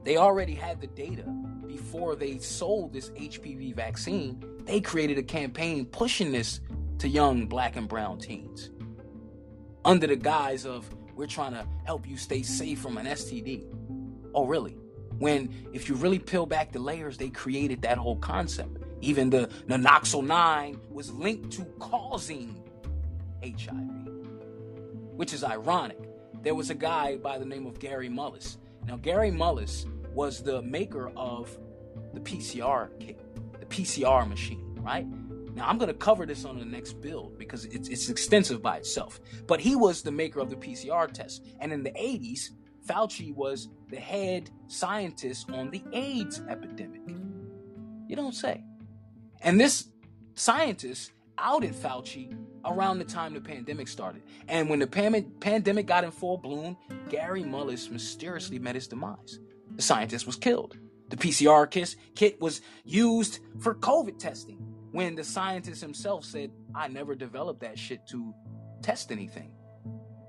[0.07, 1.25] they already had the data
[1.67, 4.41] before they sold this HPV vaccine.
[4.65, 6.61] They created a campaign pushing this
[7.01, 8.71] to young black and brown teens
[9.85, 13.67] under the guise of we're trying to help you stay safe from an STD.
[14.33, 14.77] Oh, really?
[15.19, 18.79] When, if you really peel back the layers, they created that whole concept.
[19.01, 22.63] Even the Naloxone 9 was linked to causing
[23.43, 24.09] HIV,
[25.17, 25.99] which is ironic.
[26.43, 28.57] There was a guy by the name of Gary Mullis.
[28.87, 29.85] Now, Gary Mullis
[30.17, 31.57] was the maker of
[32.15, 33.21] the PCR kit,
[33.61, 35.07] the PCR machine, right?
[35.55, 38.79] Now, I'm going to cover this on the next build because it's, it's extensive by
[38.79, 39.21] itself.
[39.47, 41.47] But he was the maker of the PCR test.
[41.61, 42.49] And in the 80s,
[42.87, 47.03] Fauci was the head scientist on the AIDS epidemic.
[48.09, 48.65] You don't say.
[49.43, 49.89] And this
[50.35, 54.23] scientist outed Fauci around the time the pandemic started.
[54.49, 56.79] And when the pandemic got in full bloom,
[57.11, 59.41] Gary Mullis mysteriously met his demise.
[59.77, 60.77] The scientist was killed.
[61.11, 61.71] The PCR
[62.15, 64.59] kit was used for COVID testing
[64.91, 68.35] when the scientist himself said, I never developed that shit to
[68.83, 69.53] test anything.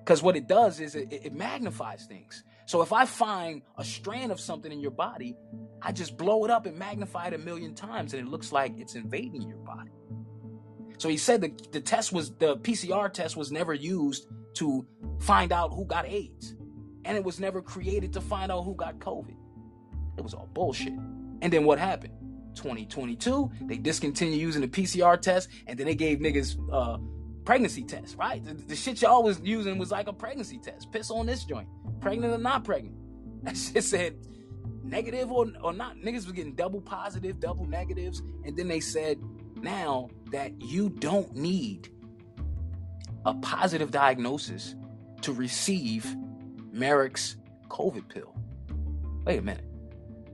[0.03, 2.43] Because what it does is it, it, magnifies things.
[2.65, 5.35] So if I find a strand of something in your body,
[5.81, 8.73] I just blow it up and magnify it a million times, and it looks like
[8.77, 9.91] it's invading your body.
[10.97, 14.85] So he said the, the test was the PCR test was never used to
[15.19, 16.55] find out who got AIDS.
[17.05, 19.36] And it was never created to find out who got COVID.
[20.17, 20.93] It was all bullshit.
[21.41, 22.13] And then what happened?
[22.55, 26.97] 2022, they discontinued using the PCR test, and then they gave niggas uh,
[27.45, 28.43] pregnancy tests, right?
[28.43, 30.91] The, the, shit y'all was using was like a pregnancy test.
[30.91, 31.69] Piss on this joint.
[32.01, 32.95] Pregnant or not pregnant.
[33.43, 34.17] That shit said
[34.83, 35.97] negative or, or not.
[35.97, 38.23] Niggas was getting double positive, double negatives.
[38.43, 39.19] And then they said
[39.55, 41.89] now that you don't need
[43.25, 44.75] a positive diagnosis
[45.21, 46.15] to receive
[46.73, 47.37] Merck's
[47.69, 48.35] COVID pill.
[49.25, 49.65] Wait a minute.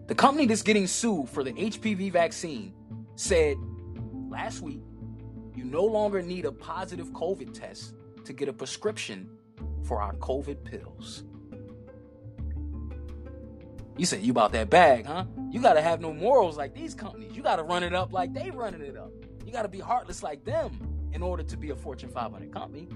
[0.08, 2.74] The company that's getting sued for the HPV vaccine
[3.16, 3.58] said
[4.30, 4.82] last week
[5.56, 7.94] you no longer need a positive COVID test
[8.26, 9.30] to get a prescription
[9.84, 11.24] for our COVID pills.
[13.98, 15.26] You say you about that bag, huh?
[15.52, 17.36] You gotta have no morals like these companies.
[17.36, 19.12] You gotta run it up like they running it up.
[19.46, 20.72] You gotta be heartless like them
[21.14, 22.90] in order to be a Fortune 500 company.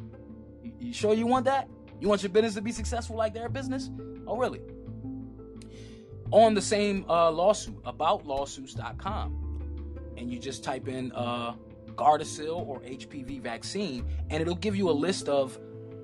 [0.80, 1.70] You sure you want that?
[2.02, 3.92] You want your business to be successful like their business?
[4.26, 4.62] Oh, really?
[6.32, 11.54] On the same uh, lawsuit, about lawsuits.com, and you just type in uh,
[11.96, 15.58] Gardasil or HPV vaccine, and it'll give you a list of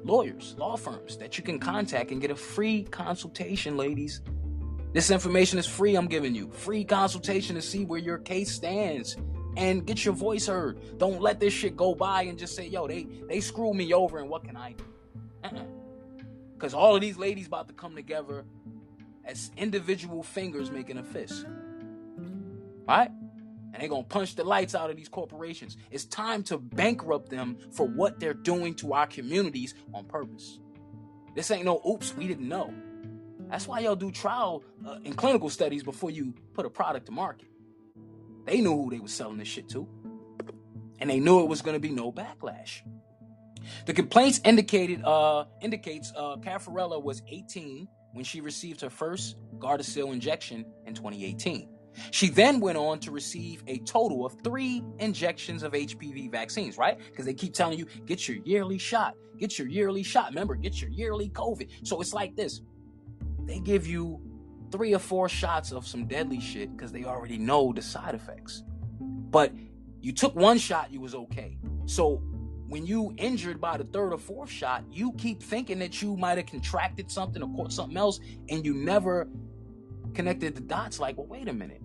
[0.04, 4.22] lawyers, law firms that you can contact and get a free consultation, ladies.
[4.92, 6.52] This information is free, I'm giving you.
[6.52, 9.18] Free consultation to see where your case stands
[9.58, 10.98] and get your voice heard.
[10.98, 14.20] Don't let this shit go by and just say, yo, they, they screwed me over
[14.20, 14.84] and what can I do?
[16.54, 16.80] Because uh-uh.
[16.80, 18.46] all of these ladies about to come together
[19.26, 21.46] as individual fingers making a fist.
[22.88, 23.10] Right?
[23.74, 25.78] And they're going to punch the lights out of these corporations.
[25.90, 30.60] It's time to bankrupt them for what they're doing to our communities on purpose.
[31.36, 32.74] This ain't no oops, we didn't know.
[33.50, 37.12] That's why y'all do trial uh, and clinical studies before you put a product to
[37.12, 37.48] market.
[38.46, 39.88] They knew who they were selling this shit to.
[41.00, 42.82] And they knew it was going to be no backlash.
[43.86, 50.14] The complaints indicated uh, indicates uh, Caffarella was 18 when she received her first Gardasil
[50.14, 51.70] injection in 2018.
[52.12, 56.98] She then went on to receive a total of three injections of HPV vaccines, right?
[56.98, 60.30] Because they keep telling you, get your yearly shot, get your yearly shot.
[60.30, 61.70] Remember, get your yearly COVID.
[61.84, 62.62] So it's like this
[63.46, 64.22] they give you
[64.72, 68.64] three or four shots of some deadly shit because they already know the side effects.
[69.00, 69.54] But
[70.02, 71.58] you took one shot, you was okay.
[71.86, 72.24] So
[72.68, 76.38] when you injured by the third or fourth shot, you keep thinking that you might
[76.38, 78.20] have contracted something or caught something else,
[78.50, 79.28] and you never
[80.14, 81.00] connected the dots.
[81.00, 81.82] Like, well, wait a minute.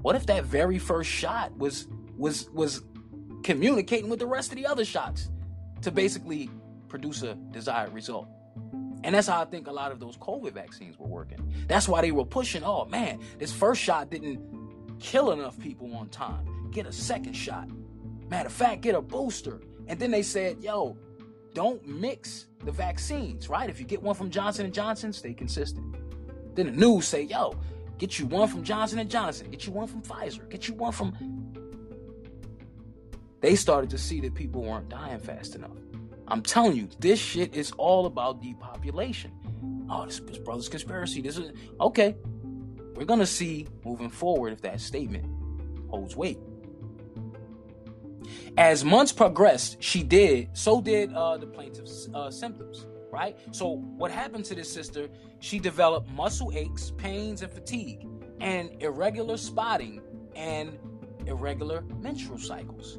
[0.00, 2.82] What if that very first shot was was was
[3.42, 5.30] communicating with the rest of the other shots
[5.82, 6.50] to basically
[6.88, 8.28] produce a desired result?
[9.04, 11.52] And that's how I think a lot of those COVID vaccines were working.
[11.66, 14.40] That's why they were pushing, oh man, this first shot didn't
[15.00, 16.70] kill enough people on time.
[16.70, 17.68] Get a second shot.
[18.28, 19.60] Matter of fact, get a booster.
[19.88, 20.96] And then they said, yo,
[21.54, 23.68] don't mix the vaccines, right?
[23.68, 25.94] If you get one from Johnson and Johnson, stay consistent.
[26.54, 27.54] Then the news say, yo,
[27.98, 30.92] get you one from Johnson and Johnson, get you one from Pfizer, get you one
[30.92, 31.14] from.
[33.40, 35.76] They started to see that people weren't dying fast enough.
[36.28, 39.32] I'm telling you, this shit is all about depopulation.
[39.90, 41.20] Oh, this, this brother's conspiracy.
[41.20, 42.16] This is okay.
[42.94, 45.26] We're gonna see moving forward if that statement
[45.90, 46.38] holds weight.
[48.56, 53.36] As months progressed, she did, so did uh, the plaintiff's uh, symptoms, right?
[53.50, 55.08] So, what happened to this sister?
[55.40, 58.06] She developed muscle aches, pains, and fatigue,
[58.40, 60.00] and irregular spotting
[60.34, 60.78] and
[61.26, 62.98] irregular menstrual cycles.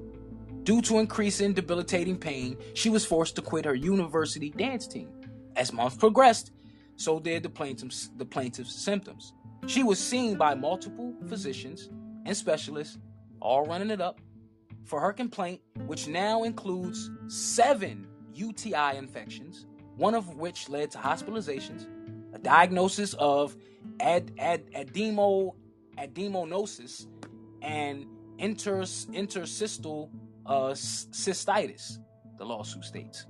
[0.63, 5.09] Due to increasing debilitating pain, she was forced to quit her university dance team.
[5.55, 6.51] As months progressed,
[6.95, 9.33] so did the plaintiff's, the plaintiff's symptoms.
[9.67, 11.89] She was seen by multiple physicians
[12.25, 12.97] and specialists,
[13.41, 14.21] all running it up,
[14.85, 19.65] for her complaint, which now includes seven UTI infections,
[19.95, 21.87] one of which led to hospitalizations,
[22.33, 23.55] a diagnosis of
[23.99, 24.63] ad, ad,
[27.61, 28.05] and
[28.37, 28.83] inter,
[29.13, 30.11] interstitial
[30.45, 31.97] uh, cystitis,
[32.37, 33.25] the lawsuit states.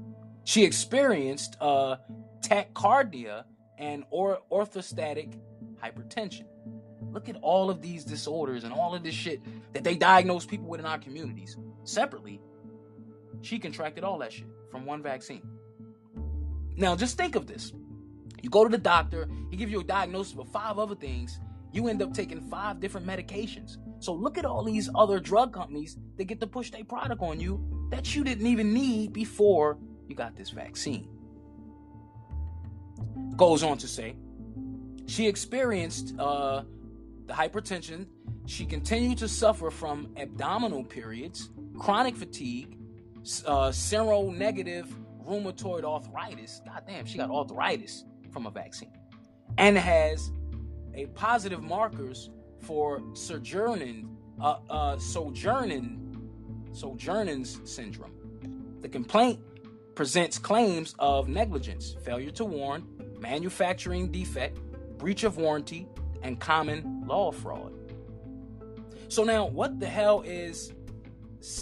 [0.45, 1.97] She experienced uh,
[2.41, 3.43] tachycardia
[3.77, 5.39] and or- orthostatic
[5.81, 6.45] hypertension.
[7.13, 9.41] Look at all of these disorders and all of this shit
[9.73, 11.57] that they diagnose people with in our communities.
[11.83, 12.41] Separately,
[13.41, 15.43] she contracted all that shit from one vaccine.
[16.75, 17.71] Now, just think of this.
[18.41, 21.39] You go to the doctor, he gives you a diagnosis for five other things.
[21.71, 23.77] You end up taking five different medications.
[23.99, 27.39] So look at all these other drug companies that get to push their product on
[27.39, 29.77] you that you didn't even need before
[30.07, 31.07] you got this vaccine.
[33.35, 34.15] Goes on to say,
[35.05, 36.63] she experienced uh,
[37.25, 38.07] the hypertension.
[38.45, 42.77] She continued to suffer from abdominal periods, chronic fatigue,
[43.45, 44.87] uh, seronegative
[45.25, 46.61] rheumatoid arthritis.
[46.65, 48.91] God damn, she got arthritis from a vaccine,
[49.57, 50.31] and has
[50.93, 52.29] a positive markers
[52.59, 55.99] for sojourning, uh, uh, sojourning,
[56.71, 58.11] sojourning's syndrome.
[58.81, 59.39] The complaint
[59.95, 62.85] presents claims of negligence, failure to warn,
[63.19, 64.59] manufacturing defect,
[64.97, 65.87] breach of warranty,
[66.23, 67.73] and common law fraud.
[69.07, 70.73] So now, what the hell is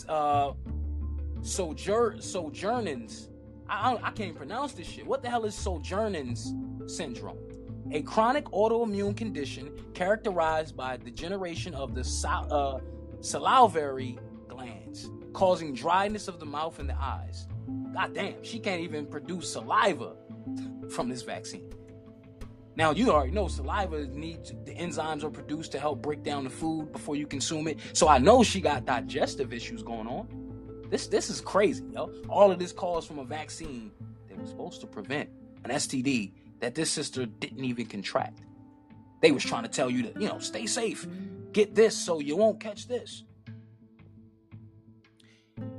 [0.08, 0.54] uh,
[1.42, 3.30] sojour sojournings?
[3.68, 5.06] I, I, can't pronounce this shit.
[5.06, 6.54] What the hell is sojournings
[6.88, 7.38] syndrome?
[7.92, 12.80] A chronic autoimmune condition characterized by degeneration of the sal- uh,
[13.22, 17.48] salivary glands, causing dryness of the mouth and the eyes.
[17.94, 20.16] God damn, she can't even produce saliva
[20.90, 21.70] from this vaccine.
[22.76, 26.50] Now you already know saliva needs the enzymes are produced to help break down the
[26.50, 27.80] food before you consume it.
[27.94, 30.28] So I know she got digestive issues going on.
[30.90, 32.12] This this is crazy, yo.
[32.30, 33.92] All of this caused from a vaccine
[34.30, 35.30] that was supposed to prevent
[35.64, 38.42] an STD that this sister didn't even contract.
[39.22, 41.08] They was trying to tell you to, you know, stay safe.
[41.52, 43.24] Get this so you won't catch this.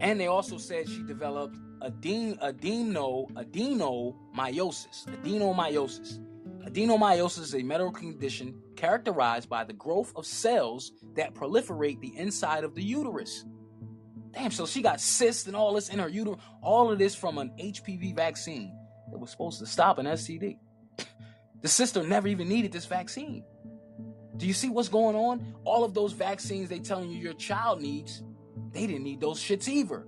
[0.00, 5.06] And they also said she developed adeno, adeno, adenomyosis.
[5.06, 6.20] Adenomyosis.
[6.66, 12.64] Adenomyosis is a medical condition characterized by the growth of cells that proliferate the inside
[12.64, 13.44] of the uterus.
[14.32, 16.40] Damn, so she got cysts and all this in her uterus.
[16.62, 18.74] All of this from an HPV vaccine
[19.10, 20.58] that was supposed to stop an STD.
[21.62, 23.44] the sister never even needed this vaccine.
[24.36, 25.54] Do you see what's going on?
[25.64, 28.22] All of those vaccines they telling you your child needs,
[28.72, 30.06] they didn't need those shits either.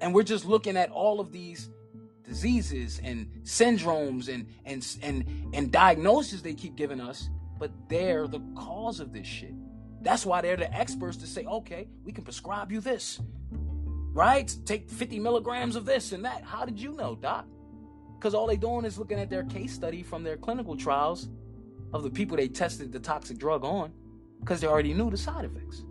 [0.00, 1.70] And we're just looking at all of these
[2.24, 7.28] diseases and syndromes and and and and diagnoses they keep giving us,
[7.58, 9.54] but they're the cause of this shit.
[10.02, 13.20] That's why they're the experts to say, okay, we can prescribe you this.
[14.12, 14.54] Right?
[14.64, 16.44] Take 50 milligrams of this and that.
[16.44, 17.46] How did you know, Doc?
[18.18, 21.28] Because all they're doing is looking at their case study from their clinical trials
[21.92, 23.92] of the people they tested the toxic drug on,
[24.40, 25.84] because they already knew the side effects.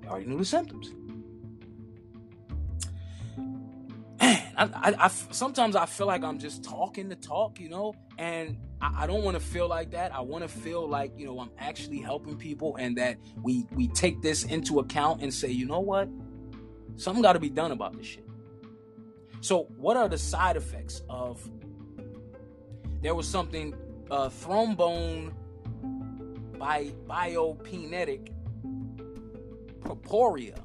[0.00, 0.92] They already knew the symptoms.
[4.58, 8.58] I, I, I, sometimes I feel like I'm just talking the talk, you know, and
[8.80, 10.12] I, I don't want to feel like that.
[10.12, 13.86] I want to feel like you know I'm actually helping people, and that we we
[13.88, 16.08] take this into account and say, you know what,
[16.96, 18.26] something got to be done about this shit.
[19.40, 21.48] So, what are the side effects of?
[23.00, 23.74] There was something
[24.10, 25.32] uh, thrombone
[26.58, 28.32] by biopinetic
[29.82, 30.58] purpura.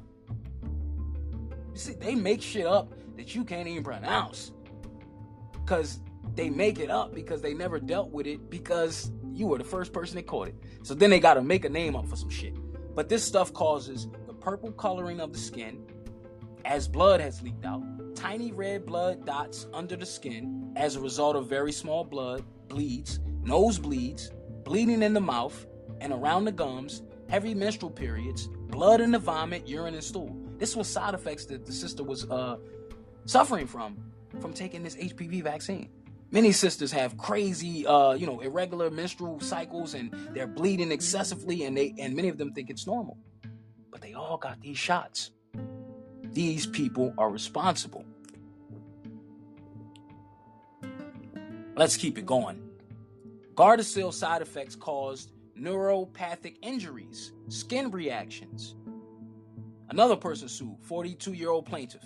[1.72, 4.52] You see, they make shit up that you can't even pronounce.
[5.52, 6.00] Because
[6.34, 9.92] they make it up because they never dealt with it because you were the first
[9.92, 10.56] person that caught it.
[10.82, 12.54] So then they got to make a name up for some shit.
[12.94, 15.84] But this stuff causes the purple coloring of the skin
[16.64, 17.82] as blood has leaked out,
[18.14, 23.20] tiny red blood dots under the skin as a result of very small blood, bleeds,
[23.42, 24.30] nose bleeds,
[24.64, 25.66] bleeding in the mouth
[26.00, 30.36] and around the gums, heavy menstrual periods, blood in the vomit, urine, and stool.
[30.58, 32.56] This was side effects that the sister was uh,
[33.26, 33.96] suffering from
[34.40, 35.88] from taking this HPV vaccine.
[36.30, 41.76] Many sisters have crazy, uh, you know, irregular menstrual cycles, and they're bleeding excessively, and
[41.76, 43.16] they and many of them think it's normal,
[43.90, 45.30] but they all got these shots.
[46.24, 48.04] These people are responsible.
[51.76, 52.60] Let's keep it going.
[53.54, 58.74] Gardasil side effects caused neuropathic injuries, skin reactions.
[59.90, 62.02] Another person sued, 42 year old plaintiff.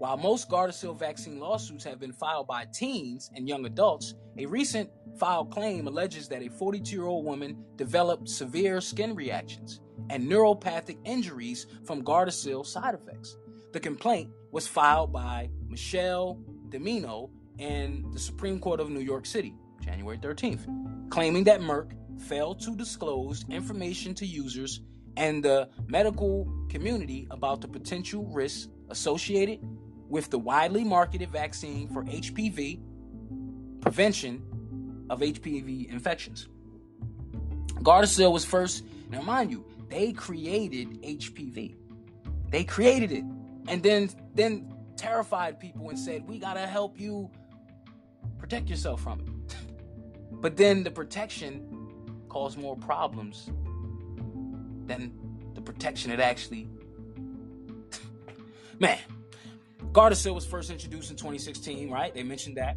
[0.00, 4.88] While most Gardasil vaccine lawsuits have been filed by teens and young adults, a recent
[5.18, 10.96] filed claim alleges that a 42 year old woman developed severe skin reactions and neuropathic
[11.04, 13.36] injuries from Gardasil side effects.
[13.74, 16.40] The complaint was filed by Michelle
[16.70, 17.28] Domino
[17.58, 22.74] in the Supreme Court of New York City, January 13th, claiming that Merck failed to
[22.74, 24.80] disclose information to users
[25.18, 29.60] and the medical community about the potential risks associated
[30.10, 32.80] with the widely marketed vaccine for HPV
[33.80, 36.48] prevention of HPV infections.
[37.82, 41.76] Gardasil was first, now mind you, they created HPV.
[42.50, 43.24] They created it
[43.68, 47.30] and then then terrified people and said, "We got to help you
[48.38, 49.56] protect yourself from it."
[50.40, 51.64] but then the protection
[52.28, 53.50] caused more problems
[54.86, 55.12] than
[55.54, 56.68] the protection it actually
[58.80, 58.98] Man,
[59.92, 62.14] Gardasil was first introduced in 2016, right?
[62.14, 62.76] They mentioned that.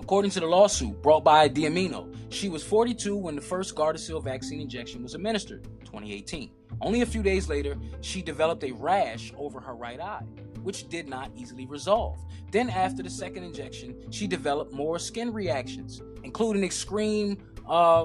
[0.00, 4.60] According to the lawsuit brought by Diamino, she was 42 when the first Gardasil vaccine
[4.60, 6.50] injection was administered, 2018.
[6.80, 10.24] Only a few days later, she developed a rash over her right eye,
[10.62, 12.18] which did not easily resolve.
[12.50, 17.36] Then, after the second injection, she developed more skin reactions, including extreme
[17.68, 18.04] uh,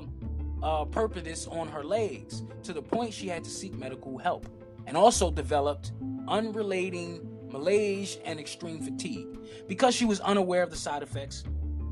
[0.61, 4.45] uh, purpuritis on her legs, to the point she had to seek medical help,
[4.85, 5.93] and also developed
[6.27, 9.27] unrelating malaise and extreme fatigue.
[9.67, 11.43] Because she was unaware of the side effects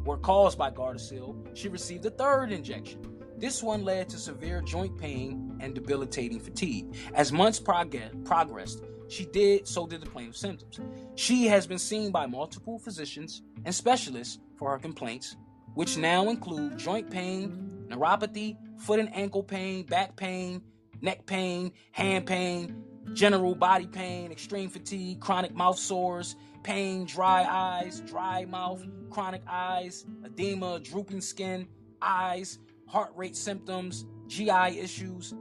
[0.06, 3.02] were caused by Gardasil, she received a third injection.
[3.38, 6.96] This one led to severe joint pain and debilitating fatigue.
[7.14, 10.80] As months prog- progressed, she did so did the plaintiff's symptoms.
[11.16, 15.36] She has been seen by multiple physicians and specialists for her complaints,
[15.74, 20.62] which now include joint pain, neuropathy, foot and ankle pain, back pain,
[21.02, 22.84] neck pain, hand pain,
[23.14, 30.06] general body pain, extreme fatigue, chronic mouth sores, pain, dry eyes, dry mouth, chronic eyes,
[30.26, 31.68] edema, drooping skin,
[32.02, 35.34] eyes, heart rate symptoms, GI issues.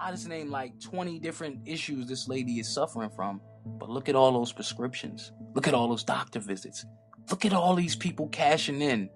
[0.00, 3.40] I just named like 20 different issues this lady is suffering from.
[3.66, 5.32] But look at all those prescriptions.
[5.54, 6.84] Look at all those doctor visits.
[7.30, 9.10] Look at all these people cashing in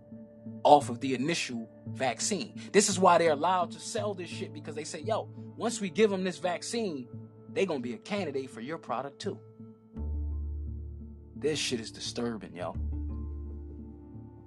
[0.65, 2.61] off of the initial vaccine.
[2.73, 5.91] This is why they're allowed to sell this shit because they say, yo, once we
[5.91, 7.09] give them this vaccine,
[7.51, 9.39] they're going to be a candidate for your product too.
[11.37, 12.77] This shit is disturbing, yo.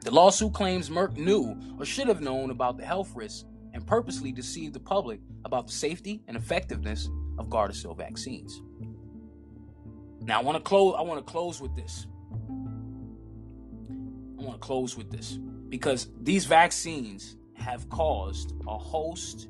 [0.04, 4.32] The lawsuit claims Merck knew or should have known about the health risks and purposely
[4.32, 8.62] deceived the public about the safety and effectiveness of Gardasil vaccines.
[10.22, 12.08] Now I want to close I want to close with this.
[14.40, 15.40] I want to close with this
[15.76, 19.50] because these vaccines have caused a host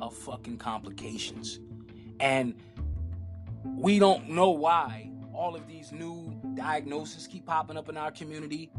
[0.00, 1.60] of fucking complications.
[2.20, 2.54] And
[3.76, 8.70] we don't know why all of these new diagnoses keep popping up in our community,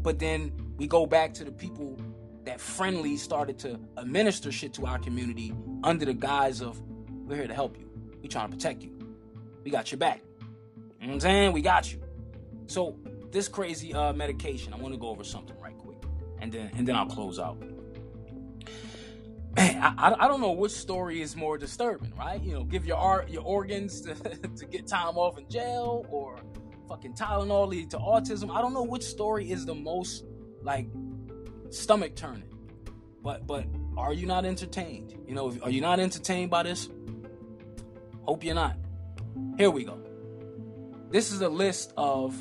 [0.00, 2.00] but then we go back to the people
[2.44, 5.52] that friendly started to administer shit to our community
[5.84, 6.80] under the guise of
[7.26, 7.90] we're here to help you.
[8.22, 8.96] We trying to protect you.
[9.64, 10.22] We got your back.
[10.98, 11.52] You know I'm saying?
[11.52, 12.00] We got you.
[12.68, 12.96] So
[13.32, 15.67] this crazy uh, medication, I want to go over something right
[16.40, 17.58] and then and then I'll close out.
[19.56, 22.40] Man, I, I don't know which story is more disturbing, right?
[22.40, 26.38] You know, give your art your organs to, to get time off in jail, or
[26.88, 28.54] fucking Tylenol lead to autism.
[28.54, 30.24] I don't know which story is the most
[30.62, 30.88] like
[31.70, 32.44] stomach turning.
[33.22, 33.66] But but
[33.96, 35.14] are you not entertained?
[35.26, 36.88] You know, are you not entertained by this?
[38.22, 38.76] Hope you're not.
[39.56, 39.98] Here we go.
[41.10, 42.34] This is a list of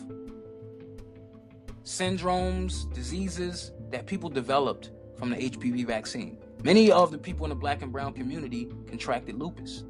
[1.83, 6.37] syndromes, diseases that people developed from the HPV vaccine.
[6.63, 9.83] Many of the people in the black and brown community contracted lupus.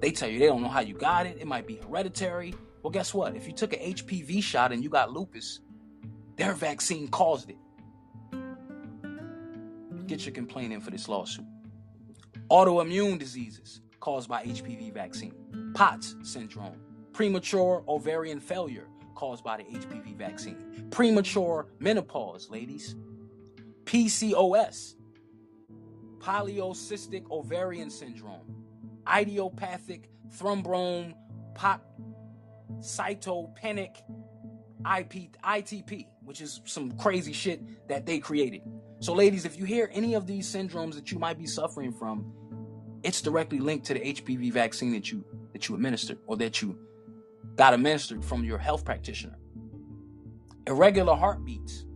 [0.00, 1.38] They tell you they don't know how you got it.
[1.40, 2.54] It might be hereditary.
[2.82, 3.34] Well, guess what?
[3.34, 5.60] If you took an HPV shot and you got lupus,
[6.36, 7.56] their vaccine caused it.
[10.06, 11.44] Get your complaint in for this lawsuit.
[12.50, 15.34] Autoimmune diseases caused by HPV vaccine.
[15.74, 16.80] POTS syndrome.
[17.12, 20.86] Premature ovarian failure caused by the HPV vaccine.
[20.90, 22.94] Premature menopause, ladies.
[23.88, 24.96] PCOS.
[26.18, 28.54] Polycystic ovarian syndrome.
[29.10, 31.14] Idiopathic thrombone
[31.54, 31.82] pot
[32.80, 33.96] cytopenic
[34.80, 38.60] IP, ITP, which is some crazy shit that they created.
[39.00, 42.30] So, ladies, if you hear any of these syndromes that you might be suffering from,
[43.02, 45.24] it's directly linked to the HPV vaccine that you
[45.54, 46.78] that you administered or that you
[47.56, 49.38] got administered from your health practitioner.
[50.66, 51.86] Irregular heartbeats,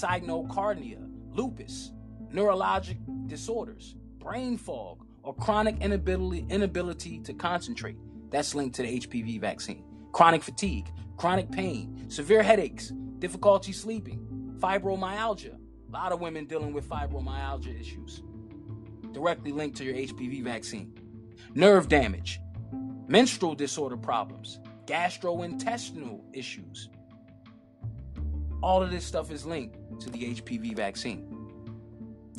[0.00, 0.98] tachycardia,
[1.32, 1.92] lupus,
[2.32, 7.96] neurologic disorders, brain fog, or chronic inability inability to concentrate.
[8.30, 9.84] That's linked to the HPV vaccine.
[10.12, 15.56] Chronic fatigue, chronic pain, severe headaches, difficulty sleeping, Fibromyalgia.
[15.88, 18.22] A lot of women dealing with fibromyalgia issues.
[19.12, 20.94] Directly linked to your HPV vaccine.
[21.54, 22.40] Nerve damage.
[23.08, 24.60] Menstrual disorder problems.
[24.86, 26.88] Gastrointestinal issues.
[28.62, 31.26] All of this stuff is linked to the HPV vaccine.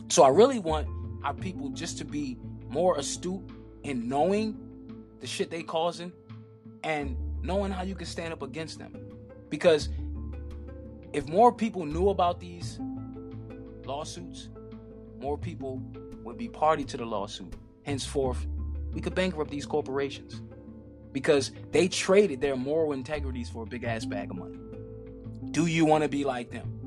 [0.10, 0.88] So I really want
[1.24, 2.38] our people just to be
[2.70, 3.42] more astute
[3.84, 4.58] in knowing
[5.20, 6.12] the shit they causing
[6.84, 8.94] and knowing how you can stand up against them.
[9.50, 9.90] Because
[11.14, 12.80] if more people knew about these
[13.86, 14.50] lawsuits,
[15.20, 15.82] more people
[16.24, 17.54] would be party to the lawsuit.
[17.84, 18.46] Henceforth,
[18.92, 20.42] we could bankrupt these corporations
[21.12, 24.58] because they traded their moral integrities for a big ass bag of money.
[25.52, 26.83] Do you want to be like them?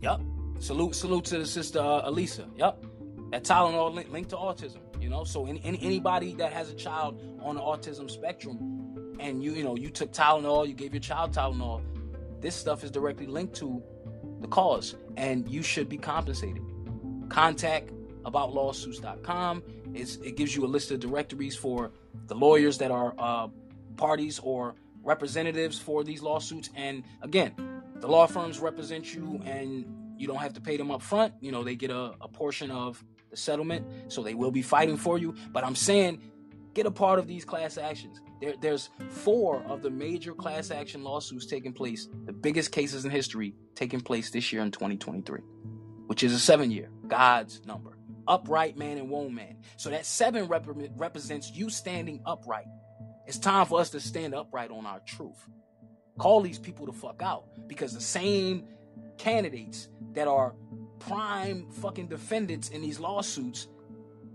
[0.00, 0.22] Yup.
[0.58, 2.46] Salute, salute to the sister uh, Elisa.
[2.56, 2.84] Yep.
[3.30, 4.80] That Tylenol link, linked to autism.
[5.00, 9.42] You know, so any, any, anybody that has a child on the autism spectrum, and
[9.42, 11.82] you you know you took Tylenol, you gave your child Tylenol,
[12.40, 13.82] this stuff is directly linked to
[14.40, 16.62] the cause, and you should be compensated.
[17.28, 17.92] Contact
[18.24, 19.62] aboutlawsuits.com.
[19.94, 21.90] It's, it gives you a list of directories for
[22.26, 23.48] the lawyers that are uh,
[23.96, 26.70] parties or representatives for these lawsuits.
[26.76, 27.54] And again,
[28.00, 29.84] the law firms represent you, and
[30.16, 31.34] you don't have to pay them up front.
[31.40, 34.96] You know, they get a, a portion of the settlement, so they will be fighting
[34.96, 35.34] for you.
[35.52, 36.20] But I'm saying,
[36.74, 38.20] get a part of these class actions.
[38.40, 43.10] There, there's four of the major class action lawsuits taking place, the biggest cases in
[43.10, 45.40] history taking place this year in 2023,
[46.06, 47.96] which is a seven year, God's number.
[48.26, 49.56] Upright man and woman.
[49.76, 50.66] So that seven rep-
[50.96, 52.66] represents you standing upright.
[53.26, 55.48] It's time for us to stand upright on our truth.
[56.20, 58.64] Call these people the fuck out because the same
[59.16, 60.54] candidates that are
[60.98, 63.68] prime fucking defendants in these lawsuits,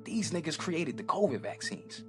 [0.03, 2.03] these niggas created the COVID vaccines.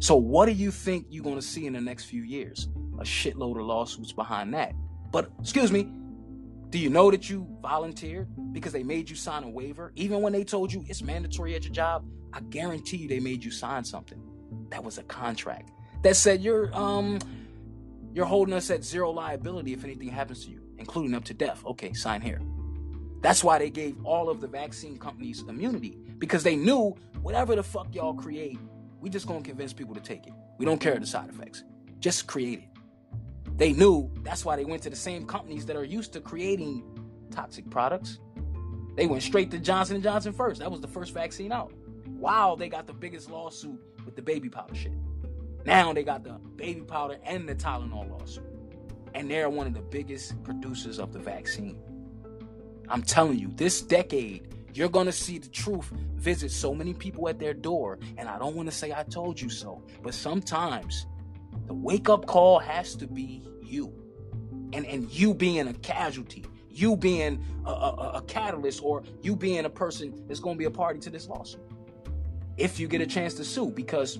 [0.00, 2.68] So what do you think you're going to see in the next few years?
[2.98, 4.72] A shitload of lawsuits behind that.
[5.12, 5.88] But excuse me,
[6.70, 10.32] do you know that you volunteered because they made you sign a waiver even when
[10.32, 12.04] they told you it's mandatory at your job?
[12.32, 14.20] I guarantee you they made you sign something.
[14.70, 15.70] That was a contract
[16.02, 17.20] that said you're um
[18.14, 21.64] you're holding us at zero liability if anything happens to you, including up to death.
[21.66, 22.40] Okay, sign here.
[23.20, 27.62] That's why they gave all of the vaccine companies immunity because they knew whatever the
[27.62, 28.58] fuck y'all create,
[29.00, 30.32] we just gonna convince people to take it.
[30.58, 31.64] We don't care the side effects.
[32.00, 32.68] Just create it.
[33.56, 36.84] They knew that's why they went to the same companies that are used to creating
[37.30, 38.18] toxic products.
[38.96, 40.60] They went straight to Johnson & Johnson first.
[40.60, 41.72] That was the first vaccine out.
[42.06, 44.92] Wow, they got the biggest lawsuit with the baby powder shit.
[45.68, 48.46] Now they got the baby powder and the Tylenol lawsuit.
[49.12, 51.78] And they're one of the biggest producers of the vaccine.
[52.88, 57.28] I'm telling you, this decade, you're going to see the truth visit so many people
[57.28, 57.98] at their door.
[58.16, 61.06] And I don't want to say I told you so, but sometimes
[61.66, 63.92] the wake up call has to be you.
[64.72, 69.66] And, and you being a casualty, you being a, a, a catalyst, or you being
[69.66, 71.60] a person that's going to be a party to this lawsuit.
[72.56, 74.18] If you get a chance to sue, because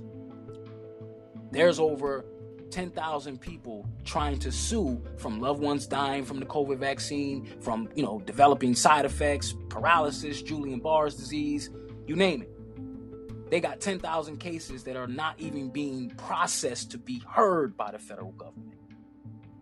[1.51, 2.25] there's over
[2.71, 8.03] 10,000 people trying to sue from loved ones dying from the COVID vaccine, from, you
[8.03, 11.71] know, developing side effects, paralysis, Guillain-Barré's disease,
[12.07, 13.51] you name it.
[13.51, 17.99] They got 10,000 cases that are not even being processed to be heard by the
[17.99, 18.79] federal government.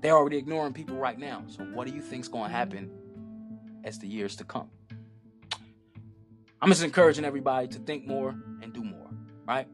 [0.00, 1.44] They're already ignoring people right now.
[1.46, 2.90] So what do you think's going to happen
[3.84, 4.68] as the years to come?
[6.60, 8.30] I'm just encouraging everybody to think more
[8.62, 9.10] and do more,
[9.46, 9.68] right?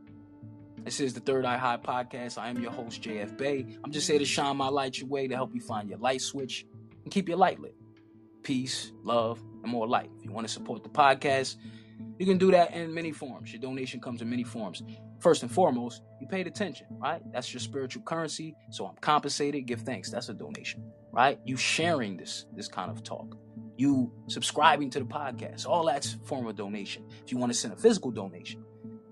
[0.84, 2.38] This is the Third Eye High podcast.
[2.38, 3.64] I am your host, JF Bay.
[3.84, 6.20] I'm just here to shine my light your way to help you find your light
[6.20, 6.66] switch
[7.04, 7.76] and keep your light lit.
[8.42, 10.10] Peace, love, and more light.
[10.18, 11.54] If you want to support the podcast,
[12.18, 13.52] you can do that in many forms.
[13.52, 14.82] Your donation comes in many forms.
[15.20, 17.22] First and foremost, you paid attention, right?
[17.32, 18.56] That's your spiritual currency.
[18.72, 19.66] So I'm compensated.
[19.66, 20.10] Give thanks.
[20.10, 20.82] That's a donation,
[21.12, 21.38] right?
[21.44, 23.36] You sharing this this kind of talk.
[23.76, 25.64] You subscribing to the podcast.
[25.64, 27.04] All that's form of donation.
[27.24, 28.61] If you want to send a physical donation,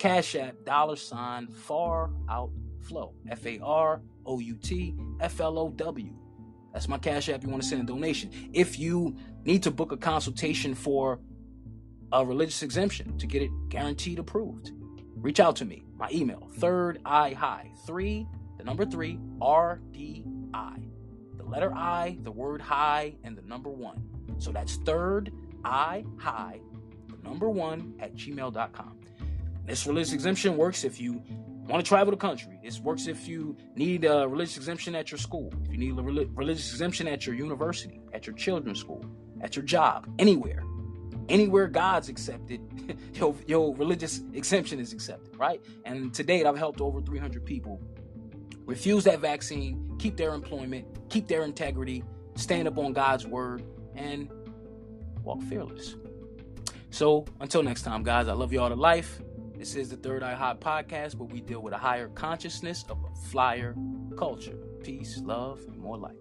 [0.01, 2.51] Cash App, dollar sign, far out
[2.81, 3.13] flow.
[3.29, 6.15] F A R O U T F L O W.
[6.73, 7.43] That's my Cash App.
[7.43, 8.31] You want to send a donation.
[8.55, 9.15] If you
[9.45, 11.21] need to book a consultation for
[12.13, 14.73] a religious exemption to get it guaranteed approved,
[15.17, 15.83] reach out to me.
[15.99, 20.25] My email, third eye high, three, the number three, R D
[20.55, 20.79] I.
[21.37, 24.03] The letter I, the word high, and the number one.
[24.39, 25.31] So that's third
[25.63, 26.61] eye high,
[27.09, 29.00] the number one at gmail.com.
[29.71, 31.23] This religious exemption works if you
[31.69, 32.59] want to travel the country.
[32.61, 36.03] This works if you need a religious exemption at your school, if you need a
[36.03, 39.05] religious exemption at your university, at your children's school,
[39.43, 40.65] at your job, anywhere.
[41.29, 42.61] Anywhere God's accepted,
[43.15, 45.65] your, your religious exemption is accepted, right?
[45.85, 47.81] And to date, I've helped over 300 people
[48.67, 52.03] refuse that vaccine, keep their employment, keep their integrity,
[52.35, 53.63] stand up on God's word,
[53.95, 54.33] and
[55.23, 55.95] walk fearless.
[56.91, 59.21] So until next time, guys, I love you all to life.
[59.61, 62.97] This is the Third Eye High podcast where we deal with a higher consciousness of
[63.05, 63.77] a flyer
[64.17, 64.57] culture.
[64.83, 66.17] Peace, love, and more light.